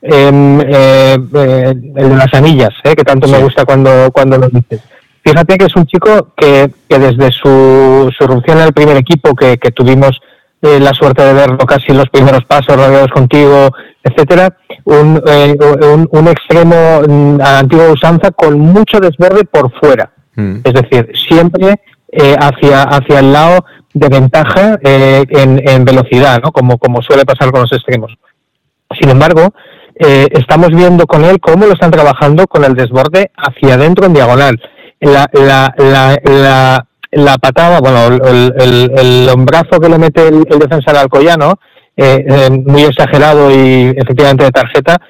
em, 0.03 0.61
eh, 0.61 1.19
eh, 1.35 1.75
el 1.97 2.09
de 2.09 2.17
las 2.17 2.33
anillas, 2.33 2.71
que 2.83 2.95
tanto 3.05 3.29
me 3.29 3.43
gusta 3.43 3.65
cuando, 3.65 4.11
cuando 4.13 4.39
lo 4.39 4.49
dices. 4.49 4.81
Fíjate 5.25 5.59
que 5.59 5.67
es 5.67 5.77
un 5.77 5.87
chico 5.87 6.29
que, 6.37 6.71
que 6.89 6.99
desde 6.99 7.31
su, 7.31 8.11
su 8.17 8.25
irrupción 8.25 8.59
en 8.59 8.65
el 8.65 8.73
primer 8.73 8.97
equipo, 8.97 9.35
que, 9.35 9.59
que 9.59 9.71
tuvimos 9.71 10.21
la 10.63 10.95
suerte 10.95 11.25
de 11.25 11.33
verlo 11.33 11.59
casi 11.59 11.87
en 11.89 11.99
los 11.99 12.09
primeros 12.09 12.45
pasos, 12.45 12.77
rodeados 12.77 13.11
contigo, 13.11 13.71
etcétera, 14.05 14.57
un, 14.85 15.21
un, 15.25 16.09
un, 16.11 16.29
extremo 16.29 17.03
mm, 17.07 17.41
a 17.41 17.59
antigua 17.59 17.91
usanza 17.91 18.31
con 18.31 18.59
mucho 18.59 19.01
desborde 19.01 19.45
por 19.45 19.73
fuera. 19.81 20.13
Mm. 20.37 20.61
Es 20.65 20.73
decir, 20.73 21.11
siempre 21.29 21.81
eh, 22.11 22.37
hacia, 22.39 22.83
hacia 22.83 23.21
el 23.21 23.33
lado 23.33 23.65
de 23.95 24.09
ventaja 24.09 24.79
eh, 24.83 25.25
en, 25.31 25.85
velocidad, 25.85 26.41
¿no? 26.43 26.53
como, 26.53 26.79
como 26.79 27.03
suele 27.03 27.25
pasar 27.25 27.51
con 27.51 27.63
los 27.63 27.73
extremos. 27.73 28.13
Sin 28.99 29.11
embargo, 29.11 29.55
eh, 29.95 30.29
estamos 30.33 30.71
viendo 30.71 31.07
con 31.07 31.25
él 31.25 31.41
cómo 31.41 31.67
lo 31.67 31.73
están 31.73 31.91
trabajando 31.91 32.47
con 32.47 32.65
el 32.65 32.75
desborde 32.75 33.31
hacia 33.37 33.75
adentro 33.75 34.07
en 34.07 34.15
diagonal. 34.15 34.61
La, 35.01 35.27
la, 35.33 35.75
la, 35.79 36.19
la, 36.23 36.87
patada, 37.41 37.81
bueno, 37.81 38.07
el, 38.07 38.55
el, 38.59 38.93
el, 38.99 39.29
hombrazo 39.29 39.79
que 39.81 39.89
le 39.89 39.99
mete 39.99 40.29
el, 40.29 40.45
defensa 40.45 40.91
al 40.91 40.97
Alcoyano, 40.99 41.59
muy 42.67 42.83
exagerado 42.83 43.51
y 43.51 43.95
efectivamente 43.97 44.45
de 44.45 44.51
tarjeta, 44.51 45.01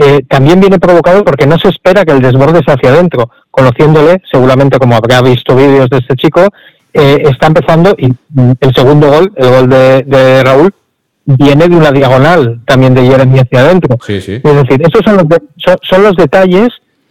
eh, 0.00 0.22
también 0.28 0.60
viene 0.60 0.78
provocado 0.78 1.24
porque 1.24 1.44
no 1.44 1.58
se 1.58 1.70
espera 1.70 2.04
que 2.04 2.12
el 2.12 2.22
desborde 2.22 2.62
sea 2.64 2.74
hacia 2.74 2.90
adentro. 2.90 3.30
Conociéndole, 3.50 4.22
seguramente 4.30 4.78
como 4.78 4.94
habrá 4.94 5.20
visto 5.22 5.56
vídeos 5.56 5.90
de 5.90 5.98
este 5.98 6.14
chico, 6.14 6.46
eh, 6.94 7.22
está 7.24 7.48
empezando 7.48 7.96
y 7.98 8.06
el 8.60 8.74
segundo 8.76 9.08
gol, 9.10 9.32
el 9.34 9.48
gol 9.48 9.68
de, 9.68 10.42
Raúl, 10.44 10.72
viene 11.24 11.66
de 11.66 11.76
una 11.76 11.90
diagonal 11.90 12.60
también 12.64 12.94
de 12.94 13.08
Jeremy 13.08 13.40
hacia 13.40 13.60
adentro. 13.60 13.98
Es 14.06 14.42
decir, 14.42 14.80
esos 14.82 15.00
son 15.04 15.16
los, 15.16 15.26
son, 15.82 16.02
los 16.04 16.14
detalles 16.14 16.68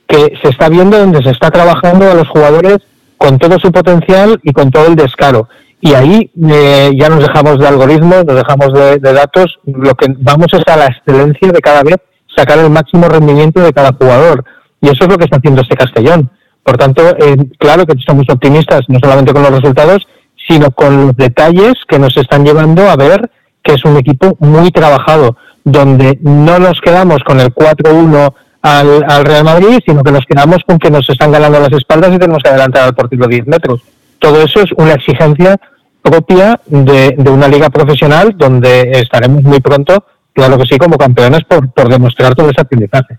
que 0.07 0.37
se 0.41 0.47
está 0.47 0.69
viendo 0.69 0.97
donde 0.97 1.21
se 1.21 1.31
está 1.31 1.51
trabajando 1.51 2.09
a 2.09 2.13
los 2.13 2.29
jugadores 2.29 2.77
con 3.17 3.37
todo 3.37 3.59
su 3.59 3.71
potencial 3.71 4.39
y 4.43 4.53
con 4.53 4.71
todo 4.71 4.87
el 4.87 4.95
descaro. 4.95 5.49
Y 5.79 5.93
ahí 5.93 6.31
eh, 6.49 6.91
ya 6.97 7.09
nos 7.09 7.19
dejamos 7.19 7.59
de 7.59 7.67
algoritmos, 7.67 8.25
nos 8.25 8.35
dejamos 8.35 8.73
de, 8.73 8.97
de 8.97 9.13
datos, 9.13 9.59
lo 9.65 9.93
que 9.95 10.07
vamos 10.19 10.47
es 10.53 10.67
a 10.67 10.77
la 10.77 10.87
excelencia 10.87 11.51
de 11.51 11.59
cada 11.59 11.83
vez 11.83 11.97
sacar 12.35 12.59
el 12.59 12.69
máximo 12.69 13.07
rendimiento 13.07 13.61
de 13.61 13.73
cada 13.73 13.93
jugador. 13.93 14.43
Y 14.81 14.89
eso 14.89 15.03
es 15.03 15.09
lo 15.09 15.17
que 15.17 15.25
está 15.25 15.37
haciendo 15.37 15.61
este 15.61 15.75
Castellón. 15.75 16.29
Por 16.63 16.77
tanto, 16.77 17.01
eh, 17.17 17.37
claro 17.57 17.85
que 17.85 17.93
somos 18.05 18.25
optimistas, 18.29 18.81
no 18.87 18.99
solamente 18.99 19.33
con 19.33 19.41
los 19.41 19.51
resultados, 19.51 20.07
sino 20.47 20.71
con 20.71 21.07
los 21.07 21.17
detalles 21.17 21.73
que 21.87 21.99
nos 21.99 22.15
están 22.17 22.45
llevando 22.45 22.89
a 22.89 22.95
ver 22.95 23.31
que 23.63 23.73
es 23.73 23.85
un 23.85 23.97
equipo 23.97 24.35
muy 24.39 24.71
trabajado, 24.71 25.37
donde 25.63 26.17
no 26.21 26.57
nos 26.59 26.79
quedamos 26.79 27.23
con 27.23 27.39
el 27.39 27.53
4-1 27.53 28.33
al, 28.61 29.03
al, 29.07 29.25
Real 29.25 29.43
Madrid, 29.43 29.79
sino 29.85 30.03
que 30.03 30.11
nos 30.11 30.25
quedamos 30.25 30.57
con 30.65 30.79
que 30.79 30.91
nos 30.91 31.09
están 31.09 31.31
ganando 31.31 31.59
las 31.59 31.71
espaldas 31.73 32.13
y 32.13 32.19
tenemos 32.19 32.43
que 32.43 32.49
adelantar 32.49 32.83
al 32.83 32.95
partido 32.95 33.27
10 33.27 33.47
metros. 33.47 33.81
Todo 34.19 34.41
eso 34.41 34.61
es 34.61 34.71
una 34.73 34.93
exigencia 34.93 35.57
propia 36.01 36.59
de, 36.65 37.15
de 37.17 37.29
una 37.29 37.47
liga 37.47 37.69
profesional 37.69 38.35
donde 38.37 38.91
estaremos 38.91 39.43
muy 39.43 39.59
pronto 39.59 40.03
claro 40.37 40.57
que 40.59 40.67
sí, 40.67 40.77
como 40.77 40.97
campeones 40.97 41.43
por, 41.45 41.71
por 41.71 41.89
demostrar 41.89 42.35
todo 42.35 42.51
ese 42.51 42.61
aprendizaje. 42.61 43.17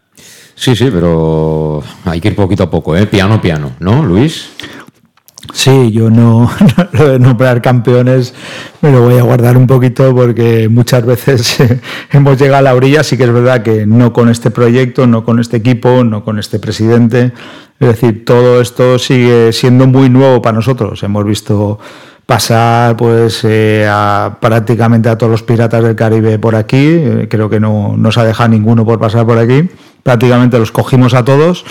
Sí, 0.55 0.77
sí, 0.77 0.89
pero 0.93 1.83
hay 2.05 2.21
que 2.21 2.29
ir 2.29 2.37
poquito 2.37 2.63
a 2.63 2.71
poco, 2.71 2.97
¿eh? 2.97 3.07
Piano, 3.07 3.41
piano, 3.41 3.73
¿no, 3.81 4.05
Luis? 4.05 4.51
Sí, 5.53 5.91
yo 5.93 6.11
no, 6.11 6.51
lo 6.93 7.09
de 7.09 7.19
nombrar 7.19 7.63
campeones 7.63 8.35
me 8.81 8.93
lo 8.93 9.03
voy 9.03 9.19
a 9.19 9.23
guardar 9.23 9.57
un 9.57 9.67
poquito 9.67 10.15
porque 10.15 10.69
muchas 10.69 11.05
veces 11.05 11.57
hemos 12.13 12.39
llegado 12.39 12.59
a 12.59 12.63
la 12.63 12.75
orilla, 12.75 13.03
sí 13.03 13.17
que 13.17 13.25
es 13.25 13.33
verdad 13.33 13.63
que 13.63 13.87
no 13.87 14.13
con 14.13 14.29
este 14.29 14.51
proyecto, 14.51 15.07
no 15.07 15.25
con 15.25 15.39
este 15.41 15.57
equipo, 15.57 16.05
no 16.05 16.25
con 16.25 16.39
este 16.39 16.59
presidente, 16.59 17.33
es 17.81 17.89
decir, 17.89 18.25
todo 18.25 18.61
esto 18.61 18.99
sigue 18.99 19.53
siendo 19.53 19.87
muy 19.87 20.09
nuevo 20.09 20.43
para 20.43 20.57
nosotros. 20.57 21.03
Hemos 21.03 21.25
visto 21.25 21.79
pasar 22.27 22.97
pues 22.97 23.43
eh, 23.45 23.87
a, 23.89 24.37
prácticamente 24.41 25.09
a 25.09 25.17
todos 25.17 25.31
los 25.31 25.43
piratas 25.43 25.83
del 25.83 25.97
Caribe 25.97 26.39
por 26.39 26.57
aquí, 26.57 26.77
eh, 26.77 27.27
creo 27.31 27.49
que 27.49 27.59
no, 27.59 27.97
no 27.97 28.13
se 28.13 28.21
ha 28.21 28.25
dejado 28.25 28.51
ninguno 28.51 28.85
por 28.85 28.99
pasar 28.99 29.25
por 29.25 29.39
aquí, 29.39 29.69
prácticamente 30.03 30.59
los 30.59 30.73
cogimos 30.73 31.15
a 31.15 31.25
todos, 31.25 31.65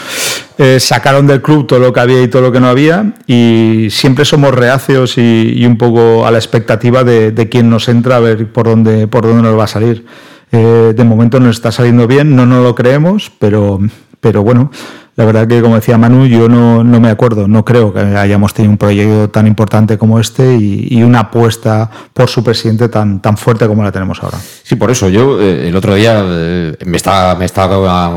eh, 0.57 0.79
sacaron 0.79 1.27
del 1.27 1.41
club 1.41 1.67
todo 1.67 1.79
lo 1.79 1.93
que 1.93 1.99
había 1.99 2.21
y 2.21 2.27
todo 2.27 2.41
lo 2.41 2.51
que 2.51 2.59
no 2.59 2.67
había 2.67 3.13
y 3.27 3.87
siempre 3.91 4.25
somos 4.25 4.53
reacios 4.53 5.17
y, 5.17 5.65
un 5.65 5.77
poco 5.77 6.25
a 6.25 6.31
la 6.31 6.37
expectativa 6.37 7.03
de, 7.03 7.31
de, 7.31 7.49
quién 7.49 7.69
nos 7.69 7.89
entra 7.89 8.17
a 8.17 8.19
ver 8.19 8.51
por 8.51 8.67
dónde, 8.67 9.07
por 9.07 9.25
dónde 9.25 9.43
nos 9.43 9.57
va 9.57 9.65
a 9.65 9.67
salir. 9.67 10.05
Eh, 10.51 10.93
de 10.95 11.03
momento 11.03 11.39
nos 11.39 11.57
está 11.57 11.71
saliendo 11.71 12.07
bien, 12.07 12.35
no 12.35 12.45
nos 12.45 12.63
lo 12.63 12.73
creemos, 12.73 13.31
pero, 13.37 13.79
pero 14.21 14.43
bueno, 14.43 14.71
la 15.17 15.25
verdad 15.25 15.47
que, 15.47 15.63
como 15.63 15.75
decía 15.75 15.97
Manu, 15.97 16.27
yo 16.27 16.47
no, 16.47 16.83
no, 16.83 16.99
me 16.99 17.09
acuerdo, 17.09 17.47
no 17.47 17.65
creo 17.65 17.91
que 17.91 17.99
hayamos 17.99 18.53
tenido 18.53 18.71
un 18.71 18.77
proyecto 18.77 19.31
tan 19.31 19.47
importante 19.47 19.97
como 19.97 20.19
este 20.19 20.55
y, 20.55 21.01
una 21.01 21.21
apuesta 21.21 21.89
por 22.13 22.29
su 22.29 22.43
presidente 22.43 22.87
tan, 22.87 23.19
tan 23.19 23.35
fuerte 23.35 23.65
como 23.65 23.81
la 23.81 23.91
tenemos 23.91 24.21
ahora. 24.21 24.37
Sí, 24.61 24.75
por 24.75 24.91
eso 24.91 25.09
yo 25.09 25.41
eh, 25.41 25.69
el 25.69 25.75
otro 25.75 25.95
día 25.95 26.23
eh, 26.23 26.77
me 26.85 26.97
está 26.97 27.35
me 27.35 27.45
está 27.45 27.65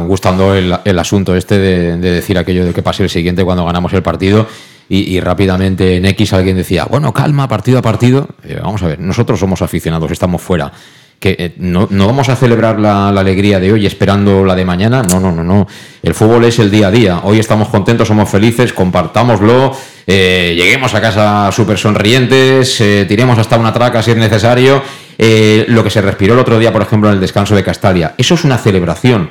gustando 0.04 0.54
el, 0.54 0.76
el 0.84 0.98
asunto 0.98 1.34
este 1.34 1.58
de, 1.58 1.96
decir 1.96 2.36
aquello 2.36 2.66
de 2.66 2.74
que 2.74 2.82
pase 2.82 3.02
el 3.02 3.08
siguiente 3.08 3.44
cuando 3.44 3.64
ganamos 3.64 3.94
el 3.94 4.02
partido. 4.02 4.46
Y, 4.92 5.20
rápidamente 5.20 5.98
en 5.98 6.04
X 6.04 6.32
alguien 6.32 6.56
decía, 6.56 6.84
bueno, 6.84 7.14
calma, 7.14 7.46
partido 7.46 7.78
a 7.78 7.82
partido. 7.82 8.26
Eh, 8.42 8.58
vamos 8.60 8.82
a 8.82 8.88
ver, 8.88 8.98
nosotros 8.98 9.38
somos 9.38 9.62
aficionados, 9.62 10.10
estamos 10.10 10.42
fuera 10.42 10.72
que 11.20 11.36
eh, 11.38 11.54
no, 11.58 11.86
vamos 11.86 12.30
a 12.30 12.34
celebrar 12.34 12.80
la, 12.80 13.10
alegría 13.10 13.60
de 13.60 13.70
hoy 13.70 13.84
esperando 13.84 14.42
la 14.42 14.54
de 14.54 14.64
mañana. 14.64 15.02
No, 15.02 15.20
no, 15.20 15.30
no, 15.30 15.44
no. 15.44 15.68
El 16.02 16.14
fútbol 16.14 16.46
es 16.46 16.58
el 16.58 16.70
día 16.70 16.88
a 16.88 16.90
día. 16.90 17.20
Hoy 17.24 17.38
estamos 17.38 17.68
contentos, 17.68 18.08
somos 18.08 18.28
felices, 18.28 18.72
compartámoslo, 18.72 19.76
eh, 20.06 20.54
lleguemos 20.56 20.94
a 20.94 21.00
casa 21.00 21.52
súper 21.52 21.76
sonrientes, 21.76 22.80
eh, 22.80 23.04
tiremos 23.06 23.38
hasta 23.38 23.58
una 23.58 23.72
traca 23.72 24.02
si 24.02 24.12
es 24.12 24.16
necesario. 24.16 24.82
lo 25.18 25.84
que 25.84 25.90
se 25.90 26.00
respiró 26.00 26.32
el 26.32 26.40
otro 26.40 26.58
día, 26.58 26.72
por 26.72 26.80
ejemplo, 26.80 27.10
en 27.10 27.16
el 27.16 27.20
descanso 27.20 27.54
de 27.54 27.62
Castalia. 27.62 28.14
Eso 28.16 28.34
es 28.34 28.44
una 28.44 28.56
celebración. 28.56 29.28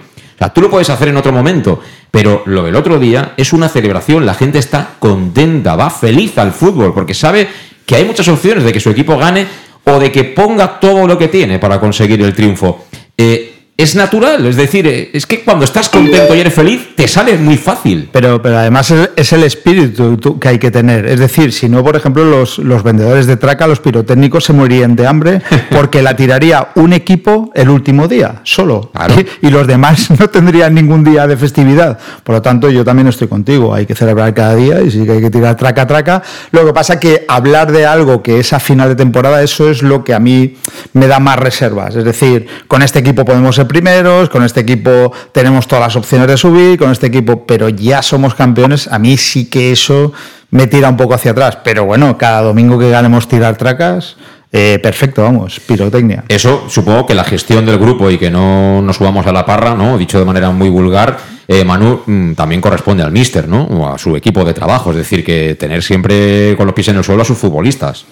Tú 0.53 0.61
lo 0.61 0.69
puedes 0.69 0.91
hacer 0.91 1.07
en 1.07 1.17
otro 1.17 1.33
momento, 1.33 1.81
pero 2.11 2.43
lo 2.45 2.63
del 2.63 2.75
otro 2.75 2.99
día 2.99 3.33
es 3.35 3.51
una 3.51 3.67
celebración. 3.67 4.27
La 4.27 4.35
gente 4.35 4.59
está 4.59 4.91
contenta, 4.99 5.75
va 5.75 5.89
feliz 5.89 6.37
al 6.37 6.53
fútbol, 6.53 6.93
porque 6.93 7.15
sabe 7.15 7.49
que 7.85 7.95
hay 7.95 8.05
muchas 8.05 8.27
opciones 8.27 8.63
de 8.63 8.71
que 8.71 8.79
su 8.79 8.91
equipo 8.91 9.17
gane 9.17 9.47
o 9.85 9.99
de 9.99 10.11
que 10.11 10.23
ponga 10.23 10.79
todo 10.79 11.07
lo 11.07 11.17
que 11.17 11.27
tiene 11.27 11.59
para 11.59 11.79
conseguir 11.79 12.21
el 12.21 12.33
triunfo. 12.33 12.85
Eh, 13.17 13.58
es 13.79 13.95
natural, 13.95 14.45
es 14.45 14.57
decir, 14.57 14.85
eh, 14.87 15.09
es 15.13 15.25
que 15.25 15.39
cuando 15.39 15.63
estás 15.63 15.87
contento 15.87 16.35
y 16.35 16.41
eres 16.41 16.53
feliz, 16.53 16.89
te 16.97 17.07
sale 17.07 17.37
muy 17.37 17.55
fácil. 17.55 18.09
Pero, 18.11 18.41
pero 18.41 18.57
además 18.57 18.93
es 19.15 19.31
el 19.31 19.43
espíritu 19.45 20.37
que 20.37 20.49
hay 20.49 20.59
que 20.59 20.69
tener. 20.69 21.05
Es 21.05 21.17
decir, 21.17 21.53
si 21.53 21.69
no, 21.69 21.81
por 21.81 21.95
ejemplo, 21.95 22.25
los, 22.25 22.57
los 22.57 22.83
vendedores 22.83 23.25
de 23.25 23.37
traca, 23.37 23.67
los 23.67 23.79
pirotécnicos, 23.79 24.43
se 24.43 24.51
morirían 24.51 24.97
de 24.97 25.07
hambre 25.07 25.41
porque 25.71 26.01
la 26.01 26.13
tiraría 26.17 26.71
un 26.75 26.91
equipo 26.91 27.51
el 27.55 27.69
último 27.69 28.09
día, 28.09 28.41
solo. 28.43 28.91
Y, 29.41 29.49
los 29.49 29.65
demás 29.65 30.09
no 30.19 30.27
tendrían 30.27 30.75
ningún 30.75 31.03
día 31.03 31.25
de 31.25 31.37
festividad. 31.37 31.97
Por 32.23 32.35
lo 32.35 32.41
tanto, 32.41 32.69
yo 32.69 32.83
también 32.83 33.07
estoy 33.07 33.27
contigo. 33.27 33.73
Hay 33.73 33.85
que 33.85 33.95
celebrar 33.95 34.33
cada 34.33 34.55
día 34.55 34.81
y 34.81 34.91
sí 34.91 35.05
que 35.05 35.13
hay 35.13 35.21
que 35.21 35.29
tirar 35.29 35.55
traca, 35.55 35.87
traca. 35.87 36.21
Lo 36.51 36.65
que 36.65 36.73
pasa 36.73 36.99
que 36.99 37.23
hablar 37.27 37.71
de 37.71 37.85
algo 37.85 38.21
que 38.21 38.39
es 38.39 38.51
a 38.51 38.59
final 38.59 38.89
de 38.89 38.95
temporada, 38.95 39.41
eso 39.41 39.69
es 39.69 39.81
lo 39.81 40.03
que 40.03 40.13
a 40.13 40.19
mí 40.19 40.55
me 40.93 41.07
da 41.07 41.19
más 41.19 41.39
reservas. 41.39 41.95
Es 41.95 42.03
decir, 42.03 42.47
con 42.67 42.81
este 42.81 42.99
equipo 42.99 43.23
podemos 43.23 43.55
ser 43.55 43.68
primeros, 43.69 44.27
con 44.27 44.43
este 44.43 44.59
equipo 44.59 45.13
tenemos 45.31 45.65
todas 45.67 45.85
las 45.85 45.95
opciones 45.95 46.27
de 46.27 46.35
subir, 46.35 46.77
con 46.77 46.91
este 46.91 47.07
equipo, 47.07 47.45
pero 47.45 47.69
ya 47.69 48.01
somos 48.01 48.35
campeones, 48.35 48.89
a 48.89 48.99
mí 48.99 49.15
sí 49.15 49.49
que 49.49 49.71
eso 49.71 50.11
me 50.51 50.67
tira 50.67 50.89
un 50.89 50.97
poco 50.97 51.13
hacia 51.13 51.31
atrás. 51.31 51.59
Pero 51.63 51.85
bueno, 51.85 52.17
cada 52.17 52.41
domingo 52.41 52.77
que 52.77 52.89
ganemos 52.89 53.29
tirar 53.29 53.55
tracas, 53.55 54.17
eh, 54.51 54.79
perfecto, 54.81 55.21
vamos, 55.21 55.59
pirotecnia. 55.59 56.25
Eso 56.27 56.65
supongo 56.67 57.05
que 57.05 57.13
la 57.13 57.23
gestión 57.23 57.65
del 57.65 57.77
grupo 57.77 58.09
y 58.09 58.17
que 58.17 58.31
no 58.31 58.81
nos 58.81 58.97
subamos 58.97 59.25
a 59.27 59.31
la 59.31 59.45
parra, 59.45 59.75
¿no? 59.75 59.97
Dicho 59.97 60.19
de 60.19 60.25
manera 60.25 60.49
muy 60.49 60.69
vulgar, 60.69 61.17
eh, 61.47 61.63
Manu 61.63 62.01
mm, 62.05 62.33
también 62.33 62.59
corresponde 62.59 63.03
al 63.03 63.11
míster, 63.11 63.47
¿no? 63.47 63.63
O 63.63 63.87
a 63.87 63.97
su 63.97 64.15
equipo 64.15 64.43
de 64.43 64.53
trabajo, 64.53 64.91
es 64.91 64.97
decir, 64.97 65.23
que 65.23 65.55
tener 65.55 65.83
siempre 65.83 66.55
con 66.57 66.65
los 66.65 66.73
pies 66.73 66.87
en 66.89 66.97
el 66.97 67.03
suelo 67.03 67.21
a 67.21 67.25
sus 67.25 67.37
futbolistas. 67.37 68.05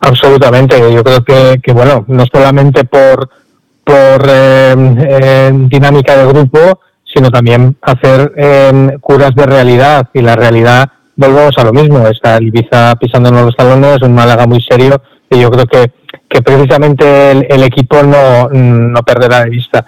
Absolutamente, 0.00 0.76
yo 0.92 1.04
creo 1.04 1.22
que, 1.22 1.60
que 1.62 1.72
bueno, 1.72 2.04
no 2.08 2.24
solamente 2.32 2.84
por 2.84 3.28
por 3.84 4.26
eh, 4.28 5.50
dinámica 5.68 6.16
de 6.16 6.26
grupo, 6.26 6.80
sino 7.04 7.30
también 7.30 7.76
hacer 7.82 8.32
eh, 8.36 8.96
curas 9.00 9.34
de 9.34 9.46
realidad. 9.46 10.08
Y 10.14 10.22
la 10.22 10.36
realidad, 10.36 10.88
volvemos 11.16 11.56
a 11.58 11.64
lo 11.64 11.72
mismo, 11.72 12.06
está 12.08 12.36
el 12.36 12.48
Ibiza 12.48 12.96
pisándonos 12.96 13.46
los 13.46 13.56
talones, 13.56 14.02
un 14.02 14.14
Málaga 14.14 14.46
muy 14.46 14.60
serio, 14.60 15.02
y 15.30 15.40
yo 15.40 15.50
creo 15.50 15.66
que, 15.66 15.92
que 16.28 16.42
precisamente 16.42 17.30
el, 17.30 17.62
equipo 17.62 18.02
no, 18.02 18.48
no, 18.48 19.02
perderá 19.02 19.44
de 19.44 19.50
vista 19.50 19.84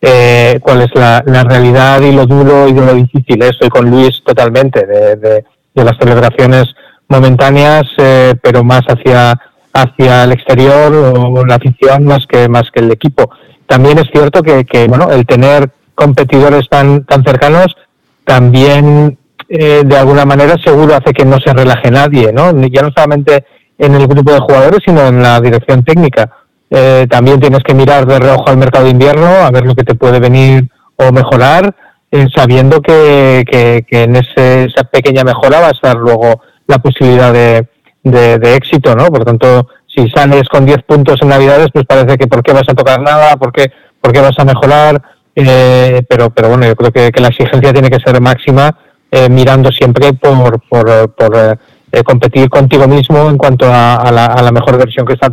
eh, 0.00 0.58
cuál 0.60 0.82
es 0.82 0.94
la, 0.94 1.22
la, 1.26 1.44
realidad 1.44 2.00
y 2.00 2.12
lo 2.12 2.26
duro 2.26 2.68
y 2.68 2.72
lo 2.72 2.94
difícil. 2.94 3.42
Estoy 3.42 3.68
con 3.68 3.90
Luis 3.90 4.22
totalmente, 4.24 4.86
de, 4.86 5.16
de, 5.16 5.44
de 5.74 5.84
las 5.84 5.96
celebraciones 5.98 6.74
momentáneas, 7.08 7.86
eh, 7.98 8.34
pero 8.42 8.64
más 8.64 8.82
hacia 8.86 9.38
hacia 9.76 10.24
el 10.24 10.32
exterior 10.32 10.92
o 10.94 11.44
la 11.44 11.56
afición 11.56 12.04
más 12.04 12.26
que 12.26 12.48
más 12.48 12.70
que 12.70 12.80
el 12.80 12.90
equipo. 12.90 13.30
También 13.66 13.98
es 13.98 14.08
cierto 14.12 14.42
que, 14.42 14.86
bueno, 14.88 15.10
el 15.10 15.26
tener 15.26 15.70
competidores 15.94 16.68
tan 16.68 17.04
tan 17.04 17.22
cercanos 17.24 17.76
también 18.24 19.18
eh, 19.48 19.82
de 19.84 19.96
alguna 19.96 20.24
manera 20.24 20.56
seguro 20.58 20.94
hace 20.94 21.12
que 21.12 21.24
no 21.24 21.38
se 21.38 21.52
relaje 21.52 21.90
nadie, 21.90 22.32
¿no? 22.32 22.50
Ya 22.66 22.82
no 22.82 22.90
solamente 22.90 23.44
en 23.78 23.94
el 23.94 24.06
grupo 24.06 24.32
de 24.32 24.40
jugadores, 24.40 24.80
sino 24.84 25.06
en 25.06 25.22
la 25.22 25.40
dirección 25.40 25.84
técnica. 25.84 26.30
Eh, 26.70 27.06
también 27.08 27.38
tienes 27.38 27.62
que 27.62 27.74
mirar 27.74 28.06
de 28.06 28.18
reojo 28.18 28.48
al 28.48 28.56
mercado 28.56 28.84
de 28.84 28.90
invierno, 28.90 29.26
a 29.26 29.50
ver 29.50 29.64
lo 29.64 29.74
que 29.74 29.84
te 29.84 29.94
puede 29.94 30.18
venir 30.18 30.68
o 30.96 31.12
mejorar, 31.12 31.74
eh, 32.10 32.26
sabiendo 32.34 32.80
que, 32.80 33.44
que, 33.48 33.84
que 33.88 34.02
en 34.04 34.16
ese, 34.16 34.64
esa 34.64 34.84
pequeña 34.84 35.22
mejora 35.22 35.60
va 35.60 35.68
a 35.68 35.72
estar 35.72 35.96
luego 35.96 36.40
la 36.66 36.78
posibilidad 36.78 37.32
de, 37.32 37.68
de, 38.10 38.54
éxito, 38.56 38.94
¿no? 38.94 39.06
Por 39.06 39.24
tanto, 39.24 39.68
si 39.86 40.08
sales 40.08 40.48
con 40.48 40.64
10 40.64 40.82
puntos 40.84 41.20
en 41.22 41.28
Navidades, 41.28 41.68
pues 41.72 41.84
parece 41.86 42.16
que 42.16 42.26
por 42.26 42.42
qué 42.42 42.52
vas 42.52 42.68
a 42.68 42.74
tocar 42.74 43.00
nada, 43.00 43.36
por 43.36 43.52
qué, 43.52 43.70
por 44.00 44.12
qué 44.12 44.20
vas 44.20 44.38
a 44.38 44.44
mejorar, 44.44 45.02
eh, 45.34 46.02
pero, 46.08 46.30
pero 46.30 46.48
bueno, 46.48 46.66
yo 46.66 46.76
creo 46.76 46.92
que, 46.92 47.20
la 47.20 47.28
exigencia 47.28 47.72
tiene 47.72 47.90
que 47.90 48.00
ser 48.00 48.20
máxima, 48.20 48.76
eh, 49.10 49.28
mirando 49.28 49.70
siempre 49.72 50.12
por, 50.12 50.60
por, 50.68 51.14
por 51.14 51.58
eh, 51.92 52.02
competir 52.04 52.48
contigo 52.48 52.86
mismo 52.86 53.28
en 53.30 53.38
cuanto 53.38 53.66
a, 53.68 54.10
la, 54.12 54.52
mejor 54.52 54.78
versión 54.78 55.06
que 55.06 55.14
estás, 55.14 55.30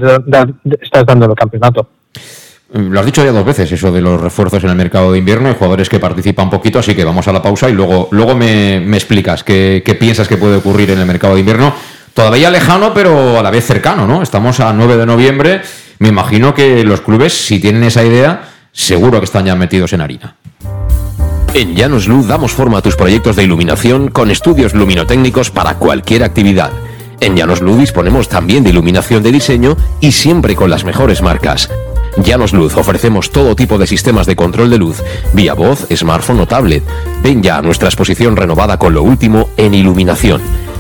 estás 0.81 1.05
dando 1.05 1.25
en 1.25 1.31
el 1.31 1.37
campeonato. 1.37 1.89
Lo 2.73 2.99
has 2.99 3.05
dicho 3.05 3.23
ya 3.23 3.31
dos 3.31 3.45
veces, 3.45 3.71
eso 3.71 3.91
de 3.91 4.01
los 4.01 4.19
refuerzos 4.19 4.63
en 4.63 4.71
el 4.71 4.75
mercado 4.75 5.11
de 5.11 5.19
invierno, 5.19 5.47
hay 5.47 5.53
jugadores 5.53 5.89
que 5.89 5.99
participan 5.99 6.49
poquito, 6.49 6.79
así 6.79 6.95
que 6.95 7.03
vamos 7.03 7.27
a 7.27 7.31
la 7.31 7.41
pausa 7.41 7.69
y 7.69 7.73
luego, 7.73 8.07
luego 8.09 8.33
me, 8.33 8.79
me 8.79 8.97
explicas 8.97 9.43
qué, 9.43 9.83
qué, 9.85 9.93
piensas 9.93 10.27
que 10.27 10.37
puede 10.37 10.55
ocurrir 10.55 10.89
en 10.89 10.99
el 10.99 11.05
mercado 11.05 11.35
de 11.35 11.41
invierno 11.41 11.71
todavía 12.13 12.49
lejano, 12.49 12.93
pero 12.93 13.39
a 13.39 13.43
la 13.43 13.51
vez 13.51 13.65
cercano, 13.65 14.07
¿no? 14.07 14.21
Estamos 14.21 14.59
a 14.59 14.73
9 14.73 14.97
de 14.97 15.05
noviembre. 15.05 15.61
Me 15.99 16.09
imagino 16.09 16.53
que 16.53 16.83
los 16.83 17.01
clubes, 17.01 17.33
si 17.33 17.59
tienen 17.59 17.83
esa 17.83 18.03
idea, 18.03 18.49
seguro 18.71 19.19
que 19.19 19.25
están 19.25 19.45
ya 19.45 19.55
metidos 19.55 19.93
en 19.93 20.01
harina. 20.01 20.35
En 21.53 21.75
Llanos 21.75 22.07
Luz 22.07 22.27
damos 22.27 22.51
forma 22.51 22.79
a 22.79 22.81
tus 22.81 22.95
proyectos 22.95 23.35
de 23.35 23.43
iluminación 23.43 24.09
con 24.09 24.31
estudios 24.31 24.73
luminotécnicos 24.73 25.51
para 25.51 25.75
cualquier 25.75 26.23
actividad. 26.23 26.71
En 27.19 27.35
Llanos 27.35 27.61
Luz 27.61 27.77
disponemos 27.79 28.27
también 28.27 28.63
de 28.63 28.71
iluminación 28.71 29.21
de 29.21 29.31
diseño 29.31 29.77
y 30.01 30.13
siempre 30.13 30.55
con 30.55 30.71
las 30.71 30.83
mejores 30.83 31.21
marcas. 31.21 31.69
Llanos 32.17 32.53
Luz 32.53 32.75
ofrecemos 32.75 33.31
todo 33.31 33.55
tipo 33.55 33.77
de 33.77 33.87
sistemas 33.87 34.25
de 34.25 34.35
control 34.35 34.69
de 34.69 34.77
luz, 34.77 35.01
vía 35.33 35.53
voz, 35.53 35.87
smartphone 35.95 36.39
o 36.41 36.47
tablet. 36.47 36.83
Ven 37.21 37.41
ya 37.41 37.57
a 37.57 37.61
nuestra 37.61 37.87
exposición 37.87 38.35
renovada 38.35 38.77
con 38.77 38.93
lo 38.93 39.03
último 39.03 39.49
en 39.57 39.73
iluminación. 39.73 40.41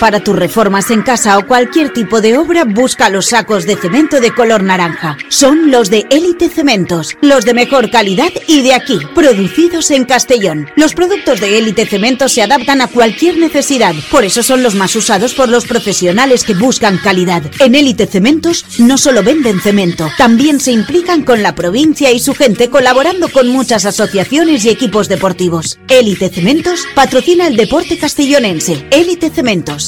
Para 0.00 0.20
tus 0.20 0.36
reformas 0.36 0.92
en 0.92 1.02
casa 1.02 1.36
o 1.38 1.46
cualquier 1.46 1.92
tipo 1.92 2.20
de 2.20 2.36
obra, 2.36 2.62
busca 2.64 3.08
los 3.08 3.26
sacos 3.26 3.66
de 3.66 3.74
cemento 3.74 4.20
de 4.20 4.32
color 4.32 4.62
naranja. 4.62 5.18
Son 5.28 5.72
los 5.72 5.90
de 5.90 6.06
Élite 6.10 6.48
Cementos, 6.48 7.16
los 7.20 7.44
de 7.44 7.52
mejor 7.52 7.90
calidad 7.90 8.30
y 8.46 8.62
de 8.62 8.74
aquí, 8.74 9.00
producidos 9.12 9.90
en 9.90 10.04
Castellón. 10.04 10.68
Los 10.76 10.94
productos 10.94 11.40
de 11.40 11.58
Élite 11.58 11.84
Cementos 11.84 12.30
se 12.30 12.42
adaptan 12.42 12.80
a 12.80 12.86
cualquier 12.86 13.38
necesidad, 13.38 13.92
por 14.08 14.24
eso 14.24 14.44
son 14.44 14.62
los 14.62 14.76
más 14.76 14.94
usados 14.94 15.34
por 15.34 15.48
los 15.48 15.66
profesionales 15.66 16.44
que 16.44 16.54
buscan 16.54 16.98
calidad. 16.98 17.42
En 17.58 17.74
Élite 17.74 18.06
Cementos 18.06 18.64
no 18.78 18.98
solo 18.98 19.24
venden 19.24 19.60
cemento, 19.60 20.08
también 20.16 20.60
se 20.60 20.70
implican 20.70 21.24
con 21.24 21.42
la 21.42 21.56
provincia 21.56 22.12
y 22.12 22.20
su 22.20 22.34
gente 22.34 22.70
colaborando 22.70 23.28
con 23.30 23.48
muchas 23.48 23.84
asociaciones 23.84 24.64
y 24.64 24.70
equipos 24.70 25.08
deportivos. 25.08 25.80
Élite 25.88 26.28
Cementos 26.28 26.86
patrocina 26.94 27.48
el 27.48 27.56
deporte 27.56 27.98
castellonense. 27.98 28.86
Élite 28.92 29.30
Cementos. 29.30 29.87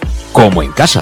como 0.31 0.63
en 0.63 0.71
casa. 0.71 1.01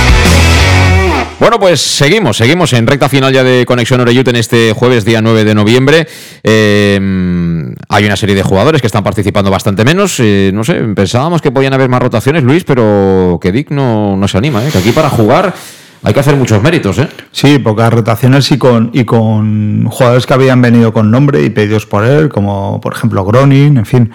Bueno, 1.41 1.59
pues 1.59 1.81
seguimos, 1.81 2.37
seguimos 2.37 2.71
en 2.73 2.85
recta 2.85 3.09
final 3.09 3.33
ya 3.33 3.43
de 3.43 3.65
Conexión 3.65 3.99
Oreyut 3.99 4.27
en 4.27 4.35
este 4.35 4.73
jueves 4.73 5.05
día 5.05 5.23
9 5.23 5.43
de 5.43 5.55
noviembre. 5.55 6.07
Eh, 6.43 7.73
hay 7.89 8.05
una 8.05 8.15
serie 8.15 8.35
de 8.35 8.43
jugadores 8.43 8.79
que 8.79 8.85
están 8.85 9.03
participando 9.03 9.49
bastante 9.49 9.83
menos. 9.83 10.19
eh, 10.19 10.51
no 10.53 10.63
sé, 10.63 10.75
pensábamos 10.95 11.41
que 11.41 11.49
podían 11.49 11.73
haber 11.73 11.89
más 11.89 11.99
rotaciones, 11.99 12.43
Luis, 12.43 12.63
pero 12.63 13.39
que 13.41 13.51
Dick 13.51 13.71
no, 13.71 14.15
no 14.17 14.27
se 14.27 14.37
anima, 14.37 14.63
¿eh? 14.63 14.69
que 14.71 14.77
aquí 14.77 14.91
para 14.91 15.09
jugar 15.09 15.55
hay 16.03 16.13
que 16.13 16.19
hacer 16.19 16.35
muchos 16.35 16.61
méritos. 16.61 16.97
¿eh? 16.97 17.07
Sí, 17.31 17.59
pocas 17.59 17.93
rotaciones 17.93 18.51
y 18.51 18.57
con, 18.57 18.89
y 18.93 19.05
con 19.05 19.85
jugadores 19.85 20.25
que 20.25 20.33
habían 20.33 20.61
venido 20.61 20.91
con 20.93 21.11
nombre 21.11 21.43
y 21.43 21.49
pedidos 21.49 21.85
por 21.85 22.03
él, 22.03 22.29
como 22.29 22.81
por 22.81 22.93
ejemplo 22.93 23.23
Gronin, 23.23 23.77
en 23.77 23.85
fin. 23.85 24.11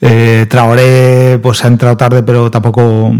Eh, 0.00 0.46
Traoré 0.50 1.38
pues 1.42 1.64
ha 1.64 1.68
entrado 1.68 1.96
tarde, 1.96 2.22
pero 2.22 2.50
tampoco 2.50 3.12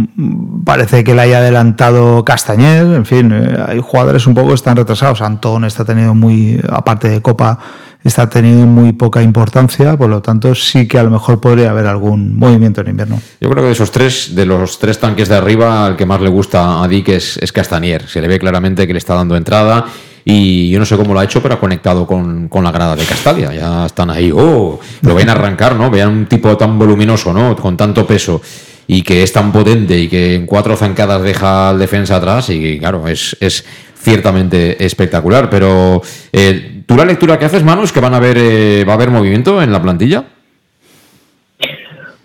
parece 0.64 1.02
que 1.02 1.14
le 1.14 1.22
haya 1.22 1.38
adelantado 1.38 2.24
Castañer. 2.24 2.84
En 2.94 3.06
fin, 3.06 3.32
eh, 3.32 3.56
hay 3.66 3.80
jugadores 3.80 4.26
un 4.26 4.34
poco 4.34 4.48
que 4.48 4.54
están 4.54 4.76
retrasados. 4.76 5.22
Antón 5.22 5.64
está 5.64 5.84
tenido 5.84 6.14
muy, 6.14 6.60
aparte 6.68 7.08
de 7.08 7.22
Copa, 7.22 7.58
está 8.04 8.28
teniendo 8.28 8.66
muy 8.66 8.92
poca 8.92 9.22
importancia, 9.22 9.96
por 9.96 10.10
lo 10.10 10.20
tanto 10.20 10.54
sí 10.54 10.86
que 10.86 10.98
a 10.98 11.02
lo 11.02 11.10
mejor 11.10 11.40
podría 11.40 11.70
haber 11.70 11.86
algún 11.86 12.36
movimiento 12.36 12.82
en 12.82 12.88
invierno. 12.88 13.20
Yo 13.40 13.48
creo 13.48 13.62
que 13.62 13.68
de 13.68 13.72
esos 13.72 13.90
tres, 13.90 14.34
de 14.34 14.44
los 14.44 14.78
tres 14.78 15.00
tanques 15.00 15.28
de 15.28 15.36
arriba, 15.36 15.86
el 15.88 15.96
que 15.96 16.04
más 16.04 16.20
le 16.20 16.28
gusta 16.28 16.82
a 16.82 16.88
Dick 16.88 17.08
es, 17.08 17.38
es 17.38 17.50
Castanier. 17.50 18.06
Se 18.06 18.20
le 18.20 18.28
ve 18.28 18.38
claramente 18.38 18.86
que 18.86 18.92
le 18.92 18.98
está 18.98 19.14
dando 19.14 19.36
entrada 19.36 19.86
y 20.24 20.70
yo 20.70 20.78
no 20.78 20.84
sé 20.84 20.96
cómo 20.96 21.14
lo 21.14 21.20
ha 21.20 21.24
hecho, 21.24 21.42
pero 21.42 21.54
ha 21.54 21.60
conectado 21.60 22.06
con, 22.06 22.48
con 22.48 22.62
la 22.62 22.72
grada 22.72 22.94
de 22.94 23.04
Castalia. 23.04 23.52
Ya 23.54 23.86
están 23.86 24.10
ahí, 24.10 24.30
oh, 24.34 24.78
lo 25.02 25.14
ven 25.14 25.28
a 25.28 25.32
arrancar, 25.32 25.74
¿no? 25.74 25.90
Vean 25.90 26.10
un 26.10 26.26
tipo 26.26 26.56
tan 26.56 26.78
voluminoso, 26.78 27.32
¿no? 27.32 27.56
Con 27.56 27.76
tanto 27.76 28.06
peso 28.06 28.40
y 28.86 29.02
que 29.02 29.22
es 29.22 29.32
tan 29.32 29.50
potente 29.50 29.98
y 29.98 30.08
que 30.08 30.34
en 30.34 30.46
cuatro 30.46 30.76
zancadas 30.76 31.22
deja 31.22 31.70
al 31.70 31.78
defensa 31.78 32.16
atrás 32.16 32.50
y 32.50 32.78
claro, 32.78 33.08
es, 33.08 33.36
es 33.40 33.64
ciertamente 34.04 34.84
espectacular. 34.84 35.50
Pero 35.50 36.02
eh, 36.32 36.82
tú 36.86 36.96
la 36.96 37.04
lectura 37.04 37.38
que 37.38 37.46
haces, 37.46 37.64
Manu, 37.64 37.82
es 37.82 37.92
que 37.92 38.00
van 38.00 38.14
a 38.14 38.18
haber, 38.18 38.36
eh, 38.38 38.84
va 38.86 38.92
a 38.92 38.96
haber 38.96 39.10
movimiento 39.10 39.62
en 39.62 39.72
la 39.72 39.82
plantilla. 39.82 40.24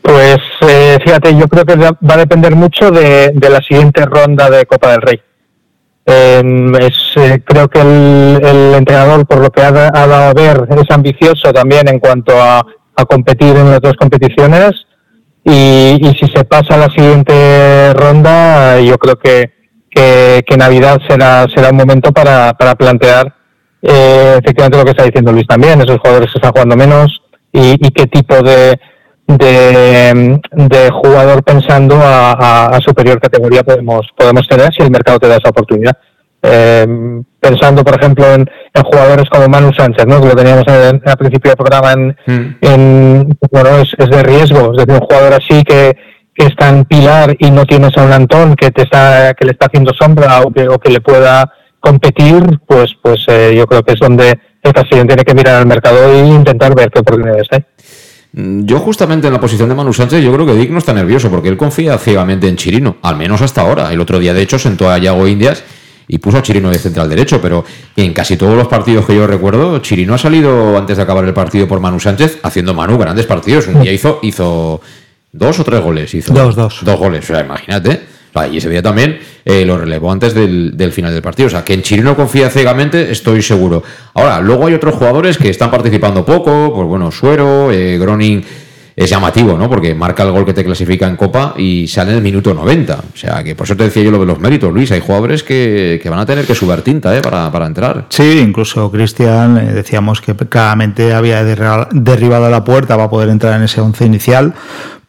Pues 0.01 0.39
eh, 0.61 0.97
fíjate, 1.03 1.37
yo 1.37 1.47
creo 1.47 1.65
que 1.65 1.75
va 1.75 2.13
a 2.13 2.17
depender 2.17 2.55
mucho 2.55 2.89
de, 2.89 3.31
la 3.39 3.61
siguiente 3.61 4.05
ronda 4.05 4.49
de 4.49 4.65
Copa 4.65 4.91
del 4.91 5.01
Rey. 5.01 5.21
Eh, 6.05 6.71
es, 6.79 6.95
eh, 7.15 7.41
creo 7.45 7.67
que 7.67 7.79
el, 7.79 8.41
el, 8.43 8.73
entrenador, 8.73 9.27
por 9.27 9.39
lo 9.39 9.51
que 9.51 9.61
ha, 9.61 9.67
ha, 9.67 10.07
dado 10.07 10.29
a 10.29 10.33
ver, 10.33 10.67
es 10.79 10.89
ambicioso 10.89 11.53
también 11.53 11.87
en 11.87 11.99
cuanto 11.99 12.41
a, 12.41 12.65
a 12.95 13.05
competir 13.05 13.55
en 13.55 13.69
las 13.69 13.81
dos 13.81 13.93
competiciones. 13.93 14.71
Y, 15.43 15.99
y, 16.01 16.15
si 16.19 16.27
se 16.27 16.43
pasa 16.43 16.73
a 16.73 16.77
la 16.77 16.89
siguiente 16.89 17.93
ronda, 17.93 18.79
yo 18.81 18.97
creo 18.97 19.17
que, 19.17 19.58
que, 19.89 20.43
que 20.45 20.57
Navidad 20.57 20.99
será, 21.07 21.47
será 21.53 21.69
un 21.69 21.77
momento 21.77 22.11
para, 22.11 22.53
para 22.53 22.75
plantear 22.75 23.33
eh, 23.81 24.35
efectivamente 24.39 24.77
lo 24.77 24.83
que 24.83 24.91
está 24.91 25.03
diciendo 25.03 25.31
Luis 25.31 25.47
también, 25.47 25.81
esos 25.81 25.99
jugadores 25.99 26.31
que 26.31 26.37
están 26.37 26.51
jugando 26.51 26.75
menos 26.75 27.21
y, 27.51 27.73
y 27.85 27.91
qué 27.91 28.07
tipo 28.07 28.41
de, 28.41 28.79
de, 29.27 30.39
de, 30.51 30.89
jugador 30.91 31.43
pensando 31.43 31.95
a, 31.95 32.31
a, 32.31 32.65
a, 32.67 32.81
superior 32.81 33.19
categoría 33.19 33.63
podemos, 33.63 34.07
podemos 34.15 34.47
tener 34.47 34.73
si 34.73 34.83
el 34.83 34.91
mercado 34.91 35.19
te 35.19 35.27
da 35.27 35.37
esa 35.37 35.49
oportunidad. 35.49 35.97
Eh, 36.41 37.21
pensando, 37.39 37.83
por 37.83 37.99
ejemplo, 37.99 38.25
en, 38.33 38.49
en, 38.73 38.83
jugadores 38.83 39.29
como 39.29 39.49
Manu 39.49 39.73
Sánchez, 39.73 40.05
¿no? 40.07 40.21
que 40.21 40.27
lo 40.27 40.35
teníamos 40.35 40.63
en, 40.67 41.01
al 41.05 41.17
principio 41.17 41.51
del 41.51 41.57
programa, 41.57 41.91
en, 41.93 42.17
mm. 42.25 42.57
en 42.61 43.37
bueno, 43.51 43.77
es, 43.79 43.93
es, 43.97 44.09
de 44.09 44.23
riesgo, 44.23 44.71
es 44.71 44.77
decir, 44.77 44.93
un 44.93 45.05
jugador 45.05 45.33
así 45.33 45.63
que, 45.63 45.97
que 46.39 46.45
está 46.45 46.69
en 46.69 46.85
pilar 46.85 47.35
y 47.37 47.51
no 47.51 47.65
tienes 47.65 47.97
a 47.97 48.03
un 48.05 48.13
Antón 48.13 48.55
que 48.55 48.71
te 48.71 48.83
está 48.83 49.33
que 49.33 49.43
le 49.43 49.51
está 49.51 49.65
haciendo 49.65 49.93
sombra 49.93 50.39
o 50.39 50.51
que, 50.51 50.69
o 50.69 50.79
que 50.79 50.89
le 50.89 51.01
pueda 51.01 51.51
competir, 51.81 52.41
pues 52.65 52.95
pues 53.01 53.25
eh, 53.27 53.53
yo 53.57 53.67
creo 53.67 53.83
que 53.83 53.93
es 53.93 53.99
donde 53.99 54.39
el 54.63 54.73
Castellón 54.73 55.07
tiene 55.07 55.25
que 55.25 55.33
mirar 55.33 55.55
al 55.55 55.65
mercado 55.65 56.09
e 56.13 56.25
intentar 56.25 56.73
ver 56.73 56.89
qué 56.91 56.99
oportunidades 56.99 57.47
hay. 57.51 57.65
Yo 58.31 58.79
justamente 58.79 59.27
en 59.27 59.33
la 59.33 59.41
posición 59.41 59.67
de 59.67 59.75
Manu 59.75 59.91
Sánchez 59.91 60.23
yo 60.23 60.31
creo 60.31 60.45
que 60.45 60.53
Dick 60.53 60.69
no 60.69 60.77
está 60.77 60.93
nervioso 60.93 61.29
porque 61.29 61.49
él 61.49 61.57
confía 61.57 61.97
ciegamente 61.97 62.47
en 62.47 62.55
Chirino, 62.55 62.95
al 63.01 63.17
menos 63.17 63.41
hasta 63.41 63.61
ahora. 63.61 63.91
El 63.91 63.99
otro 63.99 64.17
día 64.17 64.33
de 64.33 64.41
hecho 64.41 64.57
sentó 64.57 64.89
a 64.89 64.97
Yago 64.97 65.27
Indias 65.27 65.61
y 66.07 66.19
puso 66.19 66.37
a 66.37 66.41
Chirino 66.41 66.69
de 66.69 66.79
central 66.79 67.09
derecho, 67.09 67.41
pero 67.41 67.65
en 67.97 68.13
casi 68.13 68.37
todos 68.37 68.55
los 68.55 68.69
partidos 68.69 69.05
que 69.05 69.15
yo 69.15 69.27
recuerdo, 69.27 69.79
Chirino 69.79 70.13
ha 70.13 70.17
salido 70.17 70.77
antes 70.77 70.95
de 70.95 71.03
acabar 71.03 71.25
el 71.25 71.33
partido 71.33 71.67
por 71.67 71.81
Manu 71.81 71.99
Sánchez 71.99 72.39
haciendo 72.43 72.73
Manu 72.73 72.97
grandes 72.97 73.25
partidos. 73.25 73.67
Un 73.67 73.81
día 73.81 73.91
hizo, 73.91 74.19
hizo 74.21 74.79
dos 75.31 75.59
o 75.59 75.63
tres 75.63 75.81
goles. 75.81 76.13
Hizo 76.13 76.33
dos, 76.33 76.55
dos. 76.55 76.79
Dos 76.83 76.99
goles, 76.99 77.23
o 77.23 77.33
sea, 77.33 77.43
imagínate. 77.43 78.19
Y 78.51 78.57
ese 78.57 78.69
día 78.69 78.81
también 78.81 79.19
eh, 79.43 79.65
lo 79.65 79.77
relevó 79.77 80.11
antes 80.11 80.33
del, 80.33 80.77
del, 80.77 80.91
final 80.91 81.11
del 81.11 81.21
partido. 81.21 81.47
O 81.47 81.49
sea, 81.49 81.63
que 81.63 81.73
en 81.73 81.81
Chirino 81.81 82.15
confía 82.15 82.49
ciegamente, 82.49 83.11
estoy 83.11 83.41
seguro. 83.41 83.83
Ahora, 84.13 84.39
luego 84.39 84.67
hay 84.67 84.73
otros 84.73 84.95
jugadores 84.95 85.37
que 85.37 85.49
están 85.49 85.69
participando 85.69 86.23
poco, 86.25 86.73
pues 86.73 86.87
bueno, 86.87 87.11
Suero, 87.11 87.71
eh, 87.71 87.97
Groning 87.97 88.43
es 88.95 89.09
llamativo, 89.09 89.57
¿no? 89.57 89.69
Porque 89.69 89.95
marca 89.95 90.23
el 90.23 90.31
gol 90.31 90.45
que 90.45 90.53
te 90.53 90.63
clasifica 90.63 91.07
en 91.07 91.15
Copa 91.15 91.53
y 91.57 91.87
sale 91.87 92.11
en 92.11 92.17
el 92.17 92.23
minuto 92.23 92.53
90. 92.53 92.99
O 93.13 93.17
sea, 93.17 93.43
que 93.43 93.55
por 93.55 93.65
eso 93.65 93.75
te 93.77 93.85
decía 93.85 94.03
yo 94.03 94.11
lo 94.11 94.19
de 94.19 94.25
los 94.25 94.39
méritos, 94.39 94.73
Luis. 94.73 94.91
Hay 94.91 94.99
jugadores 94.99 95.41
que, 95.41 95.99
que 96.03 96.09
van 96.09 96.19
a 96.19 96.25
tener 96.25 96.45
que 96.45 96.53
subir 96.53 96.81
tinta 96.81 97.17
¿eh? 97.17 97.21
para, 97.21 97.49
para 97.49 97.65
entrar. 97.65 98.07
Sí, 98.09 98.39
incluso 98.39 98.91
Cristian, 98.91 99.57
eh, 99.57 99.73
decíamos 99.73 100.19
que 100.19 100.35
claramente 100.35 101.13
había 101.13 101.43
derribado 101.43 102.49
la 102.49 102.63
puerta 102.63 102.97
para 102.97 103.09
poder 103.09 103.29
entrar 103.29 103.55
en 103.55 103.63
ese 103.63 103.79
once 103.79 104.05
inicial 104.05 104.53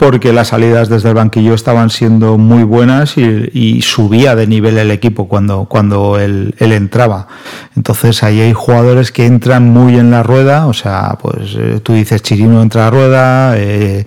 porque 0.00 0.32
las 0.32 0.48
salidas 0.48 0.88
desde 0.88 1.10
el 1.10 1.14
banquillo 1.14 1.52
estaban 1.52 1.90
siendo 1.90 2.38
muy 2.38 2.62
buenas 2.62 3.18
y, 3.18 3.50
y 3.52 3.82
subía 3.82 4.34
de 4.34 4.46
nivel 4.46 4.78
el 4.78 4.90
equipo 4.90 5.28
cuando, 5.28 5.66
cuando 5.66 6.18
él, 6.18 6.54
él, 6.58 6.72
entraba. 6.72 7.28
Entonces 7.76 8.22
ahí 8.22 8.40
hay 8.40 8.54
jugadores 8.54 9.12
que 9.12 9.26
entran 9.26 9.68
muy 9.68 9.98
en 9.98 10.10
la 10.10 10.22
rueda, 10.22 10.68
o 10.68 10.72
sea, 10.72 11.18
pues 11.20 11.54
eh, 11.54 11.80
tú 11.82 11.92
dices 11.92 12.22
Chirino 12.22 12.62
entra 12.62 12.80
a 12.80 12.84
la 12.86 12.90
rueda, 12.90 13.58
eh, 13.58 14.06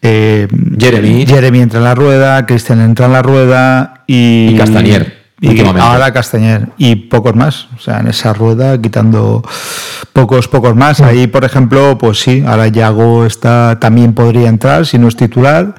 eh, 0.00 0.46
Jeremy. 0.78 1.26
Jeremy 1.26 1.60
entra 1.60 1.80
en 1.80 1.84
la 1.84 1.96
rueda, 1.96 2.46
Cristian 2.46 2.80
entra 2.80 3.06
en 3.06 3.12
la 3.12 3.22
rueda 3.22 4.04
y, 4.06 4.50
y 4.52 4.56
Castanier. 4.56 5.15
Y 5.40 5.60
ahora 5.60 6.12
Castañer 6.14 6.70
y 6.78 6.96
pocos 6.96 7.36
más, 7.36 7.68
o 7.76 7.78
sea, 7.78 8.00
en 8.00 8.08
esa 8.08 8.32
rueda 8.32 8.80
quitando 8.80 9.42
pocos, 10.14 10.48
pocos 10.48 10.74
más. 10.74 11.02
Ahí, 11.02 11.26
por 11.26 11.44
ejemplo, 11.44 11.98
pues 11.98 12.20
sí, 12.20 12.42
ahora 12.46 12.68
Yago 12.68 13.26
está, 13.26 13.78
también 13.78 14.14
podría 14.14 14.48
entrar 14.48 14.86
si 14.86 14.96
no 14.98 15.08
es 15.08 15.16
titular, 15.16 15.74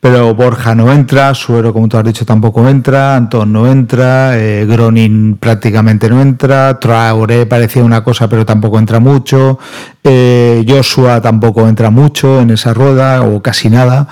pero 0.00 0.34
Borja 0.34 0.74
no 0.74 0.92
entra, 0.92 1.34
Suero, 1.34 1.72
como 1.72 1.88
tú 1.88 1.96
has 1.96 2.04
dicho, 2.04 2.26
tampoco 2.26 2.68
entra, 2.68 3.16
Antón 3.16 3.50
no 3.50 3.66
entra, 3.66 4.38
eh, 4.38 4.66
Gronin 4.68 5.38
prácticamente 5.38 6.10
no 6.10 6.20
entra, 6.20 6.78
Traoré 6.78 7.46
parecía 7.46 7.82
una 7.82 8.04
cosa, 8.04 8.28
pero 8.28 8.44
tampoco 8.44 8.78
entra 8.78 9.00
mucho, 9.00 9.58
eh, 10.04 10.66
Joshua 10.68 11.22
tampoco 11.22 11.66
entra 11.66 11.88
mucho 11.88 12.40
en 12.42 12.50
esa 12.50 12.74
rueda, 12.74 13.22
o 13.22 13.40
casi 13.40 13.70
nada. 13.70 14.06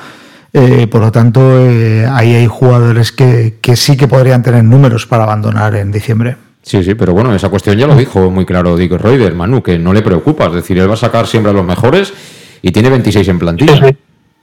Eh, 0.59 0.86
por 0.86 1.02
lo 1.02 1.12
tanto, 1.12 1.68
eh, 1.68 2.07
ahí 2.11 2.34
hay 2.34 2.46
jugadores 2.46 3.12
que, 3.12 3.59
que, 3.61 3.76
sí 3.76 3.94
que 3.94 4.09
podrían 4.09 4.42
tener 4.42 4.64
números 4.64 5.04
para 5.04 5.24
abandonar 5.24 5.74
en 5.74 5.92
diciembre. 5.92 6.36
Sí, 6.62 6.82
sí, 6.82 6.94
pero 6.94 7.12
bueno, 7.12 7.34
esa 7.34 7.50
cuestión 7.50 7.76
ya 7.76 7.86
lo 7.86 7.94
dijo 7.94 8.30
muy 8.30 8.46
claro 8.46 8.74
Dick 8.74 8.92
Reuter, 8.92 9.34
Manu, 9.34 9.62
que 9.62 9.78
no 9.78 9.92
le 9.92 10.00
preocupa. 10.00 10.46
Es 10.46 10.54
decir, 10.54 10.78
él 10.78 10.88
va 10.88 10.94
a 10.94 10.96
sacar 10.96 11.26
siempre 11.26 11.50
a 11.50 11.54
los 11.54 11.66
mejores 11.66 12.14
y 12.62 12.72
tiene 12.72 12.88
26 12.88 13.28
en 13.28 13.38
plantilla. 13.38 13.74
Sí, 13.74 13.82
sí. 13.86 13.96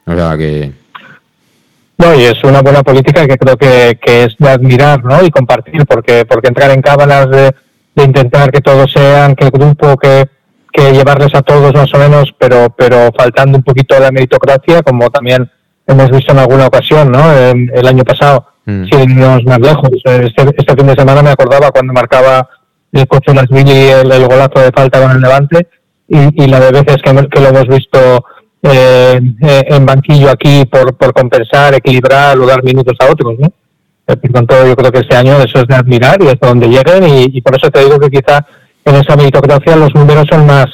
O 0.05 0.13
sea 0.13 0.37
que. 0.37 0.71
No, 1.97 2.13
y 2.13 2.25
es 2.25 2.43
una 2.43 2.61
buena 2.61 2.83
política 2.83 3.25
que 3.25 3.37
creo 3.39 3.57
que, 3.57 3.97
que 3.99 4.25
es 4.25 4.37
de 4.37 4.49
admirar 4.49 5.03
¿no? 5.03 5.25
y 5.25 5.31
compartir, 5.31 5.83
porque, 5.87 6.25
porque 6.25 6.49
entrar 6.49 6.69
en 6.69 6.83
cábalas 6.83 7.27
de, 7.31 7.55
de 7.95 8.03
intentar 8.03 8.51
que 8.51 8.61
todos 8.61 8.91
sean, 8.91 9.33
que 9.33 9.45
el 9.45 9.51
grupo, 9.51 9.97
que, 9.97 10.27
que 10.71 10.91
llevarles 10.91 11.33
a 11.33 11.41
todos 11.41 11.73
más 11.73 11.91
o 11.91 11.97
menos, 11.97 12.35
pero, 12.37 12.69
pero 12.69 13.09
faltando 13.17 13.57
un 13.57 13.63
poquito 13.63 13.95
de 13.95 14.01
la 14.01 14.11
meritocracia, 14.11 14.83
como 14.83 15.09
también 15.09 15.49
hemos 15.87 16.09
visto 16.11 16.31
en 16.31 16.39
alguna 16.39 16.67
ocasión, 16.67 17.11
¿no? 17.11 17.31
El, 17.31 17.71
el 17.73 17.87
año 17.87 18.03
pasado, 18.03 18.47
mm. 18.65 18.85
sin 18.85 19.01
irnos 19.01 19.43
más 19.45 19.59
lejos. 19.59 19.89
Este, 19.93 20.25
este, 20.57 20.75
fin 20.75 20.87
de 20.87 20.95
semana 20.95 21.21
me 21.21 21.31
acordaba 21.31 21.71
cuando 21.71 21.93
marcaba 21.93 22.47
el 22.91 23.07
coche 23.07 23.33
Las 23.33 23.47
Billy 23.47 23.89
el, 23.89 24.11
el, 24.11 24.27
golazo 24.27 24.59
de 24.59 24.71
falta 24.71 25.01
con 25.01 25.11
el 25.11 25.21
Levante 25.21 25.67
y, 26.07 26.43
y 26.43 26.47
la 26.47 26.59
de 26.59 26.71
veces 26.71 26.97
que, 27.01 27.27
que 27.27 27.39
lo 27.39 27.49
hemos 27.49 27.67
visto 27.67 28.25
eh, 28.61 29.19
eh, 29.41 29.63
en 29.67 29.85
banquillo 29.85 30.29
aquí 30.29 30.65
por, 30.65 30.95
por 30.95 31.13
compensar, 31.13 31.73
equilibrar 31.73 32.37
o 32.39 32.45
dar 32.45 32.63
minutos 32.63 32.95
a 32.99 33.11
otros, 33.11 33.37
¿no? 33.39 33.51
Eh, 34.07 34.15
por 34.17 34.31
tanto, 34.31 34.67
yo 34.67 34.75
creo 34.75 34.91
que 34.91 34.99
este 34.99 35.15
año 35.15 35.37
eso 35.37 35.59
es 35.59 35.67
de 35.67 35.75
admirar 35.75 36.21
y 36.21 36.27
hasta 36.27 36.47
donde 36.47 36.67
lleguen 36.67 37.03
y, 37.03 37.37
y 37.37 37.41
por 37.41 37.55
eso 37.55 37.69
te 37.69 37.83
digo 37.83 37.99
que 37.99 38.09
quizá 38.09 38.45
en 38.85 38.95
esa 38.95 39.15
meritocracia 39.15 39.75
los 39.75 39.93
números 39.95 40.25
son 40.29 40.45
más 40.45 40.67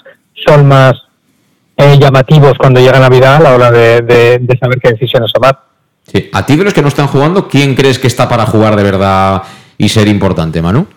son 0.46 0.68
más 0.68 0.94
eh, 1.80 1.98
llamativos 1.98 2.54
cuando 2.58 2.82
llega 2.82 3.00
Navidad 3.00 3.38
a 3.38 3.40
la 3.40 3.56
hora 3.56 3.72
de, 3.72 4.02
de, 4.02 4.40
de, 4.40 4.58
saber 4.58 4.80
qué 4.82 4.92
decisiones 4.92 5.32
tomar. 5.32 5.60
Sí. 6.04 6.30
A 6.34 6.46
ti 6.46 6.58
de 6.58 6.66
los 6.66 6.74
que 6.74 6.82
no 6.82 6.90
están 6.90 7.08
jugando, 7.08 7.48
¿quién 7.48 7.74
crees 7.74 7.98
que 7.98 8.08
está 8.08 8.28
para 8.28 8.46
jugar 8.46 8.76
de 8.76 8.84
verdad 8.84 9.44
y 9.78 9.88
ser 9.88 10.10
importante, 10.10 10.62
Manu? 10.62 10.88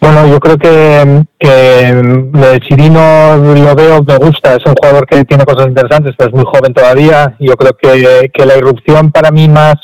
Bueno, 0.00 0.26
yo 0.26 0.40
creo 0.40 0.56
que, 0.56 1.24
que 1.38 2.02
lo 2.32 2.50
de 2.50 2.60
Chirino 2.60 3.36
lo 3.36 3.74
veo, 3.76 4.02
me 4.02 4.16
gusta, 4.16 4.56
es 4.56 4.66
un 4.66 4.74
jugador 4.74 5.06
que 5.06 5.24
tiene 5.24 5.44
cosas 5.44 5.68
interesantes, 5.68 6.14
pero 6.18 6.30
es 6.30 6.34
muy 6.34 6.44
joven 6.46 6.74
todavía. 6.74 7.36
Yo 7.38 7.54
creo 7.54 7.76
que, 7.80 8.28
que 8.32 8.46
la 8.46 8.56
irrupción 8.56 9.12
para 9.12 9.30
mí 9.30 9.46
más, 9.46 9.76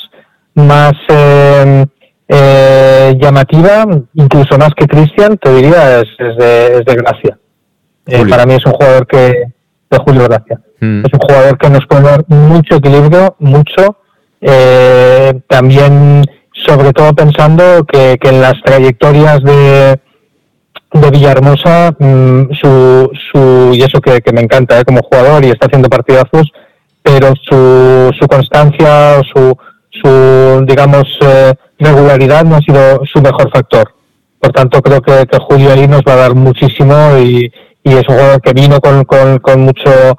más 0.55 0.93
eh, 1.07 1.85
eh, 2.27 3.15
llamativa, 3.21 3.85
incluso 4.15 4.57
más 4.57 4.71
que 4.75 4.87
Cristian, 4.87 5.37
te 5.37 5.53
diría, 5.53 6.01
es, 6.01 6.07
es, 6.17 6.35
de, 6.35 6.79
es 6.79 6.85
de 6.85 6.95
Gracia. 6.95 7.37
Eh, 8.07 8.25
para 8.29 8.45
mí 8.45 8.53
es 8.55 8.65
un 8.65 8.73
jugador 8.73 9.05
que 9.05 9.43
de 9.89 9.97
Julio 9.97 10.23
Gracia. 10.23 10.59
Mm. 10.79 11.05
Es 11.05 11.13
un 11.13 11.19
jugador 11.19 11.57
que 11.57 11.69
nos 11.69 11.85
puede 11.87 12.03
dar 12.03 12.23
mucho 12.27 12.75
equilibrio, 12.75 13.35
mucho. 13.39 13.97
Eh, 14.41 15.33
también, 15.47 16.23
sobre 16.51 16.93
todo 16.93 17.13
pensando 17.13 17.85
que, 17.85 18.17
que 18.19 18.29
en 18.29 18.41
las 18.41 18.61
trayectorias 18.63 19.41
de, 19.43 19.99
de 20.93 21.11
Villahermosa, 21.11 21.95
mmm, 21.97 22.53
su, 22.53 23.11
su, 23.31 23.71
y 23.73 23.81
eso 23.81 23.99
que, 23.99 24.21
que 24.21 24.31
me 24.31 24.41
encanta 24.41 24.79
eh, 24.79 24.85
como 24.85 25.01
jugador 25.01 25.43
y 25.43 25.49
está 25.49 25.65
haciendo 25.65 25.89
partidazos, 25.89 26.51
pero 27.01 27.33
su, 27.41 28.13
su 28.19 28.27
constancia 28.27 29.19
o 29.19 29.23
su, 29.23 29.57
su, 29.89 30.65
digamos, 30.65 31.07
eh, 31.21 31.53
regularidad 31.79 32.45
no 32.45 32.57
ha 32.57 32.61
sido 32.61 33.05
su 33.05 33.21
mejor 33.21 33.49
factor. 33.51 33.93
Por 34.39 34.51
tanto, 34.51 34.81
creo 34.81 35.01
que, 35.01 35.25
que 35.25 35.39
Julio 35.39 35.71
ahí 35.71 35.87
nos 35.87 36.01
va 36.01 36.13
a 36.13 36.17
dar 36.17 36.35
muchísimo 36.35 37.17
y, 37.17 37.51
y 37.87 37.93
es 37.93 38.07
un 38.09 38.15
jugador 38.15 38.41
que 38.41 38.53
vino 38.53 38.79
con, 38.79 39.05
con, 39.05 39.39
con 39.39 39.61
mucho 39.61 40.17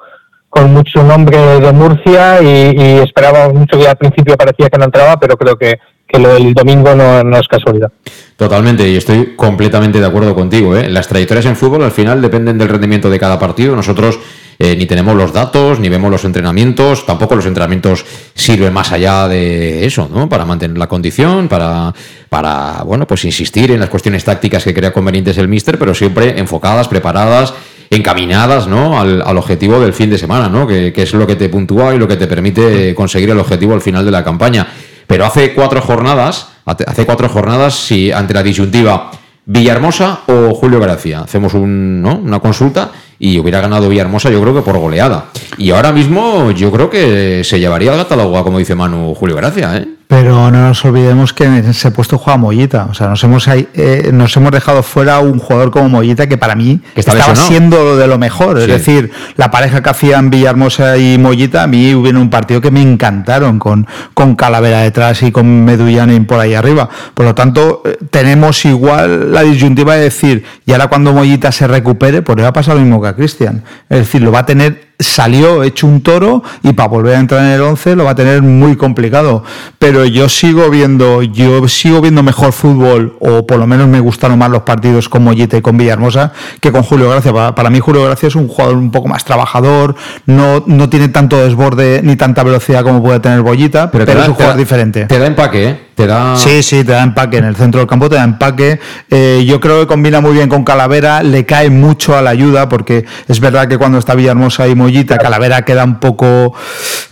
con 0.49 0.73
mucho 0.73 1.03
nombre 1.03 1.37
de 1.37 1.71
Murcia 1.71 2.41
y, 2.41 2.73
y 2.75 2.97
esperábamos 2.97 3.53
mucho 3.53 3.77
que 3.77 3.87
al 3.87 3.97
principio 3.97 4.35
parecía 4.35 4.67
que 4.67 4.79
no 4.79 4.85
entraba, 4.85 5.19
pero 5.19 5.37
creo 5.37 5.55
que, 5.55 5.77
que 6.09 6.19
lo 6.19 6.33
del 6.33 6.53
domingo 6.53 6.95
no, 6.95 7.37
es 7.37 7.47
casualidad. 7.47 7.91
Totalmente, 8.35 8.89
y 8.89 8.95
estoy 8.95 9.35
completamente 9.35 9.99
de 9.99 10.05
acuerdo 10.05 10.33
contigo. 10.33 10.75
¿eh? 10.75 10.89
Las 10.89 11.07
trayectorias 11.07 11.45
en 11.45 11.55
fútbol 11.55 11.83
al 11.83 11.91
final 11.91 12.21
dependen 12.21 12.57
del 12.57 12.67
rendimiento 12.67 13.09
de 13.09 13.19
cada 13.19 13.37
partido. 13.37 13.75
Nosotros 13.75 14.19
eh, 14.57 14.75
ni 14.75 14.87
tenemos 14.87 15.15
los 15.15 15.31
datos, 15.31 15.79
ni 15.79 15.87
vemos 15.87 16.09
los 16.09 16.25
entrenamientos, 16.25 17.05
tampoco 17.05 17.35
los 17.35 17.45
entrenamientos 17.45 18.05
sirven 18.33 18.73
más 18.73 18.91
allá 18.91 19.27
de 19.27 19.85
eso, 19.85 20.09
¿no? 20.11 20.27
Para 20.27 20.45
mantener 20.45 20.77
la 20.79 20.87
condición, 20.87 21.47
para, 21.47 21.93
para 22.27 22.81
bueno, 22.83 23.05
pues 23.05 23.23
insistir 23.25 23.71
en 23.71 23.79
las 23.79 23.89
cuestiones 23.89 24.23
tácticas 24.23 24.63
que 24.63 24.73
crea 24.73 24.91
convenientes 24.91 25.37
el 25.37 25.47
míster, 25.47 25.77
pero 25.77 25.93
siempre 25.93 26.39
enfocadas, 26.39 26.87
preparadas 26.87 27.53
encaminadas 27.91 28.67
¿no? 28.67 28.99
al, 28.99 29.23
al, 29.23 29.37
objetivo 29.37 29.79
del 29.79 29.93
fin 29.93 30.11
de 30.11 30.17
semana, 30.19 30.47
¿no? 30.47 30.67
Que, 30.67 30.93
que, 30.93 31.03
es 31.03 31.13
lo 31.13 31.25
que 31.25 31.35
te 31.35 31.49
puntúa 31.49 31.95
y 31.95 31.97
lo 31.97 32.07
que 32.07 32.17
te 32.17 32.27
permite 32.27 32.93
conseguir 32.93 33.31
el 33.31 33.39
objetivo 33.39 33.73
al 33.73 33.81
final 33.81 34.05
de 34.05 34.11
la 34.11 34.23
campaña. 34.23 34.67
Pero 35.09 35.25
hace 35.25 35.55
cuatro 35.55 35.81
jornadas, 35.81 36.49
hace 36.65 37.03
cuatro 37.03 37.27
jornadas, 37.27 37.73
si 37.73 38.11
ante 38.11 38.31
la 38.31 38.43
disyuntiva 38.43 39.09
Villahermosa 39.43 40.19
o 40.27 40.53
Julio 40.53 40.79
Gracia, 40.79 41.21
hacemos 41.21 41.55
una 41.55 42.39
consulta 42.39 42.91
y 43.19 43.37
hubiera 43.37 43.59
ganado 43.59 43.89
Villahermosa 43.89 44.31
yo 44.31 44.41
creo 44.41 44.55
que 44.55 44.61
por 44.61 44.77
goleada. 44.77 45.25
Y 45.57 45.71
ahora 45.71 45.91
mismo 45.91 46.51
yo 46.51 46.71
creo 46.71 46.89
que 46.89 47.43
se 47.43 47.59
llevaría 47.59 47.91
el 47.91 47.99
catálogo, 47.99 48.43
como 48.43 48.59
dice 48.59 48.75
Manu, 48.75 49.13
Julio 49.13 49.35
Gracia, 49.35 49.77
¿eh? 49.77 49.87
Pero 50.09 50.49
no 50.49 50.59
nos 50.69 50.83
olvidemos 50.85 51.33
que 51.33 51.43
en 51.43 51.53
ese 51.57 51.91
puesto 51.91 52.17
juega 52.17 52.35
Mollita. 52.35 52.87
O 52.89 52.95
sea, 52.95 53.09
nos 53.09 53.23
hemos, 53.23 53.47
eh, 53.47 54.09
nos 54.11 54.35
hemos 54.35 54.51
dejado 54.51 54.81
fuera 54.81 55.19
un 55.19 55.37
jugador 55.37 55.69
como 55.69 55.87
Mollita 55.87 56.25
que 56.25 56.35
para 56.35 56.55
mí 56.55 56.81
que 56.95 57.01
estaba 57.01 57.35
siendo 57.35 57.95
de 57.95 58.07
lo 58.07 58.17
mejor. 58.17 58.57
Sí. 58.57 58.63
Es 58.63 58.69
decir, 58.69 59.11
la 59.35 59.51
pareja 59.51 59.83
que 59.83 59.89
hacían 59.91 60.31
Villahermosa 60.31 60.97
y 60.97 61.19
Mollita, 61.19 61.61
a 61.61 61.67
mí 61.67 61.93
hubo 61.93 62.09
un 62.09 62.31
partido 62.31 62.59
que 62.59 62.71
me 62.71 62.81
encantaron 62.81 63.59
con, 63.59 63.85
con 64.15 64.35
Calavera 64.35 64.81
detrás 64.81 65.21
y 65.21 65.31
con 65.31 65.63
Medullanin 65.63 66.25
por 66.25 66.39
ahí 66.39 66.55
arriba. 66.55 66.89
Por 67.13 67.27
lo 67.27 67.35
tanto, 67.35 67.83
eh, 67.85 67.99
tenemos 68.09 68.65
igual 68.65 69.31
la 69.31 69.43
disyuntiva 69.43 69.93
de 69.93 70.05
decir, 70.05 70.43
y 70.65 70.71
ahora 70.71 70.87
cuando 70.87 71.13
Mollita 71.13 71.51
se 71.51 71.67
recupere, 71.67 72.23
pues 72.23 72.35
le 72.35 72.41
va 72.41 72.49
a 72.49 72.53
pasar 72.53 72.73
lo 72.73 72.81
mismo 72.81 72.99
que 72.99 73.08
Cristian. 73.15 73.63
Es 73.89 73.99
decir, 73.99 74.21
lo 74.21 74.31
va 74.31 74.39
a 74.39 74.45
tener 74.45 74.88
salió 74.99 75.63
hecho 75.63 75.87
un 75.87 76.01
toro 76.01 76.43
y 76.61 76.73
para 76.73 76.89
volver 76.89 77.15
a 77.15 77.19
entrar 77.19 77.41
en 77.45 77.51
el 77.51 77.61
11 77.61 77.95
lo 77.95 78.03
va 78.03 78.11
a 78.11 78.15
tener 78.15 78.41
muy 78.41 78.75
complicado. 78.75 79.43
Pero 79.79 80.05
yo 80.05 80.27
sigo 80.27 80.69
viendo, 80.69 81.21
yo 81.23 81.67
sigo 81.67 82.01
viendo 82.01 82.21
mejor 82.21 82.51
fútbol, 82.51 83.15
o 83.19 83.47
por 83.47 83.57
lo 83.57 83.65
menos 83.65 83.87
me 83.87 83.99
gustaron 83.99 84.37
más 84.37 84.49
los 84.49 84.63
partidos 84.63 85.07
con 85.07 85.23
Mollita 85.23 85.57
y 85.57 85.61
con 85.61 85.77
Villahermosa 85.77 86.33
que 86.59 86.71
con 86.71 86.83
Julio 86.83 87.09
Gracia. 87.09 87.33
Para, 87.33 87.55
para 87.55 87.69
mí 87.69 87.79
Julio 87.79 88.03
Gracia 88.03 88.27
es 88.27 88.35
un 88.35 88.47
jugador 88.47 88.75
un 88.75 88.91
poco 88.91 89.07
más 89.07 89.23
trabajador, 89.23 89.95
no, 90.25 90.63
no 90.67 90.89
tiene 90.89 91.07
tanto 91.07 91.37
desborde 91.37 92.01
ni 92.03 92.15
tanta 92.15 92.43
velocidad 92.43 92.83
como 92.83 93.01
puede 93.01 93.19
tener 93.19 93.41
Bollita, 93.41 93.89
pero, 93.89 94.05
pero 94.05 94.19
da, 94.19 94.23
es 94.23 94.29
un 94.29 94.35
jugador 94.35 94.55
da, 94.55 94.59
diferente. 94.59 95.05
Te 95.05 95.17
da 95.17 95.27
empaque, 95.27 95.69
¿eh? 95.69 95.89
Te 95.99 96.07
da... 96.07 96.37
Sí, 96.37 96.63
sí, 96.63 96.85
te 96.85 96.93
da 96.93 97.03
empaque. 97.03 97.39
En 97.39 97.43
el 97.43 97.57
centro 97.57 97.79
del 97.79 97.87
campo 97.87 98.07
te 98.07 98.15
da 98.15 98.23
empaque. 98.23 98.79
Eh, 99.09 99.43
yo 99.45 99.59
creo 99.59 99.81
que 99.81 99.87
combina 99.87 100.21
muy 100.21 100.31
bien 100.31 100.47
con 100.47 100.63
Calavera, 100.63 101.23
le 101.23 101.45
cae 101.45 101.69
mucho 101.69 102.15
a 102.15 102.21
la 102.21 102.29
ayuda, 102.29 102.69
porque 102.69 103.03
es 103.27 103.39
verdad 103.41 103.67
que 103.67 103.77
cuando 103.77 103.97
está 103.97 104.15
Villahermosa 104.15 104.65
y 104.69 104.75
Mollita, 104.89 105.19
Calavera 105.19 105.61
queda 105.61 105.83
un 105.83 105.99
poco 105.99 106.55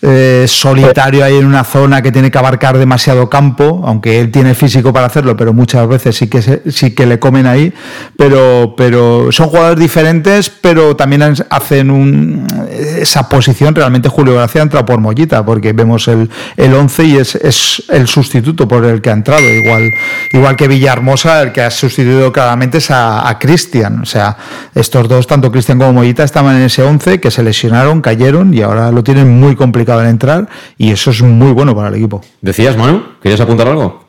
eh, 0.02 0.46
solitario 0.48 1.24
ahí 1.24 1.38
en 1.38 1.46
una 1.46 1.64
zona 1.64 2.02
que 2.02 2.12
tiene 2.12 2.32
que 2.32 2.38
abarcar 2.40 2.78
demasiado 2.80 3.30
campo, 3.30 3.84
aunque 3.86 4.20
él 4.20 4.32
tiene 4.32 4.56
físico 4.56 4.92
para 4.92 5.06
hacerlo, 5.06 5.38
pero 5.38 5.54
muchas 5.54 5.88
veces 5.88 6.16
sí 6.16 6.28
que, 6.28 6.42
se, 6.42 6.72
sí 6.72 6.96
que 6.96 7.06
le 7.06 7.20
comen 7.20 7.46
ahí. 7.46 7.72
Pero, 8.18 8.74
pero 8.76 9.32
son 9.32 9.50
jugadores 9.50 9.80
diferentes, 9.80 10.50
pero 10.50 10.96
también 10.96 11.36
hacen 11.50 11.92
un, 11.92 12.48
esa 12.70 13.30
posición. 13.30 13.76
Realmente 13.76 14.10
Julio 14.10 14.34
Gracia 14.34 14.64
entra 14.64 14.84
por 14.84 15.00
Mollita, 15.00 15.46
porque 15.46 15.74
vemos 15.74 16.08
el, 16.08 16.28
el 16.56 16.74
11 16.74 17.04
y 17.04 17.18
es, 17.18 17.36
es 17.36 17.84
el 17.90 18.08
sustituto 18.08 18.68
por 18.68 18.86
el 18.86 19.02
que 19.02 19.12
ha 19.12 19.14
entrado, 19.14 19.44
igual, 19.48 19.92
igual 20.34 20.56
que 20.56 20.68
Villahermosa, 20.68 21.44
el 21.44 21.52
que 21.52 21.62
ha 21.62 21.70
sustituido 21.70 22.34
claramente 22.34 22.80
es 22.80 22.90
a, 22.90 23.30
a 23.30 23.38
Cristian. 23.38 24.02
O 24.02 24.06
sea, 24.06 24.36
estos 24.74 25.08
dos, 25.08 25.28
tanto 25.28 25.52
Cristian 25.52 25.78
como 25.78 25.94
Mollita, 25.94 26.24
estaban 26.24 26.56
en 26.56 26.64
ese 26.64 26.82
11 26.82 27.20
que 27.20 27.30
se 27.30 27.44
lesionaron, 27.68 28.02
cayeron 28.02 28.54
y 28.54 28.62
ahora 28.62 28.92
lo 28.92 29.04
tienen 29.04 29.40
muy 29.40 29.56
complicado 29.56 30.02
en 30.02 30.08
entrar 30.08 30.48
y 30.78 30.92
eso 30.92 31.12
es 31.12 31.22
muy 31.22 31.52
bueno 31.52 31.76
para 31.76 31.90
el 31.90 31.96
equipo. 31.96 32.22
¿Decías, 32.42 32.78
Manu? 32.78 33.04
¿Querías 33.22 33.42
apuntar 33.42 33.68
algo? 33.68 34.08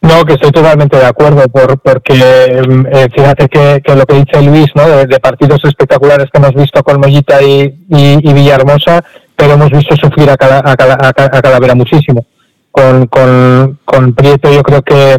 No, 0.00 0.24
que 0.24 0.34
estoy 0.34 0.50
totalmente 0.50 0.96
de 0.96 1.04
acuerdo, 1.04 1.42
por, 1.48 1.78
porque 1.78 2.14
eh, 2.14 3.08
fíjate 3.14 3.48
que, 3.48 3.82
que, 3.84 3.94
lo 3.94 4.06
que 4.06 4.24
dice 4.24 4.40
Luis, 4.42 4.68
¿no? 4.74 4.88
De, 4.88 5.06
de, 5.06 5.20
partidos 5.20 5.60
espectaculares 5.64 6.28
que 6.32 6.38
hemos 6.38 6.54
visto 6.54 6.82
con 6.82 7.00
Mollita 7.00 7.42
y, 7.42 7.84
y, 7.88 8.30
y 8.30 8.32
Villahermosa, 8.32 9.04
pero 9.34 9.54
hemos 9.54 9.70
visto 9.70 9.96
sufrir 9.96 10.30
a, 10.30 10.36
Cala, 10.36 10.62
a, 10.64 10.76
Cala, 10.76 10.96
a 11.00 11.42
Calavera 11.42 11.74
muchísimo. 11.74 12.24
Con, 12.70 13.06
con, 13.08 13.78
con 13.84 14.14
Prieto 14.14 14.52
yo 14.52 14.62
creo 14.62 14.82
que, 14.82 15.18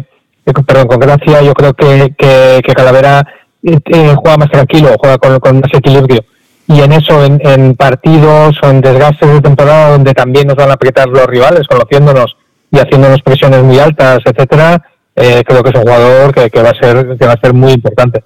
perdón, 0.66 0.86
con 0.88 0.98
Gracia 1.00 1.42
yo 1.42 1.54
creo 1.54 1.74
que, 1.74 2.14
que, 2.16 2.60
que 2.64 2.72
Calavera 2.72 3.26
eh, 3.62 4.14
juega 4.16 4.36
más 4.36 4.50
tranquilo, 4.50 4.94
juega 4.98 5.18
con, 5.18 5.38
con, 5.38 5.60
más 5.60 5.72
equilibrio. 5.74 6.24
Y 6.68 6.80
en 6.80 6.92
eso, 6.92 7.24
en, 7.24 7.40
en 7.44 7.74
partidos 7.74 8.56
o 8.62 8.68
en 8.68 8.80
desgastes 8.80 9.32
de 9.32 9.40
temporada 9.40 9.90
donde 9.90 10.12
también 10.12 10.46
nos 10.46 10.56
van 10.56 10.70
a 10.70 10.74
apretar 10.74 11.08
los 11.08 11.26
rivales, 11.26 11.66
conociéndonos 11.66 12.36
y 12.70 12.78
haciéndonos 12.78 13.22
presiones 13.22 13.62
muy 13.62 13.78
altas, 13.78 14.18
etcétera, 14.24 14.82
eh, 15.16 15.42
creo 15.46 15.62
que 15.62 15.70
es 15.70 15.74
un 15.74 15.82
jugador 15.82 16.34
que, 16.34 16.50
que, 16.50 16.62
va 16.62 16.70
a 16.70 16.74
ser 16.74 17.16
que 17.18 17.26
va 17.26 17.32
a 17.32 17.40
ser 17.40 17.54
muy 17.54 17.72
importante. 17.72 18.22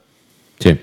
Sí. 0.58 0.78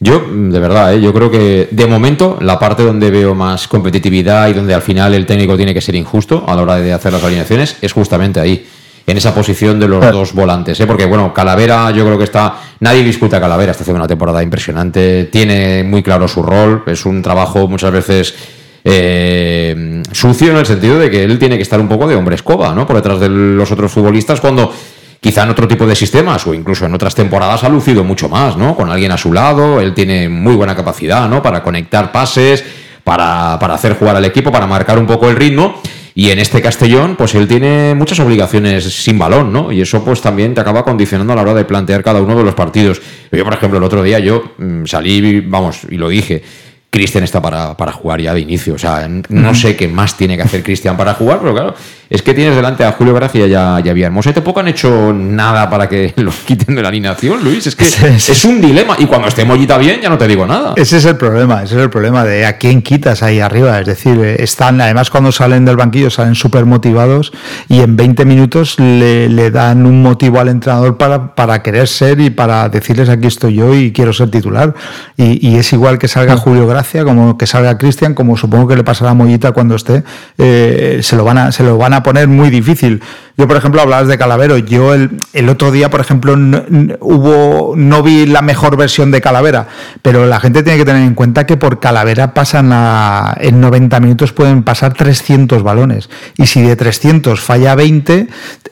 Yo, 0.00 0.20
de 0.28 0.58
verdad, 0.58 0.94
¿eh? 0.94 1.00
yo 1.00 1.12
creo 1.12 1.30
que 1.30 1.68
de 1.70 1.86
momento 1.86 2.36
la 2.40 2.58
parte 2.58 2.82
donde 2.82 3.08
veo 3.12 3.36
más 3.36 3.68
competitividad 3.68 4.48
y 4.48 4.52
donde 4.52 4.74
al 4.74 4.82
final 4.82 5.14
el 5.14 5.26
técnico 5.26 5.56
tiene 5.56 5.72
que 5.72 5.80
ser 5.80 5.94
injusto 5.94 6.44
a 6.48 6.56
la 6.56 6.62
hora 6.62 6.76
de 6.76 6.92
hacer 6.92 7.12
las 7.12 7.22
alineaciones 7.22 7.76
es 7.80 7.92
justamente 7.92 8.40
ahí, 8.40 8.66
en 9.06 9.16
esa 9.16 9.34
posición 9.34 9.80
de 9.80 9.88
los 9.88 10.00
Claro. 10.00 10.18
dos 10.18 10.32
volantes. 10.32 10.78
¿eh? 10.80 10.86
Porque, 10.86 11.06
bueno, 11.06 11.32
Calavera, 11.34 11.90
yo 11.90 12.04
creo 12.04 12.18
que 12.18 12.24
está. 12.24 12.54
Nadie 12.80 13.02
disputa 13.02 13.38
a 13.38 13.40
Calavera, 13.40 13.72
está 13.72 13.82
haciendo 13.82 13.98
una 14.00 14.08
temporada 14.08 14.42
impresionante, 14.42 15.24
tiene 15.24 15.82
muy 15.84 16.02
claro 16.02 16.28
su 16.28 16.42
rol, 16.42 16.82
es 16.86 17.04
un 17.06 17.20
trabajo 17.22 17.66
muchas 17.68 17.92
veces. 17.92 18.34
eh, 18.84 20.02
sucio 20.10 20.50
en 20.50 20.56
el 20.56 20.66
sentido 20.66 20.98
de 20.98 21.08
que 21.08 21.22
él 21.22 21.38
tiene 21.38 21.56
que 21.56 21.62
estar 21.62 21.78
un 21.80 21.88
poco 21.88 22.08
de 22.08 22.16
hombre 22.16 22.34
escoba, 22.34 22.74
¿no? 22.74 22.84
Por 22.86 22.96
detrás 22.96 23.20
de 23.20 23.28
los 23.28 23.70
otros 23.70 23.92
futbolistas 23.92 24.40
cuando 24.40 24.72
quizá 25.20 25.44
en 25.44 25.50
otro 25.50 25.68
tipo 25.68 25.86
de 25.86 25.94
sistemas 25.94 26.44
o 26.48 26.52
incluso 26.54 26.86
en 26.86 26.92
otras 26.94 27.14
temporadas 27.14 27.62
ha 27.62 27.68
lucido 27.68 28.02
mucho 28.02 28.28
más, 28.28 28.56
¿no? 28.56 28.74
Con 28.74 28.90
alguien 28.90 29.12
a 29.12 29.16
su 29.18 29.32
lado, 29.32 29.80
él 29.80 29.94
tiene 29.94 30.28
muy 30.28 30.56
buena 30.56 30.74
capacidad, 30.74 31.28
¿no? 31.28 31.40
Para 31.40 31.62
conectar 31.62 32.10
pases, 32.10 32.64
para, 33.04 33.56
para 33.60 33.74
hacer 33.74 33.94
jugar 33.96 34.16
al 34.16 34.24
equipo, 34.24 34.50
para 34.50 34.66
marcar 34.66 34.98
un 34.98 35.06
poco 35.06 35.28
el 35.30 35.36
ritmo. 35.36 35.76
Y 36.14 36.30
en 36.30 36.38
este 36.38 36.60
Castellón, 36.60 37.16
pues 37.16 37.34
él 37.34 37.48
tiene 37.48 37.94
muchas 37.94 38.20
obligaciones 38.20 38.84
sin 38.84 39.18
balón, 39.18 39.52
¿no? 39.52 39.72
Y 39.72 39.80
eso 39.80 40.04
pues 40.04 40.20
también 40.20 40.54
te 40.54 40.60
acaba 40.60 40.84
condicionando 40.84 41.32
a 41.32 41.36
la 41.36 41.42
hora 41.42 41.54
de 41.54 41.64
plantear 41.64 42.02
cada 42.02 42.20
uno 42.20 42.36
de 42.36 42.44
los 42.44 42.54
partidos. 42.54 43.00
Yo, 43.30 43.44
por 43.44 43.54
ejemplo, 43.54 43.78
el 43.78 43.84
otro 43.84 44.02
día 44.02 44.18
yo 44.18 44.52
mmm, 44.58 44.84
salí, 44.84 45.40
vamos, 45.40 45.80
y 45.90 45.96
lo 45.96 46.10
dije, 46.10 46.42
Cristian 46.90 47.24
está 47.24 47.40
para, 47.40 47.74
para, 47.74 47.92
jugar 47.92 48.20
ya 48.20 48.34
de 48.34 48.40
inicio. 48.40 48.74
O 48.74 48.78
sea, 48.78 49.08
no 49.08 49.54
sé 49.54 49.74
qué 49.74 49.88
más 49.88 50.14
tiene 50.18 50.36
que 50.36 50.42
hacer 50.42 50.62
Cristian 50.62 50.94
para 50.98 51.14
jugar, 51.14 51.38
pero 51.40 51.54
claro, 51.54 51.74
es 52.12 52.20
que 52.22 52.34
tienes 52.34 52.54
delante 52.54 52.84
a 52.84 52.92
Julio 52.92 53.14
Gracia 53.14 53.46
y 53.46 53.54
a, 53.54 53.80
y 53.82 53.88
a 53.88 53.92
Villahermosa 53.94 54.34
tampoco 54.34 54.60
han 54.60 54.68
hecho 54.68 55.14
nada 55.14 55.70
para 55.70 55.88
que 55.88 56.12
los 56.16 56.34
quiten 56.36 56.76
de 56.76 56.82
la 56.82 56.88
alineación, 56.88 57.42
Luis. 57.42 57.66
Es 57.66 57.74
que 57.74 57.86
es 57.86 58.44
un 58.44 58.60
dilema. 58.60 58.96
Y 58.98 59.06
cuando 59.06 59.28
esté 59.28 59.46
Mollita 59.46 59.78
bien, 59.78 60.00
ya 60.02 60.10
no 60.10 60.18
te 60.18 60.28
digo 60.28 60.46
nada. 60.46 60.74
Ese 60.76 60.98
es 60.98 61.06
el 61.06 61.16
problema, 61.16 61.62
ese 61.62 61.76
es 61.76 61.82
el 61.82 61.88
problema 61.88 62.24
de 62.24 62.44
a 62.44 62.58
quién 62.58 62.82
quitas 62.82 63.22
ahí 63.22 63.40
arriba. 63.40 63.80
Es 63.80 63.86
decir, 63.86 64.20
están, 64.38 64.80
además 64.82 65.10
cuando 65.10 65.32
salen 65.32 65.64
del 65.64 65.76
banquillo 65.76 66.10
salen 66.10 66.34
súper 66.34 66.66
motivados 66.66 67.32
y 67.68 67.80
en 67.80 67.96
20 67.96 68.26
minutos 68.26 68.78
le, 68.78 69.30
le, 69.30 69.50
dan 69.50 69.86
un 69.86 70.02
motivo 70.02 70.38
al 70.38 70.48
entrenador 70.48 70.98
para, 70.98 71.34
para 71.34 71.62
querer 71.62 71.88
ser 71.88 72.20
y 72.20 72.28
para 72.28 72.68
decirles 72.68 73.08
aquí 73.08 73.26
estoy 73.26 73.54
yo 73.54 73.74
y 73.74 73.90
quiero 73.92 74.12
ser 74.12 74.30
titular. 74.30 74.74
Y, 75.16 75.48
y 75.48 75.56
es 75.56 75.72
igual 75.72 75.98
que 75.98 76.08
salga 76.08 76.36
Julio 76.36 76.66
Gracia, 76.66 77.04
como 77.04 77.38
que 77.38 77.46
salga 77.46 77.78
Cristian, 77.78 78.14
como 78.14 78.36
supongo 78.36 78.68
que 78.68 78.76
le 78.76 78.84
pasará 78.84 79.12
a 79.12 79.14
Mollita 79.14 79.52
cuando 79.52 79.76
esté, 79.76 80.04
eh, 80.36 81.00
se, 81.02 81.16
lo 81.16 81.24
van 81.24 81.38
a, 81.38 81.52
se 81.52 81.62
lo 81.62 81.78
van 81.78 81.94
a 81.94 82.01
poner 82.02 82.28
muy 82.28 82.50
difícil. 82.50 83.02
Yo, 83.36 83.48
por 83.48 83.56
ejemplo, 83.56 83.80
hablabas 83.80 84.08
de 84.08 84.18
Calavero. 84.18 84.58
Yo 84.58 84.94
el, 84.94 85.10
el 85.32 85.48
otro 85.48 85.70
día, 85.70 85.90
por 85.90 86.00
ejemplo, 86.00 86.34
hubo, 87.00 87.74
no 87.76 88.02
vi 88.02 88.26
la 88.26 88.42
mejor 88.42 88.76
versión 88.76 89.10
de 89.10 89.20
Calavera, 89.20 89.68
pero 90.02 90.26
la 90.26 90.38
gente 90.38 90.62
tiene 90.62 90.78
que 90.78 90.84
tener 90.84 91.02
en 91.02 91.14
cuenta 91.14 91.46
que 91.46 91.56
por 91.56 91.80
Calavera 91.80 92.34
pasan 92.34 92.70
a, 92.72 93.34
en 93.40 93.60
90 93.60 94.00
minutos 94.00 94.32
pueden 94.32 94.62
pasar 94.62 94.94
300 94.94 95.62
balones. 95.62 96.10
Y 96.36 96.46
si 96.46 96.62
de 96.62 96.76
300 96.76 97.40
falla 97.40 97.74
20, 97.74 98.28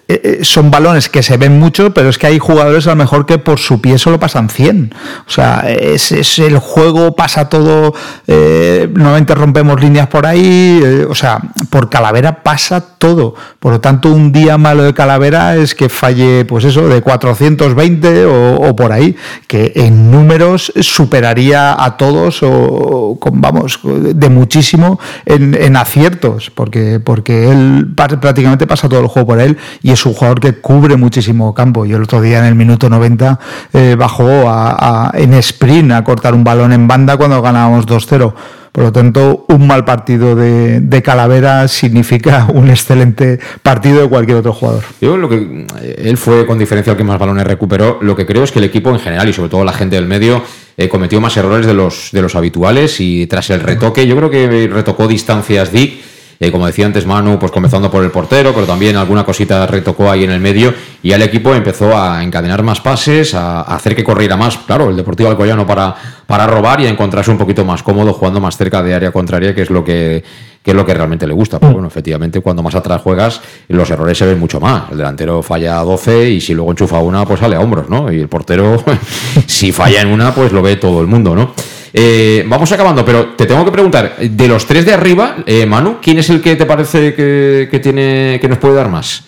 eh, 0.09 0.41
son 0.43 0.71
balones 0.71 1.09
que 1.09 1.23
se 1.23 1.37
ven 1.37 1.59
mucho, 1.59 1.95
pero 1.95 2.09
es 2.09 2.19
que 2.19 2.27
hay 2.27 2.39
jugadores 2.41 2.87
a 2.87 2.91
lo 2.91 2.97
mejor 2.97 3.27
que 3.27 3.39
por 3.39 3.61
su 3.61 3.81
pie 3.81 3.97
solo 3.97 4.19
pasan 4.19 4.49
100. 4.51 4.93
O 5.27 5.31
sea, 5.31 5.65
es, 5.69 6.11
es 6.11 6.39
el 6.41 6.59
juego, 6.59 7.15
pasa 7.15 7.49
todo, 7.49 7.95
eh, 8.27 8.89
rompemos 9.29 9.81
líneas 9.81 10.09
por 10.09 10.27
ahí, 10.27 10.81
eh, 10.83 11.07
o 11.09 11.15
sea, 11.15 11.41
por 11.71 11.89
Calavera 11.89 12.43
pasa 12.43 12.81
todo. 12.99 13.20
Por 13.59 13.73
lo 13.73 13.81
tanto, 13.81 14.11
un 14.11 14.33
día 14.33 14.59
malo 14.59 14.83
de 14.83 14.95
Calavera 14.95 15.57
es 15.57 15.75
que 15.75 15.89
falle, 15.89 16.45
pues 16.45 16.65
eso, 16.65 16.89
de 16.89 17.03
420 17.03 18.27
o, 18.27 18.75
por 18.77 18.93
ahí, 18.93 19.17
que 19.47 19.73
en 19.75 20.11
números 20.11 20.73
superaría 20.81 21.83
a 21.83 21.97
todos 21.97 22.41
o, 22.43 23.19
vamos, 23.33 23.81
de 23.83 24.29
muchísimo 24.29 24.99
en, 25.27 25.77
aciertos, 25.77 26.51
porque, 26.51 27.01
porque 27.01 27.51
él 27.51 27.93
prácticamente 27.95 28.67
pasa 28.67 28.89
todo 28.89 29.01
el 29.01 29.07
juego 29.07 29.29
por 29.29 29.41
él 29.41 29.57
y 29.83 29.93
es 29.93 30.05
un 30.07 30.15
jugador 30.15 30.41
que 30.41 30.55
cubre 30.55 30.97
muchísimo 30.97 31.55
campo. 31.55 31.85
Yo 31.85 31.97
el 31.97 32.03
otro 32.05 32.21
día 32.21 32.39
en 32.39 32.47
el 32.47 32.55
minuto 32.55 32.89
90 32.89 33.39
eh, 33.73 33.97
bajó 33.99 34.49
a, 34.49 35.13
en 35.15 35.35
sprint 35.35 35.93
a 35.93 36.05
cortar 36.05 36.35
un 36.35 36.45
balón 36.45 36.73
en 36.73 36.89
banda 36.89 37.17
cuando 37.17 37.41
ganábamos 37.43 37.87
2-0 37.87 38.35
por 38.81 38.87
lo 38.87 38.93
tanto, 38.93 39.45
un 39.51 39.67
mal 39.67 39.85
partido 39.85 40.35
de, 40.35 41.03
Calavera 41.05 41.69
significa 41.69 42.47
un 42.55 42.71
excelente 42.71 43.39
partido 43.63 44.01
de 44.01 44.09
cualquier 44.09 44.39
otro 44.39 44.55
jugador. 44.55 44.85
Yo 45.03 45.19
lo 45.19 45.29
que 45.29 45.67
él 45.99 46.17
fue 46.17 46.47
con 46.47 46.59
diferencia 46.59 46.93
el 46.93 46.97
que 46.97 47.05
más 47.05 47.19
balones 47.19 47.47
recuperó. 47.47 47.99
Lo 48.01 48.17
que 48.17 48.25
creo 48.25 48.43
es 48.43 48.51
que 48.51 48.59
el 48.59 48.65
equipo 48.65 48.89
en 48.89 48.99
general 48.99 49.29
y 49.29 49.35
sobre 49.35 49.51
todo 49.51 49.65
la 49.65 49.75
gente 49.75 49.97
del 49.97 50.07
medio 50.07 50.43
eh, 50.79 50.89
cometió 50.89 51.21
más 51.21 51.37
errores 51.37 51.67
de 51.67 51.75
los, 51.75 52.09
de 52.11 52.23
los 52.23 52.35
habituales 52.35 53.03
y 53.03 53.27
tras 53.27 53.51
el 53.51 53.61
retoque, 53.61 54.07
yo 54.07 54.17
creo 54.17 54.31
que 54.31 54.71
retocó 54.73 55.07
distancias 55.07 55.71
Dick 55.73 56.01
eh, 56.43 56.51
como 56.51 56.67
decía 56.67 56.87
antes 56.87 57.05
Manu, 57.05 57.39
pues 57.39 57.53
comenzando 57.53 57.91
por 57.91 58.03
el 58.03 58.11
portero, 58.11 58.55
pero 58.55 58.67
también 58.67 58.97
alguna 58.97 59.25
cosita 59.25 59.67
retocó 59.67 60.11
ahí 60.11 60.25
en 60.25 60.31
el 60.31 60.41
medio 60.41 60.73
y 61.03 61.13
el 61.13 61.21
equipo 61.21 61.55
empezó 61.55 61.95
a 61.95 62.25
encadenar 62.25 62.63
más 62.63 62.81
pases, 62.81 63.35
a, 63.35 63.61
hacer 63.61 63.95
que 63.95 64.03
corriera 64.03 64.39
más, 64.39 64.57
claro, 64.57 64.89
el 64.89 64.97
Deportivo 64.97 65.29
Alcoyano 65.29 65.67
para, 65.67 65.95
para 66.27 66.47
robar 66.47 66.81
y 66.81 66.87
a 66.87 66.89
encontrarse 66.89 67.31
un 67.31 67.37
poquito 67.37 67.67
más 67.67 67.83
cómodo 67.83 68.15
jugando 68.15 68.41
más 68.41 68.57
cerca 68.57 68.83
de 68.83 68.95
área 68.95 69.13
contraria, 69.13 69.55
que 69.55 69.61
es 69.61 69.69
lo 69.69 69.85
que, 69.85 70.25
es 70.65 70.75
lo 70.75 70.87
que 70.87 70.95
realmente 70.95 71.27
le 71.27 71.35
gusta. 71.35 71.59
Pero 71.59 71.75
bueno, 71.75 71.89
efectivamente, 71.89 72.41
cuando 72.41 72.63
más 72.63 72.75
atrás 72.75 73.03
juegas, 73.03 73.43
los 73.69 73.91
errores 73.91 74.17
se 74.17 74.25
ven 74.25 74.39
mucho 74.39 74.61
más. 74.61 74.91
El 74.91 74.97
delantero 74.97 75.43
falla 75.43 75.77
12 75.81 76.31
y 76.31 76.41
si 76.41 76.55
luego 76.55 76.71
enchufa 76.71 77.01
una, 77.01 77.27
pues 77.27 77.41
sale 77.41 77.57
a 77.57 77.61
hombros, 77.61 77.91
¿no? 77.91 78.11
Y 78.11 78.19
el 78.19 78.29
portero, 78.29 78.83
si 79.47 79.73
falla 79.73 80.01
en 80.01 80.09
una, 80.09 80.35
pues 80.35 80.53
lo 80.53 80.63
ve 80.63 80.77
todo 80.77 81.03
el 81.03 81.07
mundo, 81.07 81.35
¿no? 81.35 81.53
Eh, 81.93 82.45
vamos 82.47 82.71
acabando, 82.71 83.05
pero 83.05 83.31
te 83.31 83.47
tengo 83.47 83.65
que 83.65 83.73
preguntar, 83.73 84.17
de 84.17 84.49
los 84.49 84.67
tres 84.67 84.87
de 84.87 84.95
arriba, 84.95 85.37
eh, 85.47 85.67
Manu, 85.67 85.99
¿quién 86.01 86.19
es 86.19 86.31
el 86.31 86.41
que 86.41 86.57
te 86.57 86.67
parece 86.67 87.15
que, 87.15 87.81
tiene 87.83 88.39
que 88.41 88.49
nos 88.49 88.59
puede 88.59 88.75
dar 88.75 88.89
más? 88.89 89.25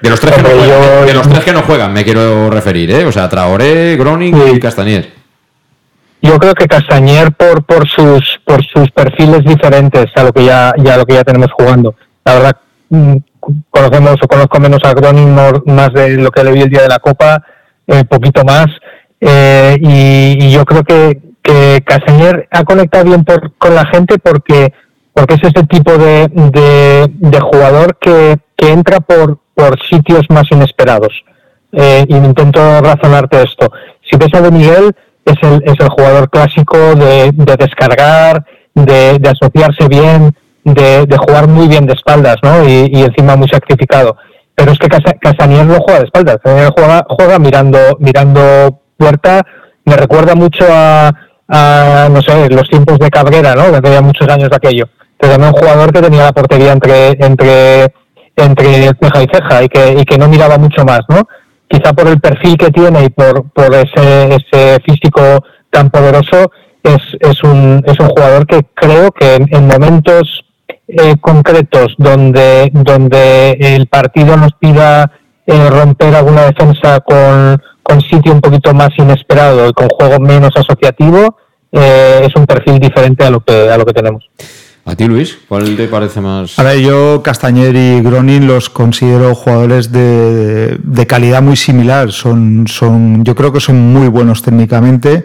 De 0.00 0.08
los, 0.08 0.18
tres 0.18 0.34
que 0.34 0.42
no 0.42 0.48
juegan, 0.48 1.06
de 1.06 1.14
los 1.14 1.28
tres 1.28 1.44
que 1.44 1.52
no 1.52 1.62
juegan, 1.62 1.92
me 1.92 2.04
quiero 2.04 2.48
referir, 2.48 2.90
¿eh? 2.90 3.04
O 3.04 3.12
sea, 3.12 3.28
Traoré, 3.28 3.96
Groning 3.96 4.54
y 4.54 4.58
Castañer. 4.58 5.12
Yo 6.22 6.38
creo 6.38 6.54
que 6.54 6.66
Castañer 6.66 7.32
por 7.32 7.64
por 7.64 7.86
sus 7.86 8.40
por 8.44 8.64
sus 8.64 8.90
perfiles 8.90 9.44
diferentes 9.44 10.06
a 10.14 10.24
lo 10.24 10.32
que 10.32 10.44
ya 10.46 10.72
ya 10.78 10.96
lo 10.96 11.04
que 11.04 11.14
ya 11.14 11.24
tenemos 11.24 11.50
jugando. 11.52 11.94
La 12.24 12.34
verdad 12.34 12.56
mm, 12.88 13.16
conocemos 13.68 14.16
o 14.22 14.28
conozco 14.28 14.58
menos 14.58 14.80
a 14.84 14.94
Groning 14.94 15.34
más 15.66 15.92
de 15.92 16.16
lo 16.16 16.30
que 16.30 16.44
le 16.44 16.52
vi 16.52 16.62
el 16.62 16.70
día 16.70 16.82
de 16.82 16.88
la 16.88 16.98
Copa, 16.98 17.42
un 17.86 18.04
poquito 18.04 18.42
más 18.42 18.66
eh, 19.20 19.76
y, 19.80 20.50
yo 20.50 20.64
creo 20.64 20.84
que, 20.84 21.20
que 21.42 21.82
Caseñer 21.84 22.48
ha 22.50 22.64
conectado 22.64 23.04
bien 23.04 23.24
con 23.58 23.74
la 23.74 23.86
gente 23.86 24.18
porque, 24.18 24.72
porque 25.12 25.34
es 25.34 25.44
ese 25.44 25.66
tipo 25.66 25.96
de, 25.98 26.28
de, 26.28 27.40
jugador 27.40 27.98
que, 27.98 28.38
que, 28.56 28.70
entra 28.70 29.00
por, 29.00 29.38
por 29.54 29.78
sitios 29.82 30.24
más 30.30 30.50
inesperados. 30.50 31.12
Eh, 31.72 32.04
y 32.08 32.16
intento 32.16 32.80
razonarte 32.80 33.42
esto. 33.42 33.70
Si 34.10 34.16
ves 34.16 34.34
a 34.34 34.40
De 34.40 34.50
Miguel, 34.50 34.94
es 35.24 35.36
el, 35.42 35.62
es 35.64 35.78
el 35.78 35.88
jugador 35.88 36.30
clásico 36.30 36.76
de, 36.94 37.30
de 37.32 37.56
descargar, 37.56 38.44
de, 38.74 39.28
asociarse 39.28 39.88
bien, 39.88 40.34
de, 40.64 41.06
jugar 41.18 41.48
muy 41.48 41.68
bien 41.68 41.86
de 41.86 41.94
espaldas, 41.94 42.36
¿no? 42.42 42.66
Y, 42.68 43.02
encima 43.02 43.36
muy 43.36 43.48
sacrificado. 43.48 44.16
Pero 44.54 44.72
es 44.72 44.78
que 44.78 44.88
Casanier 44.88 45.64
no 45.64 45.80
juega 45.80 46.00
de 46.00 46.06
espaldas, 46.06 46.38
juega, 46.42 47.06
juega 47.08 47.38
mirando, 47.38 47.78
mirando 47.98 48.79
puerta 49.00 49.42
me 49.86 49.96
recuerda 49.96 50.34
mucho 50.34 50.64
a, 50.68 51.10
no 52.10 52.22
sé, 52.22 52.48
los 52.50 52.68
tiempos 52.68 52.98
de 52.98 53.10
Cabrera, 53.10 53.54
¿no? 53.54 53.72
Que 53.72 53.80
tenía 53.80 54.00
muchos 54.00 54.28
años 54.28 54.50
de 54.50 54.56
aquello. 54.56 54.88
Pero 55.18 55.32
también 55.32 55.52
un 55.52 55.60
jugador 55.60 55.92
que 55.92 56.02
tenía 56.02 56.24
la 56.24 56.32
portería 56.32 56.72
entre, 56.72 57.10
entre, 57.18 57.92
entre 58.36 58.90
ceja 59.00 59.22
y 59.22 59.26
ceja 59.32 59.64
y 59.64 59.68
que, 59.68 60.00
y 60.00 60.04
que 60.04 60.18
no 60.18 60.28
miraba 60.28 60.58
mucho 60.58 60.84
más, 60.84 61.00
¿no? 61.08 61.26
Quizá 61.66 61.92
por 61.92 62.08
el 62.08 62.20
perfil 62.20 62.56
que 62.56 62.70
tiene 62.70 63.04
y 63.04 63.08
por, 63.08 63.50
por 63.50 63.74
ese, 63.74 64.36
ese 64.36 64.78
físico 64.84 65.44
tan 65.70 65.90
poderoso, 65.90 66.50
es, 66.82 67.02
es, 67.20 67.42
un, 67.42 67.82
es 67.86 67.98
un 68.00 68.08
jugador 68.08 68.46
que 68.46 68.64
creo 68.74 69.10
que 69.12 69.34
en, 69.34 69.66
momentos 69.66 70.44
eh, 70.88 71.14
concretos 71.20 71.94
donde, 71.98 72.70
donde 72.72 73.52
el 73.60 73.86
partido 73.86 74.36
nos 74.36 74.52
pida 74.54 75.19
eh, 75.50 75.68
romper 75.68 76.14
alguna 76.14 76.42
defensa 76.42 77.00
con, 77.00 77.60
con 77.82 78.00
sitio 78.00 78.32
un 78.32 78.40
poquito 78.40 78.72
más 78.72 78.90
inesperado 78.96 79.68
y 79.68 79.72
con 79.72 79.88
juego 79.88 80.20
menos 80.20 80.52
asociativo, 80.54 81.36
eh, 81.72 82.22
es 82.24 82.36
un 82.36 82.46
perfil 82.46 82.78
diferente 82.78 83.24
a 83.24 83.30
lo 83.30 83.40
que, 83.40 83.68
a 83.68 83.76
lo 83.76 83.84
que 83.84 83.92
tenemos. 83.92 84.30
¿A 84.84 84.94
ti, 84.94 85.06
Luis? 85.06 85.38
¿Cuál 85.48 85.76
te 85.76 85.88
parece 85.88 86.20
más? 86.20 86.58
Ahora, 86.58 86.74
yo 86.76 87.20
Castañer 87.22 87.74
y 87.74 88.00
Gronin 88.00 88.46
los 88.46 88.70
considero 88.70 89.34
jugadores 89.34 89.92
de, 89.92 90.78
de, 90.82 91.06
calidad 91.06 91.42
muy 91.42 91.56
similar. 91.56 92.12
Son, 92.12 92.66
son, 92.66 93.24
yo 93.24 93.34
creo 93.34 93.52
que 93.52 93.60
son 93.60 93.92
muy 93.92 94.08
buenos 94.08 94.42
técnicamente. 94.42 95.24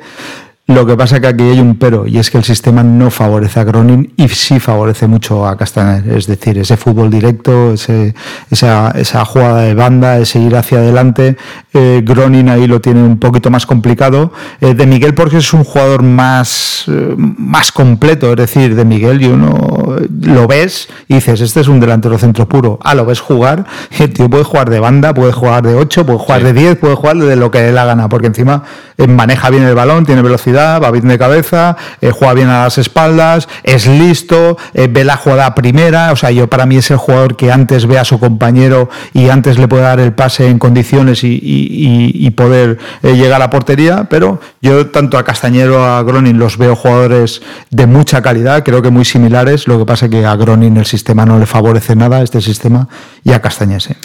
Lo 0.67 0.83
que 0.83 0.97
pasa 0.97 1.17
es 1.17 1.21
que 1.21 1.27
aquí 1.27 1.43
hay 1.43 1.59
un 1.59 1.75
pero, 1.75 2.07
y 2.07 2.17
es 2.17 2.31
que 2.31 2.39
el 2.39 2.43
sistema 2.43 2.81
no 2.81 3.11
favorece 3.11 3.59
a 3.59 3.63
Gronin 3.63 4.13
y 4.17 4.27
sí 4.29 4.59
favorece 4.59 5.05
mucho 5.05 5.45
a 5.47 5.55
Castaner. 5.55 6.09
Es 6.17 6.25
decir, 6.25 6.57
ese 6.57 6.75
fútbol 6.75 7.11
directo, 7.11 7.73
ese, 7.73 8.15
esa, 8.49 8.89
esa 8.95 9.23
jugada 9.25 9.61
de 9.61 9.75
banda, 9.75 10.17
ese 10.17 10.39
ir 10.39 10.55
hacia 10.55 10.79
adelante. 10.79 11.37
Eh, 11.71 12.01
Gronin 12.03 12.49
ahí 12.49 12.65
lo 12.65 12.81
tiene 12.81 13.03
un 13.03 13.19
poquito 13.19 13.51
más 13.51 13.67
complicado. 13.67 14.33
Eh, 14.59 14.73
de 14.73 14.87
Miguel, 14.87 15.13
porque 15.13 15.37
es 15.37 15.53
un 15.53 15.63
jugador 15.63 16.01
más, 16.01 16.85
eh, 16.87 17.13
más 17.15 17.71
completo, 17.71 18.31
es 18.31 18.37
decir, 18.37 18.73
de 18.73 18.85
Miguel, 18.85 19.21
y 19.21 19.27
uno 19.27 19.97
lo 20.21 20.47
ves 20.47 20.89
y 21.07 21.15
dices, 21.15 21.41
este 21.41 21.59
es 21.59 21.67
un 21.67 21.79
delantero 21.79 22.17
centro 22.17 22.49
puro. 22.49 22.79
Ah, 22.81 22.95
lo 22.95 23.05
ves 23.05 23.19
jugar, 23.19 23.65
el 23.99 24.11
tío 24.11 24.27
puede 24.31 24.43
jugar 24.43 24.71
de 24.71 24.79
banda, 24.79 25.13
puede 25.13 25.31
jugar 25.31 25.61
de 25.61 25.75
8, 25.75 26.07
puede 26.07 26.17
jugar 26.17 26.43
de 26.43 26.53
10, 26.53 26.77
puede 26.77 26.95
jugar 26.95 27.17
de 27.17 27.35
lo 27.35 27.51
que 27.51 27.59
le 27.59 27.71
la 27.71 27.85
gana, 27.85 28.09
porque 28.09 28.25
encima 28.25 28.63
maneja 29.07 29.51
bien 29.51 29.63
el 29.63 29.75
balón, 29.75 30.05
tiene 30.05 30.23
velocidad 30.23 30.54
va 30.55 30.91
bien 30.91 31.07
de 31.07 31.17
cabeza, 31.17 31.75
eh, 32.01 32.11
juega 32.11 32.33
bien 32.33 32.49
a 32.49 32.63
las 32.63 32.77
espaldas, 32.77 33.47
es 33.63 33.87
listo, 33.87 34.57
eh, 34.73 34.87
ve 34.89 35.03
la 35.03 35.17
jugada 35.17 35.53
primera, 35.55 36.11
o 36.11 36.15
sea, 36.15 36.31
yo 36.31 36.49
para 36.49 36.65
mí 36.65 36.77
es 36.77 36.89
el 36.91 36.97
jugador 36.97 37.35
que 37.35 37.51
antes 37.51 37.85
ve 37.85 37.99
a 37.99 38.05
su 38.05 38.19
compañero 38.19 38.89
y 39.13 39.29
antes 39.29 39.57
le 39.57 39.67
puede 39.67 39.83
dar 39.83 39.99
el 39.99 40.13
pase 40.13 40.47
en 40.49 40.59
condiciones 40.59 41.19
y, 41.23 42.31
poder 42.35 42.77
eh, 43.01 43.15
llegar 43.15 43.35
a 43.35 43.45
la 43.45 43.49
portería, 43.49 44.07
pero 44.09 44.41
yo 44.61 44.87
tanto 44.87 45.17
a 45.17 45.23
Castañero 45.23 45.85
a 45.85 46.03
Gronin 46.03 46.37
los 46.37 46.57
veo 46.57 46.75
jugadores 46.75 47.41
de 47.69 47.85
mucha 47.85 48.21
calidad, 48.21 48.63
creo 48.63 48.81
que 48.81 48.89
muy 48.89 49.05
similares, 49.05 49.67
lo 49.67 49.79
que 49.79 49.85
pasa 49.85 50.09
que 50.09 50.25
a 50.25 50.35
Gronin 50.35 50.75
el 50.75 50.85
sistema 50.85 51.25
no 51.25 51.39
le 51.39 51.45
favorece 51.45 51.95
nada, 51.95 52.21
este 52.21 52.41
sistema, 52.41 52.89
y 53.23 53.31
a 53.31 53.41
Castañese. 53.41 53.95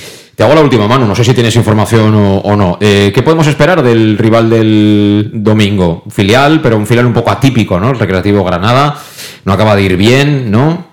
Te 0.41 0.45
hago 0.45 0.55
la 0.55 0.63
última 0.63 0.89
mano, 0.89 1.07
no 1.07 1.15
sé 1.15 1.23
si 1.23 1.35
tienes 1.35 1.55
información 1.57 2.15
o, 2.15 2.57
no. 2.57 2.79
Eh, 2.81 3.13
¿Qué 3.15 3.23
podemos 3.23 3.47
esperar 3.47 3.83
del 3.83 4.17
rival 4.17 4.49
del 4.49 5.33
domingo? 5.35 6.03
Filial, 6.09 6.63
pero 6.63 6.79
un 6.79 6.87
filial 6.87 7.05
un 7.05 7.13
poco 7.13 7.31
atípico, 7.31 7.79
¿no? 7.79 7.91
El 7.91 7.99
Recreativo 7.99 8.43
Granada. 8.43 8.97
No 9.45 9.53
acaba 9.53 9.77
de 9.77 9.83
ir 9.83 9.99
bien, 9.99 10.51
¿no? 10.51 10.87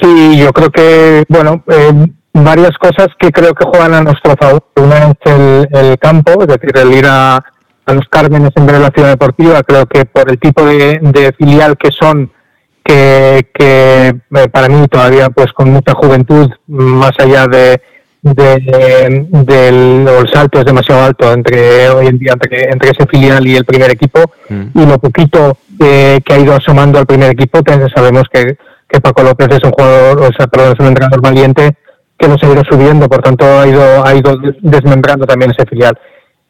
Sí, 0.00 0.38
yo 0.38 0.52
creo 0.52 0.70
que, 0.70 1.24
bueno, 1.28 1.64
eh, 1.66 2.06
varias 2.32 2.78
cosas 2.78 3.08
que 3.18 3.32
creo 3.32 3.54
que 3.54 3.64
juegan 3.64 3.94
a 3.94 4.02
nuestro 4.02 4.36
favor. 4.36 4.62
Una 4.76 5.08
es 5.08 5.66
el, 5.72 5.98
campo, 5.98 6.40
es 6.42 6.46
decir, 6.46 6.70
el 6.76 6.92
ir 6.92 7.06
a, 7.08 7.44
los 7.86 8.06
Cármenes 8.08 8.52
en 8.54 8.68
relación 8.68 9.08
deportiva. 9.08 9.64
Creo 9.64 9.86
que 9.86 10.04
por 10.04 10.30
el 10.30 10.38
tipo 10.38 10.64
de 10.64 11.34
filial 11.36 11.76
que 11.76 11.90
son, 11.90 12.30
que, 12.86 13.48
que 13.52 14.08
eh, 14.08 14.48
para 14.50 14.68
mí 14.68 14.86
todavía 14.88 15.28
pues 15.30 15.52
con 15.52 15.70
mucha 15.70 15.92
juventud, 15.94 16.48
más 16.68 17.12
allá 17.18 17.46
de, 17.46 17.80
de, 18.22 19.26
del 19.30 20.08
el 20.08 20.28
salto 20.32 20.60
es 20.60 20.64
demasiado 20.64 21.02
alto 21.02 21.32
entre 21.32 21.88
hoy 21.90 22.06
en 22.06 22.18
día 22.18 22.32
entre, 22.32 22.70
entre 22.70 22.90
ese 22.90 23.06
filial 23.06 23.46
y 23.46 23.56
el 23.56 23.64
primer 23.64 23.90
equipo 23.90 24.20
mm. 24.48 24.78
y 24.78 24.86
lo 24.86 24.98
poquito 24.98 25.58
que 25.78 26.22
ha 26.28 26.38
ido 26.38 26.54
asomando 26.54 26.98
al 26.98 27.06
primer 27.06 27.30
equipo 27.30 27.60
sabemos 27.94 28.24
que, 28.32 28.56
que 28.88 29.00
Paco 29.00 29.22
López 29.22 29.48
es 29.50 29.64
un 29.64 29.72
jugador 29.72 30.22
o 30.22 30.32
sea 30.32 30.46
perdón 30.46 30.72
es 30.72 30.80
un 30.80 30.86
entrenador 30.86 31.20
valiente 31.20 31.76
que 32.18 32.28
nos 32.28 32.42
ha 32.42 32.46
ido 32.46 32.62
subiendo 32.64 33.08
por 33.08 33.20
tanto 33.22 33.44
ha 33.44 33.66
ido 33.66 34.04
ha 34.04 34.14
ido 34.14 34.38
desmembrando 34.60 35.26
también 35.26 35.50
ese 35.50 35.66
filial 35.66 35.98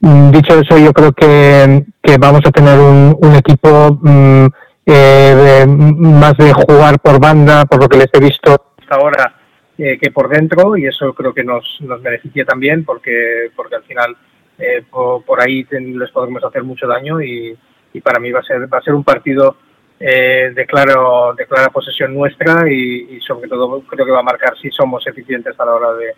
mm, 0.00 0.30
dicho 0.30 0.58
eso 0.58 0.78
yo 0.78 0.92
creo 0.92 1.12
que, 1.12 1.84
que 2.02 2.18
vamos 2.18 2.42
a 2.46 2.52
tener 2.52 2.78
un, 2.78 3.16
un 3.20 3.34
equipo 3.34 3.98
mm, 4.00 4.46
eh, 4.86 5.66
más 5.66 6.36
de 6.36 6.52
jugar 6.52 7.00
por 7.00 7.20
banda, 7.20 7.64
por 7.64 7.82
lo 7.82 7.88
que 7.88 7.98
les 7.98 8.08
he 8.12 8.20
visto 8.20 8.72
hasta 8.78 8.94
ahora, 8.94 9.34
eh, 9.76 9.98
que 10.00 10.12
por 10.12 10.28
dentro, 10.28 10.76
y 10.76 10.86
eso 10.86 11.12
creo 11.12 11.34
que 11.34 11.42
nos, 11.42 11.78
nos 11.80 12.00
beneficia 12.00 12.44
también, 12.44 12.84
porque, 12.84 13.50
porque 13.54 13.74
al 13.74 13.82
final 13.82 14.16
eh, 14.58 14.84
por, 14.88 15.40
ahí 15.40 15.66
les 15.70 16.10
podemos 16.10 16.42
hacer 16.44 16.62
mucho 16.62 16.86
daño 16.86 17.20
y, 17.20 17.56
y, 17.92 18.00
para 18.00 18.20
mí 18.20 18.30
va 18.30 18.40
a 18.40 18.44
ser, 18.44 18.72
va 18.72 18.78
a 18.78 18.82
ser 18.82 18.94
un 18.94 19.04
partido 19.04 19.56
eh, 19.98 20.52
de, 20.54 20.66
claro, 20.66 21.34
de 21.36 21.46
clara 21.46 21.70
posesión 21.70 22.14
nuestra 22.14 22.70
y, 22.70 23.18
sobre 23.20 23.48
todo 23.48 23.82
creo 23.82 24.06
que 24.06 24.12
va 24.12 24.20
a 24.20 24.22
marcar 24.22 24.56
si 24.56 24.70
somos 24.70 25.06
eficientes 25.06 25.58
a 25.58 25.64
la 25.64 25.74
hora 25.74 25.92
de, 25.94 26.14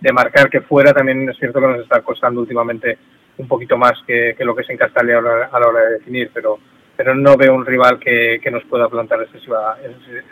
de 0.00 0.12
marcar 0.12 0.48
que 0.48 0.60
fuera. 0.60 0.92
También 0.92 1.28
es 1.28 1.36
cierto 1.38 1.60
que 1.60 1.66
nos 1.66 1.80
está 1.80 2.00
costando 2.02 2.40
últimamente 2.40 2.98
un 3.38 3.48
poquito 3.48 3.76
más 3.76 3.94
que, 4.06 4.36
lo 4.40 4.54
que 4.54 4.62
es 4.62 4.70
en 4.70 4.76
Castalia 4.76 5.18
a 5.18 5.60
la 5.60 5.66
hora 5.66 5.80
de 5.80 5.92
definir, 5.94 6.30
pero 6.32 6.58
pero 6.96 7.14
no 7.14 7.36
veo 7.36 7.54
un 7.54 7.64
rival 7.64 7.98
que, 7.98 8.40
nos 8.50 8.64
pueda 8.64 8.88
plantar 8.88 9.22
excesiva, 9.22 9.76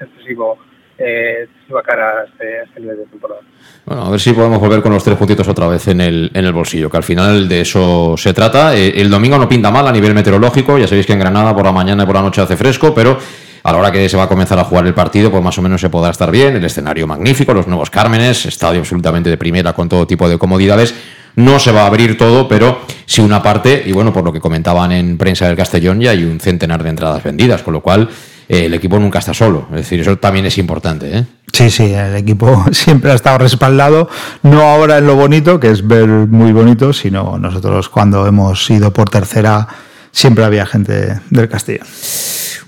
excesivo 0.01 0.59
eh, 0.99 1.49
cara 1.85 2.21
a 2.21 2.25
este, 2.25 2.63
este, 2.63 2.81
nivel 2.81 2.99
de 2.99 3.07
temporada. 3.07 3.41
Bueno, 3.87 4.05
a 4.05 4.11
ver 4.11 4.21
si 4.21 4.33
podemos 4.33 4.61
volver 4.61 4.83
con 4.83 4.93
los 4.93 5.03
tres 5.03 5.17
puntitos 5.17 5.49
otra 5.49 5.67
vez 5.69 5.89
en 5.89 6.01
el, 6.01 6.31
en 6.35 6.45
el 6.45 6.53
bolsillo, 6.53 6.91
que 6.91 6.97
al 6.99 7.03
final 7.03 7.49
de 7.49 7.63
eso 7.63 8.15
se 8.17 8.35
trata. 8.35 8.77
Eh, 8.77 9.01
el 9.01 9.11
domingo 9.11 9.39
no 9.39 9.49
pinta 9.49 9.71
mal 9.71 9.87
a 9.87 9.93
nivel 9.93 10.15
meteorológico, 10.15 10.79
ya 10.79 10.87
sabéis 10.87 11.07
que 11.07 11.15
en 11.15 11.21
Granada 11.21 11.55
por 11.55 11.65
la 11.65 11.73
mañana 11.73 12.03
y 12.03 12.07
por 12.07 12.15
la 12.15 12.23
noche 12.23 12.43
hace 12.43 12.57
fresco, 12.57 12.95
pero 12.95 13.17
a 13.63 13.73
la 13.73 13.79
hora 13.79 13.93
que 13.93 14.09
se 14.09 14.17
va 14.17 14.25
a 14.25 14.29
comenzar 14.29 14.59
a 14.59 14.65
jugar 14.65 14.87
el 14.87 14.95
partido, 14.95 15.31
pues 15.31 15.43
más 15.43 15.57
o 15.59 15.63
menos 15.63 15.81
se 15.81 15.91
podrá 15.91 16.11
estar 16.11 16.31
bien, 16.31 16.57
el 16.57 16.65
escenario 16.65 17.07
magnífico, 17.07 17.55
los 17.55 17.67
nuevos 17.67 17.91
Cármenes, 17.91 18.47
estadio 18.47 18.81
absolutamente 18.81 19.31
de 19.31 19.37
primera 19.37 19.73
con 19.73 19.89
todo 19.89 20.07
tipo 20.07 20.29
de 20.29 20.39
comodidades. 20.39 20.95
No 21.37 21.59
se 21.59 21.73
va 21.73 21.83
a 21.83 21.87
abrir 21.87 22.19
todo, 22.19 22.49
pero 22.49 22.81
sí 23.07 23.21
una 23.21 23.43
parte, 23.43 23.83
y 23.87 23.93
bueno, 23.93 24.13
por 24.13 24.25
lo 24.25 24.33
que 24.33 24.41
comentaban 24.41 24.93
en 24.93 25.19
prensa 25.19 25.47
del 25.47 25.57
Castellón, 25.57 26.01
ya 26.01 26.11
hay 26.11 26.25
un 26.25 26.41
centenar 26.41 26.83
de 26.83 26.91
entradas 26.91 27.23
vendidas, 27.23 27.63
con 27.63 27.73
lo 27.73 27.81
cual 27.81 28.09
eh, 28.51 28.67
el 28.67 28.75
equipo 28.75 28.99
nunca 28.99 29.21
está 29.21 29.33
solo. 29.33 29.69
Es 29.71 29.77
decir, 29.77 30.01
eso 30.01 30.17
también 30.19 30.45
es 30.45 30.59
importante. 30.59 31.19
¿eh? 31.19 31.25
Sí, 31.53 31.71
sí, 31.71 31.85
el 31.85 32.17
equipo 32.17 32.65
siempre 32.73 33.13
ha 33.13 33.15
estado 33.15 33.39
respaldado, 33.39 34.09
no 34.43 34.63
ahora 34.63 34.99
en 34.99 35.07
lo 35.07 35.15
bonito, 35.15 35.61
que 35.61 35.71
es 35.71 35.87
ver 35.87 36.09
muy 36.09 36.51
bonito, 36.53 36.93
sino 36.93 37.39
nosotros 37.39 37.89
cuando 37.89 38.27
hemos 38.27 38.69
ido 38.69 38.93
por 38.93 39.09
tercera 39.09 39.69
siempre 40.11 40.45
había 40.45 40.67
gente 40.67 41.21
del 41.31 41.49
Castellón. 41.49 41.87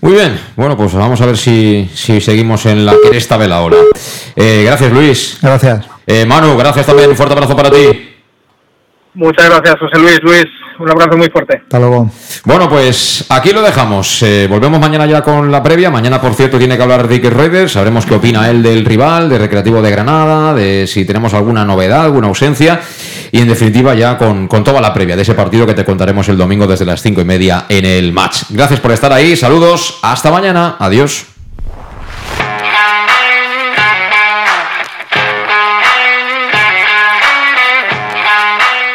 Muy 0.00 0.12
bien, 0.12 0.38
bueno, 0.56 0.76
pues 0.76 0.92
vamos 0.94 1.20
a 1.20 1.26
ver 1.26 1.36
si, 1.36 1.90
seguimos 1.94 2.66
en 2.66 2.86
la 2.86 2.94
cresta 3.08 3.36
de 3.36 3.48
la 3.48 3.62
ola. 3.62 3.76
Eh, 4.36 4.62
gracias, 4.64 4.92
Luis. 4.92 5.38
Gracias. 5.42 5.86
Manu, 6.26 6.56
gracias 6.56 6.86
también. 6.86 7.10
Un 7.10 7.16
fuerte 7.16 7.34
abrazo 7.34 7.56
para 7.56 7.70
ti. 7.70 8.11
Muchas 9.14 9.46
gracias, 9.46 9.76
José 9.78 9.98
Luis. 9.98 10.18
Luis, 10.22 10.44
un 10.78 10.90
abrazo 10.90 11.18
muy 11.18 11.28
fuerte. 11.28 11.60
Hasta 11.64 11.78
luego. 11.78 12.10
Bueno, 12.44 12.68
pues 12.68 13.26
aquí 13.28 13.52
lo 13.52 13.60
dejamos. 13.60 14.22
Eh, 14.22 14.46
volvemos 14.48 14.80
mañana 14.80 15.04
ya 15.06 15.20
con 15.20 15.52
la 15.52 15.62
previa. 15.62 15.90
Mañana, 15.90 16.20
por 16.20 16.34
cierto, 16.34 16.58
tiene 16.58 16.76
que 16.76 16.82
hablar 16.82 17.06
Ricky 17.06 17.28
Raiders. 17.28 17.72
Sabremos 17.72 18.06
qué 18.06 18.14
opina 18.14 18.48
él 18.48 18.62
del 18.62 18.84
rival, 18.84 19.28
de 19.28 19.38
Recreativo 19.38 19.82
de 19.82 19.90
Granada, 19.90 20.54
de 20.54 20.86
si 20.86 21.04
tenemos 21.04 21.34
alguna 21.34 21.64
novedad, 21.64 22.04
alguna 22.04 22.28
ausencia. 22.28 22.80
Y 23.30 23.40
en 23.40 23.48
definitiva, 23.48 23.94
ya 23.94 24.16
con, 24.16 24.48
con 24.48 24.64
toda 24.64 24.80
la 24.80 24.94
previa 24.94 25.14
de 25.14 25.22
ese 25.22 25.34
partido 25.34 25.66
que 25.66 25.74
te 25.74 25.84
contaremos 25.84 26.28
el 26.30 26.38
domingo 26.38 26.66
desde 26.66 26.86
las 26.86 27.02
cinco 27.02 27.20
y 27.20 27.24
media 27.24 27.66
en 27.68 27.84
el 27.84 28.12
match. 28.12 28.44
Gracias 28.48 28.80
por 28.80 28.92
estar 28.92 29.12
ahí. 29.12 29.36
Saludos. 29.36 29.98
Hasta 30.02 30.30
mañana. 30.30 30.76
Adiós. 30.78 31.31